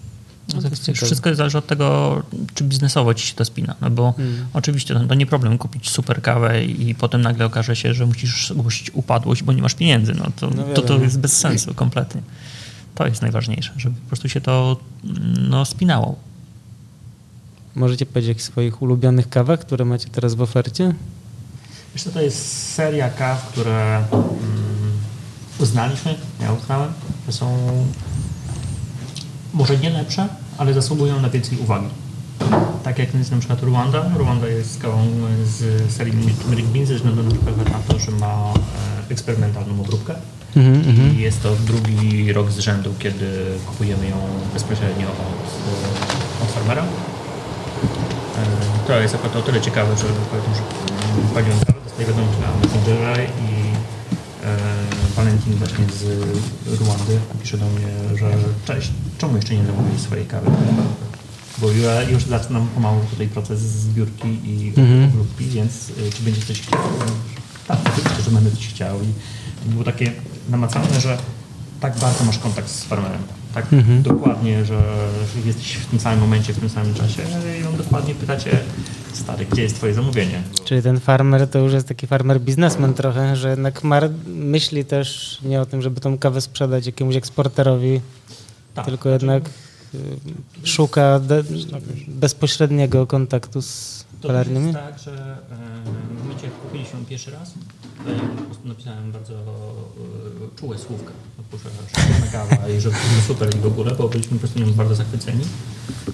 [0.55, 2.23] No tak, wszystko zależy od tego,
[2.53, 3.75] czy biznesowo ci się to spina.
[3.81, 4.47] No bo hmm.
[4.53, 8.51] oczywiście to, to, nie problem kupić super kawę i potem nagle okaże się, że musisz
[8.51, 10.13] ogłosić upadłość, bo nie masz pieniędzy.
[10.13, 12.21] No to, no to, to jest bez sensu kompletnie.
[12.95, 14.77] To jest najważniejsze, żeby po prostu się to
[15.49, 16.15] no, spinało.
[17.75, 20.93] Możecie powiedzieć o swoich ulubionych kawach, które macie teraz w ofercie?
[21.95, 24.27] Wiesz to jest seria kaw, które mm,
[25.59, 26.93] uznaliśmy, ja uznałem,
[27.27, 27.57] że są
[29.57, 30.27] może nie lepsze,
[30.57, 31.87] ale zasługują na więcej uwagi.
[32.83, 34.05] Tak jak jest na przykład Rwanda.
[34.19, 35.07] Rwanda jest kawą
[35.45, 36.13] z serii
[36.73, 38.53] Beans ze względu na przykład na to, że ma
[39.07, 40.15] e, eksperymentalną obróbkę.
[40.55, 41.13] Mm -hmm.
[41.13, 44.17] I jest to drugi rok z rzędu, kiedy kupujemy ją
[44.53, 46.83] bezpośrednio od, od farmera.
[46.83, 46.87] E,
[48.87, 50.61] to jest akurat o tyle ciekawe, że powiem, że
[51.33, 53.27] paliłem kawę, dostaję wiadomość na Messengera i
[54.43, 56.03] e, Valentin właśnie z
[56.81, 58.31] Rwandy pisze do mnie, że
[58.65, 60.51] cześć, czemu jeszcze nie zamówili swojej kawy?
[61.57, 65.11] Bo ja już zaczynam pomału tutaj proces zbiórki i mhm.
[65.39, 66.79] więc y, czy będzie coś chciał?
[67.67, 68.99] Tak, oczywiście, że będę coś chciał.
[69.65, 70.11] I było takie
[70.49, 71.17] namacalne, że
[71.79, 73.21] tak bardzo masz kontakt z farmerem.
[73.53, 74.03] Tak mhm.
[74.03, 74.83] dokładnie, że
[75.45, 77.21] jesteś w tym samym momencie, w tym samym czasie
[77.61, 78.59] i on dokładnie pytacie
[79.17, 80.43] stary, gdzie jest twoje zamówienie?
[80.65, 85.39] Czyli ten farmer to już jest taki farmer biznesmen trochę, że jednak mar myśli też
[85.43, 88.01] nie o tym, żeby tą kawę sprzedać jakiemuś eksporterorowi,
[88.73, 89.49] tak, tylko znaczy, jednak
[90.63, 91.21] y, szuka
[92.07, 95.37] bezpośredniego kontaktu z to jest tak, że
[96.15, 97.53] w momencie jak kupiliśmy pierwszy raz,
[98.05, 101.11] to ja po prostu napisałem bardzo e, czułe słówka.
[102.31, 102.89] Kawa i że
[103.27, 105.43] super i w ogóle, bo byliśmy po prostu nią bardzo zachwyceni.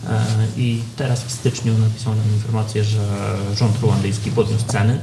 [0.09, 0.25] E,
[0.57, 2.99] I teraz w styczniu napisał nam informację, że
[3.55, 4.99] rząd ruandyjski podniósł ceny,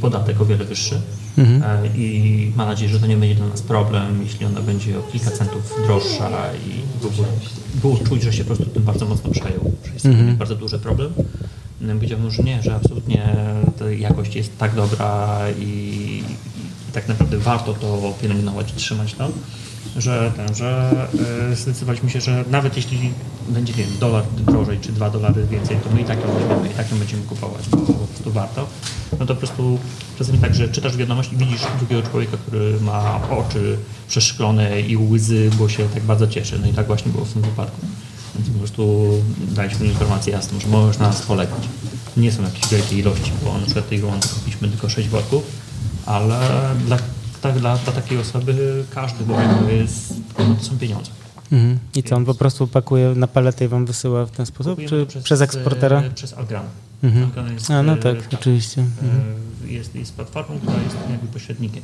[0.00, 1.00] podatek o wiele wyższy.
[1.38, 1.84] Mhm.
[1.84, 5.02] E, I ma nadzieję, że to nie będzie dla nas problem, jeśli ona będzie o
[5.02, 6.30] kilka centów droższa
[6.66, 7.28] i w ogóle
[7.74, 10.36] było czuć, że się po prostu tym bardzo mocno przejął, że jest mhm.
[10.36, 11.12] bardzo duży problem.
[11.94, 13.36] Powiedziałbym, że nie, że absolutnie
[13.98, 16.22] jakość jest tak dobra i,
[16.90, 19.28] i tak naprawdę warto to pielęgnować i trzymać to.
[19.96, 20.90] że, ten, że
[21.50, 23.12] e, zdecydowaliśmy się, że nawet jeśli
[23.48, 26.74] będzie, wiem, dolar drożej czy dwa dolary więcej, to my i tak ją weźmiemy, i
[26.74, 28.66] tak ją będziemy kupować, bo po prostu warto.
[29.18, 29.78] No to po prostu
[30.18, 33.76] czasami tak, że czytasz wiadomość i widzisz drugiego człowieka, który ma oczy
[34.08, 36.58] przeszklone i łzy, bo się tak bardzo cieszy.
[36.58, 37.86] No i tak właśnie było w tym wypadku.
[38.34, 39.10] Więc po prostu
[39.40, 41.62] daliśmy informację jasną, że możesz na nas polegać.
[42.16, 45.42] Nie są jakieś wielkie ilości, bo na przykład tej gołąbki kupiliśmy tylko 6 worków,
[46.06, 46.38] ale
[46.86, 46.98] dla,
[47.42, 51.10] tak, dla, dla takiej osoby każdy worek to, jest, no to są pieniądze.
[51.52, 51.78] Mhm.
[51.96, 55.06] I co, on po prostu pakuje na paletę i wam wysyła w ten sposób, Kupujemy
[55.06, 56.00] czy to przez, eksportera?
[56.02, 56.64] e, Przez Algram.
[57.02, 57.24] Mhm.
[57.24, 58.80] Algram jest, A no e, tak, oczywiście.
[59.02, 59.22] Mhm.
[59.64, 61.82] e, Jest, jest platformą, która jest jakby pośrednikiem.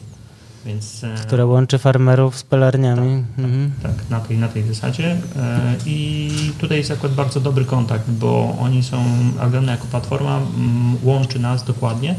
[0.66, 3.24] Więc, Która łączy farmerów z pelarniami.
[3.38, 3.70] Mhm.
[3.82, 5.16] Tak, na tej, na tej zasadzie.
[5.36, 9.04] E, I tutaj jest akurat bardzo dobry kontakt, bo oni są,
[9.40, 12.14] Algona jako platforma mm, łączy nas dokładnie.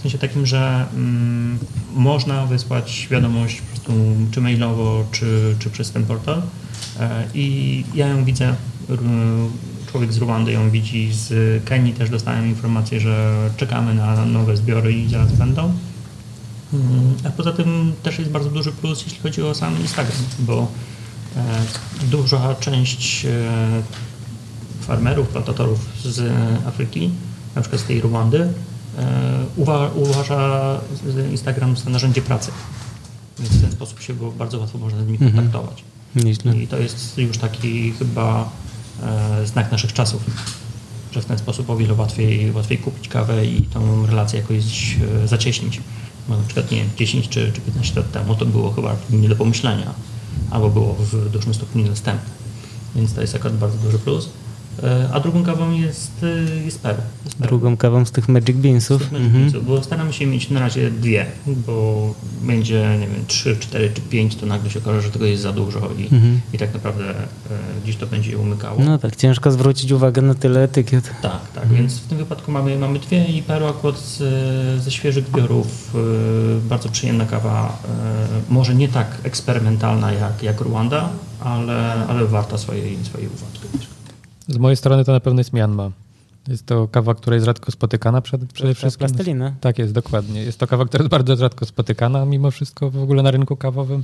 [0.00, 1.58] W sensie takim, że mm,
[1.94, 3.92] można wysłać wiadomość po prostu
[4.30, 6.42] czy mailowo, czy, czy przez ten portal.
[7.00, 8.54] E, I ja ją widzę,
[9.90, 14.92] człowiek z Rwandy ją widzi, z Kenii też dostałem informację, że czekamy na nowe zbiory
[14.92, 15.72] i zaraz będą.
[16.72, 20.68] Mm, A poza tym też jest bardzo duży plus, jeśli chodzi o sam Instagram, bo
[21.36, 21.62] e,
[22.10, 23.28] duża część e,
[24.80, 26.32] farmerów, plantatorów z
[26.66, 27.10] Afryki,
[27.54, 28.69] na przykład z tej Rwandy, e,
[29.56, 30.80] uwa- uważa
[31.30, 32.50] Instagram za narzędzie pracy.
[33.38, 35.32] Więc w ten sposób się go bardzo łatwo można z nimi Mhm.
[35.34, 35.84] kontaktować.
[36.16, 36.56] Nieźle.
[36.56, 38.48] I to jest już taki chyba
[39.02, 40.22] e, znak naszych czasów,
[41.12, 45.28] że w ten sposób o wiele łatwiej, łatwiej kupić kawę i tą relację jakoś e,
[45.28, 45.80] zacieśnić.
[46.28, 49.28] Bo na przykład nie wiem, 10 czy, czy 15 lat temu to było chyba nie
[49.28, 49.94] do pomyślenia,
[50.50, 52.30] albo było w dużym stopniu niedostępne.
[52.96, 54.28] Więc to jest akurat bardzo duży plus.
[54.82, 56.10] E, A drugą kawą jest,
[56.60, 56.98] e, jest Peru.
[57.24, 57.48] Jest Peru.
[57.48, 59.02] Drugą kawą z tych Magic Beansów.
[59.02, 59.42] Tych Magic Mhm.
[59.44, 64.00] Beansów, Bo staramy się mieć na razie dwie, bo będzie, nie wiem, trzy, cztery czy
[64.00, 66.40] pięć, to nagle się okaże, że tego jest za dużo i, Mhm.
[66.52, 67.14] i tak naprawdę e,
[67.84, 68.80] gdzieś to będzie umykało.
[68.84, 71.10] No tak, ciężko zwrócić uwagę na tyle etykiet.
[71.22, 74.18] Tak, tak, więc w tym wypadku mamy, mamy dwie i Peru akurat z,
[74.82, 75.94] ze świeżych zbiorów.
[75.94, 77.78] e, Bardzo przyjemna kawa,
[78.48, 81.08] e, może nie tak eksperymentalna jak, jak Rwanda,
[81.40, 83.88] ale, ale warta swojej, swojej uwagi.
[84.50, 85.90] Z mojej strony to na pewno jest Mianma.
[86.48, 89.06] Jest to kawa, która jest rzadko spotykana przed, przede wszystkim.
[89.06, 89.54] Plastelina.
[89.60, 90.42] Tak jest, dokładnie.
[90.42, 94.02] Jest to kawa, która jest bardzo rzadko spotykana mimo wszystko w ogóle na rynku kawowym.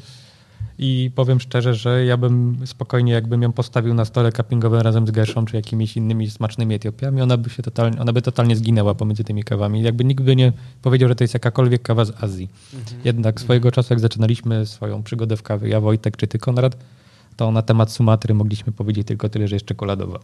[0.79, 5.11] I powiem szczerze, że ja bym spokojnie, jakbym ją postawił na stole cuppingowym razem z
[5.11, 9.25] Gerszą czy jakimiś innymi smacznymi Etiopiami, ona by się totalnie, ona by totalnie zginęła pomiędzy
[9.25, 9.83] tymi kawami.
[9.83, 10.53] Jakby nikt by nie
[10.83, 12.49] powiedział, że to jest jakakolwiek kawa z Azji.
[13.05, 16.77] Jednak swojego czasu, jak zaczynaliśmy swoją przygodę w kawie, ja, Wojtek czy ty, Konrad,
[17.37, 20.19] to na temat Sumatry mogliśmy powiedzieć tylko tyle, że jest czekoladowa.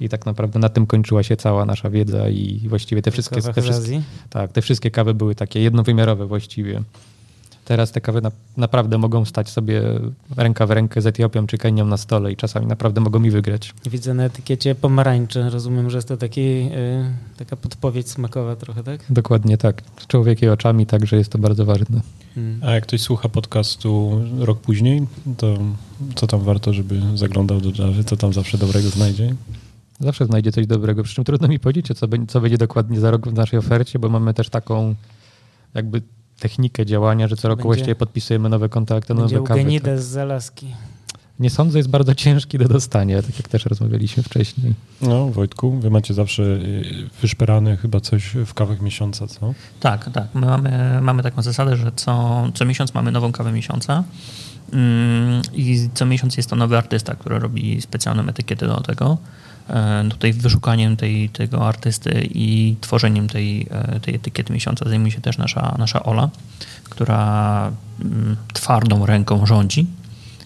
[0.00, 3.62] I tak naprawdę na tym kończyła się cała nasza wiedza i właściwie te wszystkie, te
[3.62, 6.82] wszystkie, tak, te wszystkie kawy były takie jednowymiarowe właściwie.
[7.70, 9.82] Teraz te kawy na, naprawdę mogą stać sobie
[10.36, 13.74] ręka w rękę z Etiopią czy Kenią na stole i czasami naprawdę mogą mi wygrać.
[13.90, 15.50] Widzę na etykiecie pomarańcze.
[15.50, 16.68] Rozumiem, że jest to taki, y,
[17.36, 19.00] taka podpowiedź smakowa trochę, tak?
[19.10, 19.82] Dokładnie tak.
[20.00, 22.00] Z człowiekiem oczami, także jest to bardzo ważne.
[22.36, 22.60] Mm.
[22.64, 25.06] A jak ktoś słucha podcastu rok później,
[25.36, 25.58] to
[26.14, 29.34] co tam warto, żeby zaglądał do Javy, to tam zawsze dobrego znajdzie?
[30.00, 33.10] Zawsze znajdzie coś dobrego, przy czym trudno mi powiedzieć, co, będzie- co będzie dokładnie za
[33.10, 34.94] rok w naszej ofercie, bo mamy też taką
[35.74, 36.02] jakby
[36.40, 39.60] technikę działania, że co roku Będzie- właściwie podpisujemy nowe kontrakty, Będzie nowe kawy.
[39.60, 40.66] Eugenides z Alaski.
[41.40, 44.74] Nie sądzę, jest bardzo ciężki do dostania, tak jak też rozmawialiśmy wcześniej.
[45.02, 46.84] No, Wojtku, wy macie zawsze y,
[47.22, 49.54] wyszperane chyba coś w kawach miesiąca, co?
[49.80, 50.26] Tak, tak.
[50.34, 54.04] My mamy, mamy taką zasadę, że co, co miesiąc mamy nową kawę miesiąca.
[54.72, 59.18] Mm, I co miesiąc jest to nowy artysta, który robi specjalną etykietę do tego.
[59.68, 65.20] E, Tutaj wyszukaniem tej, tego artysty i tworzeniem tej, e, tej etykiety miesiąca zajmuje się
[65.20, 66.28] też nasza, nasza Ola,
[66.84, 69.86] która mm, twardą ręką rządzi,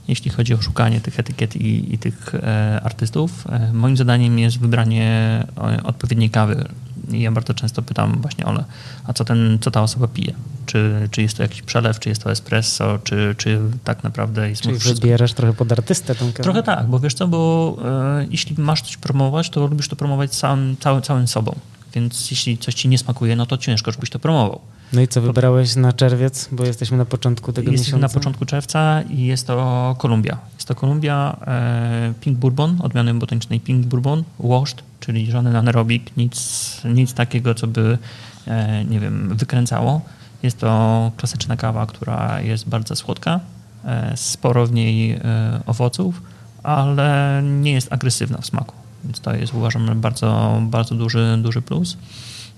[0.09, 3.45] jeśli chodzi o szukanie tych etykiet i, i tych e, artystów.
[3.73, 5.45] Moim zadaniem jest wybranie
[5.85, 6.65] odpowiedniej kawy.
[7.13, 8.65] I ja bardzo często pytam właśnie Ole,
[9.05, 10.35] a co, ten, co ta osoba pije?
[10.67, 14.63] Czy, czy jest to jakiś przelew, czy jest to espresso, czy, czy tak naprawdę jest
[14.63, 16.43] Czyli wybierasz trochę pod artystę tą kawę.
[16.43, 20.35] Trochę tak, bo wiesz co, bo e, jeśli masz coś promować, to lubisz to promować
[20.35, 21.55] sam, całym, całym sobą.
[21.95, 24.61] Więc jeśli coś ci nie smakuje, no to ciężko, żebyś to promował.
[24.95, 28.15] No i co wybrałeś na czerwiec, bo jesteśmy na początku tego Jesteśmy miesiąca?
[28.15, 30.39] na początku czerwca i jest to Kolumbia.
[30.55, 36.81] Jest to Kolumbia e, Pink Bourbon, odmiany botanicznej Pink Bourbon, washed, czyli żaden anaerobik, nic,
[36.85, 37.99] nic takiego, co by,
[38.47, 40.01] e, nie wiem, wykręcało.
[40.43, 43.41] Jest to klasyczna kawa, która jest bardzo słodka,
[43.85, 45.21] e, sporo w niej e,
[45.67, 46.23] owoców,
[46.63, 48.75] ale nie jest agresywna w smaku.
[49.05, 51.97] Więc to jest uważam bardzo, bardzo duży, duży plus.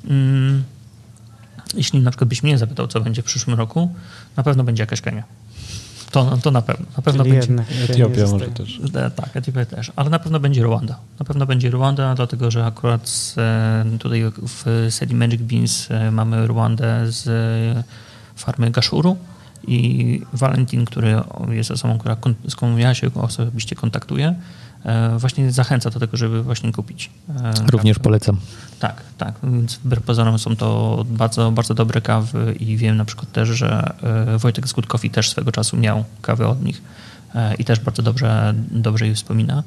[0.08, 0.64] Mm.
[1.76, 3.94] Jeśli na przykład byś mnie zapytał, co będzie w przyszłym roku,
[4.36, 5.24] na pewno będzie jakaś Kenia.
[6.10, 6.86] To, to na pewno.
[6.96, 7.48] Na pewno Czyli będzie.
[7.48, 8.80] jednak Etiopia może też.
[8.94, 10.98] E, Tak, Etiopia też, ale na pewno będzie Rwanda.
[11.18, 16.46] Na pewno będzie Rwanda, dlatego że akurat e, tutaj w serii Magic Beans e, mamy
[16.46, 17.28] Rwandę z
[18.36, 19.16] farmy Gaszuru
[19.66, 21.20] i Valentin, który
[21.50, 22.16] jest osobą, która,
[22.48, 24.34] z którą ja się osobiście kontaktuję,
[25.18, 27.10] właśnie zachęca do tego, żeby właśnie kupić.
[27.44, 28.36] e, Również polecam.
[28.80, 29.34] Tak, tak.
[29.42, 33.94] Więc wbrew pozorom są to bardzo, bardzo dobre kawy i wiem na przykład też, że
[34.34, 36.82] e, Wojtek z Good Coffee też swego czasu miał kawę od nich
[37.34, 39.62] e, i też bardzo dobrze, dobrze je wspomina.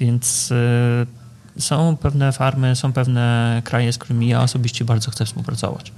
[0.00, 5.92] Więc e, są pewne farmy, są pewne kraje, z którymi ja osobiście bardzo chcę współpracować.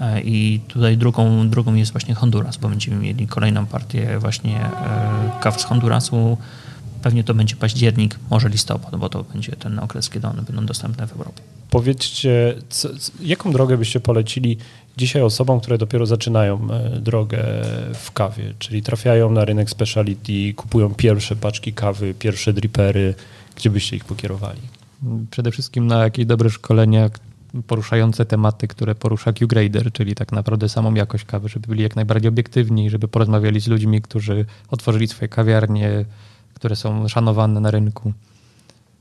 [0.00, 4.70] E, I tutaj drugą, drugą jest właśnie Honduras, bo będziemy mieli kolejną partię właśnie e,
[5.40, 6.38] kaw z Hondurasu.
[7.02, 11.06] Pewnie to będzie październik, może listopad, bo to będzie ten okres, kiedy one będą dostępne
[11.06, 11.42] w Europie.
[11.70, 12.88] Powiedzcie, co,
[13.20, 14.58] jaką drogę byście polecili
[14.96, 17.44] dzisiaj osobom, które dopiero zaczynają e, drogę
[17.94, 23.14] w kawie, czyli trafiają na rynek speciality, kupują pierwsze paczki kawy, pierwsze dripery,
[23.56, 24.60] gdzie byście ich pokierowali?
[25.30, 27.10] Przede wszystkim na jakieś dobre szkolenia
[27.66, 32.28] poruszające tematy, które porusza Q-Grader, czyli tak naprawdę samą jakość kawy, żeby byli jak najbardziej
[32.28, 36.04] obiektywni, żeby porozmawiali z ludźmi, którzy otworzyli swoje kawiarnie,
[36.60, 38.12] które są szanowane na rynku.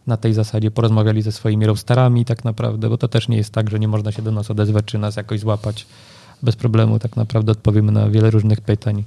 [0.07, 3.69] Na tej zasadzie porozmawiali ze swoimi roasterami tak naprawdę, bo to też nie jest tak,
[3.69, 5.85] że nie można się do nas odezwać, czy nas jakoś złapać.
[6.43, 9.03] Bez problemu tak naprawdę odpowiemy na wiele różnych pytań.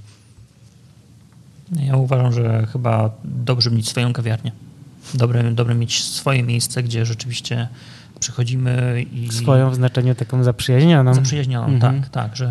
[1.73, 4.53] Ja uważam, że chyba dobrze mieć swoją kawiarnię.
[5.15, 7.69] Dobre, dobre mieć swoje miejsce, gdzie rzeczywiście
[8.23, 9.33] przychodzimy i...
[9.33, 11.15] Swoją w znaczeniu taką zaprzyjaźnioną.
[11.15, 12.03] Zaprzyjaźnioną, Mhm.
[12.03, 12.49] tak, tak, że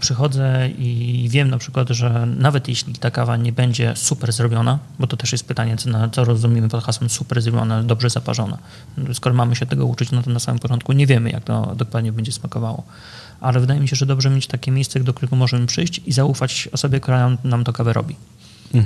[0.00, 5.06] przychodzę i wiem na przykład, że nawet jeśli ta kawa nie będzie super zrobiona, bo
[5.06, 8.58] to też jest pytanie, co, na, co rozumiemy pod hasłem super zrobiona, dobrze zaparzona.
[9.12, 12.12] Skoro mamy się tego uczyć, no to na samym początku nie wiemy, jak to dokładnie
[12.12, 12.82] będzie smakowało.
[13.40, 16.68] Ale wydaje mi się, że dobrze mieć takie miejsce, do którego możemy przyjść i zaufać
[16.72, 18.16] osobie, która nam, nam to kawę robi.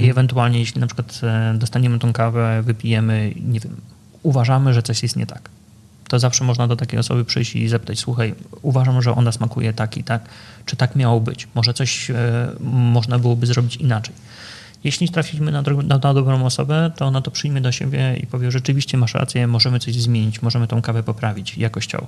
[0.01, 3.77] I ewentualnie, jeśli na przykład e, dostaniemy tą kawę, wypijemy, nie wiem,
[4.23, 5.49] uważamy, że coś jest nie tak,
[6.09, 9.97] to zawsze można do takiej osoby przyjść i zapytać, słuchaj, uważam, że ona smakuje tak
[9.97, 10.29] i tak,
[10.67, 11.49] czy tak miało być?
[11.55, 12.15] Może coś e,
[12.61, 14.15] można byłoby zrobić inaczej.
[14.85, 18.99] Jeśli dro- na, na dobrą osobę, to ona to przyjmie do siebie i powie, rzeczywiście
[18.99, 22.07] masz rację, możemy coś zmienić, możemy tą kawę poprawić jakościowo.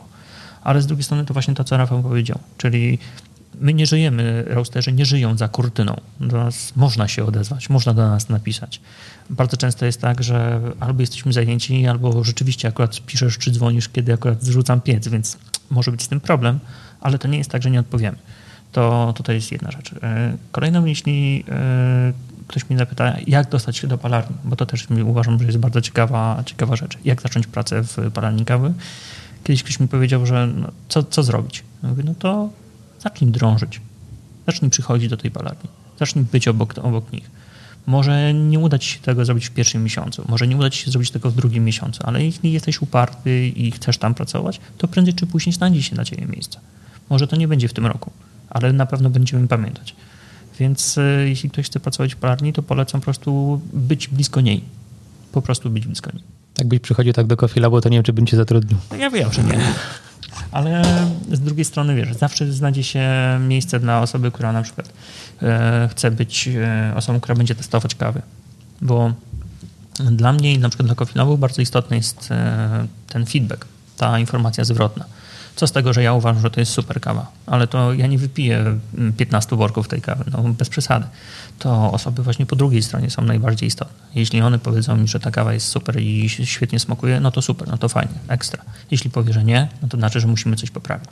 [0.63, 2.99] Ale z drugiej strony to właśnie to, co Rafał powiedział, czyli
[3.61, 6.01] my nie żyjemy, roasterzy nie żyją za kurtyną.
[6.21, 8.81] Do nas można się odezwać, można do nas napisać.
[9.31, 14.13] Bardzo często jest tak, że albo jesteśmy zajęci, albo rzeczywiście akurat piszesz czy dzwonisz, kiedy
[14.13, 15.39] akurat zrzucam piec, więc
[15.71, 16.59] może być z tym problem,
[17.01, 18.19] ale to nie jest tak, że nie odpowiemy.
[18.73, 19.93] To, to jest jedna rzecz.
[20.03, 22.13] E, Kolejną, jeśli e,
[22.49, 25.81] ktoś mnie zapyta, jak dostać się do palarni, bo to też uważam, że jest bardzo
[25.81, 26.99] ciekawa, ciekawa rzecz.
[27.05, 28.73] Jak zacząć pracę w palarni kawy?
[29.45, 31.65] Kiedyś ktoś mi powiedział, że no, co, co zrobić?
[31.83, 32.51] Ja mówię, no to
[33.03, 33.81] zacznij drążyć.
[34.47, 35.71] Zacznij przychodzić do tej palarni.
[35.99, 37.31] Zacznij być obok, obok nich.
[37.87, 40.91] Może nie uda ci się tego zrobić w pierwszym miesiącu, może nie uda ci się
[40.91, 45.15] zrobić tego w drugim miesiącu, ale jeśli jesteś uparty i chcesz tam pracować, to prędzej
[45.15, 46.61] czy później znajdzie się dla ciebie miejsce.
[47.11, 48.11] Może to nie będzie w tym roku,
[48.51, 49.95] ale na pewno będziemy pamiętać.
[50.61, 54.65] Więc e, jeśli ktoś chce pracować w palarni, to polecam po prostu być blisko niej.
[55.33, 56.23] Po prostu być blisko niej.
[56.59, 58.79] Jakbyś przychodził tak do Coffee Labu, to nie wiem, czy bym cię zatrudnił.
[58.91, 59.75] No ja wiem, że nie.
[60.53, 60.83] Ale
[61.33, 63.09] z drugiej strony, wiesz, zawsze znajdzie się
[63.41, 64.93] miejsce dla osoby, która na przykład
[65.43, 68.23] e, chce być e, osobą, która będzie testować kawy.
[68.83, 69.13] Bo
[70.11, 73.67] dla mnie i na przykład dla Coffee bardzo istotny jest e, ten feedback,
[73.97, 75.05] ta informacja zwrotna.
[75.59, 78.19] Co z tego, że ja uważam, że to jest super kawa, ale to ja nie
[78.19, 81.07] wypiję mm, 15 worków tej kawy, no bez przesady.
[81.59, 84.07] To osoby właśnie po drugiej stronie są najbardziej istotne.
[84.15, 87.69] Jeśli one powiedzą mi, że ta kawa jest super i świetnie smakuje, no to super,
[87.69, 88.65] no to fajnie, ekstra.
[88.91, 91.11] Jeśli powie, że nie, no to znaczy, że musimy coś poprawić.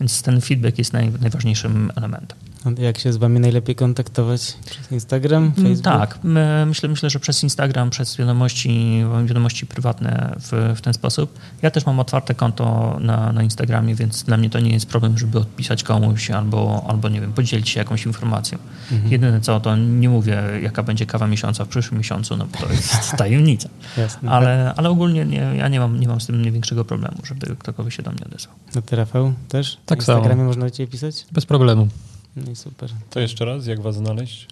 [0.00, 2.38] Więc ten feedback jest naj, najważniejszym elementem.
[2.66, 4.56] A Jak się z wami najlepiej kontaktować?
[4.70, 5.82] Przez Instagram, Mm, Facebook?
[5.84, 11.38] Tak, my- myślę, myślę, że przez Instagram, przez wiadomości, wiadomości prywatne w, w ten sposób.
[11.62, 15.18] Ja też mam otwarte konto na, na Instagramie, więc dla mnie to nie jest problem,
[15.18, 18.58] żeby odpisać komuś albo, albo nie wiem, podzielić się jakąś informacją.
[18.92, 19.12] Mhm.
[19.12, 22.72] Jedyne co, to nie mówię, jaka będzie kawa miesiąca w przyszłym miesiącu, no bo to
[22.72, 23.68] jest tajemnica.
[23.96, 24.30] Jasne.
[24.30, 27.94] Ale, ale ogólnie nie, ja nie mam, nie mam z tym największego problemu, żeby ktokolwiek
[27.94, 28.54] się do mnie odezwał.
[28.74, 29.78] No ty Rafał też?
[29.86, 30.18] Tak Na samo.
[30.18, 31.26] Instagramie można do ciebie pisać?
[31.32, 31.88] Bez problemu.
[32.36, 32.90] No i super.
[33.10, 34.48] To jeszcze raz, jak was znaleźć?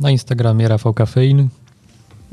[0.00, 1.48] Na Instagramie Rafał Kafein.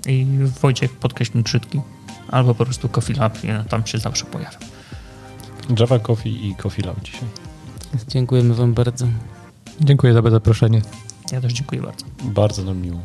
[0.08, 0.26] I
[0.62, 1.82] Wojciech podkreślił krzytki,
[2.28, 4.62] albo po prostu Coffee Lab, ja tam się zawsze pojawiam.
[5.80, 7.28] Java Coffee i Coffee Lab dzisiaj.
[8.08, 9.08] Dziękujemy wam bardzo.
[9.82, 10.82] Dziękuję za zaproszenie.
[11.32, 12.06] Ja też dziękuję bardzo.
[12.24, 13.00] Bardzo nam miło.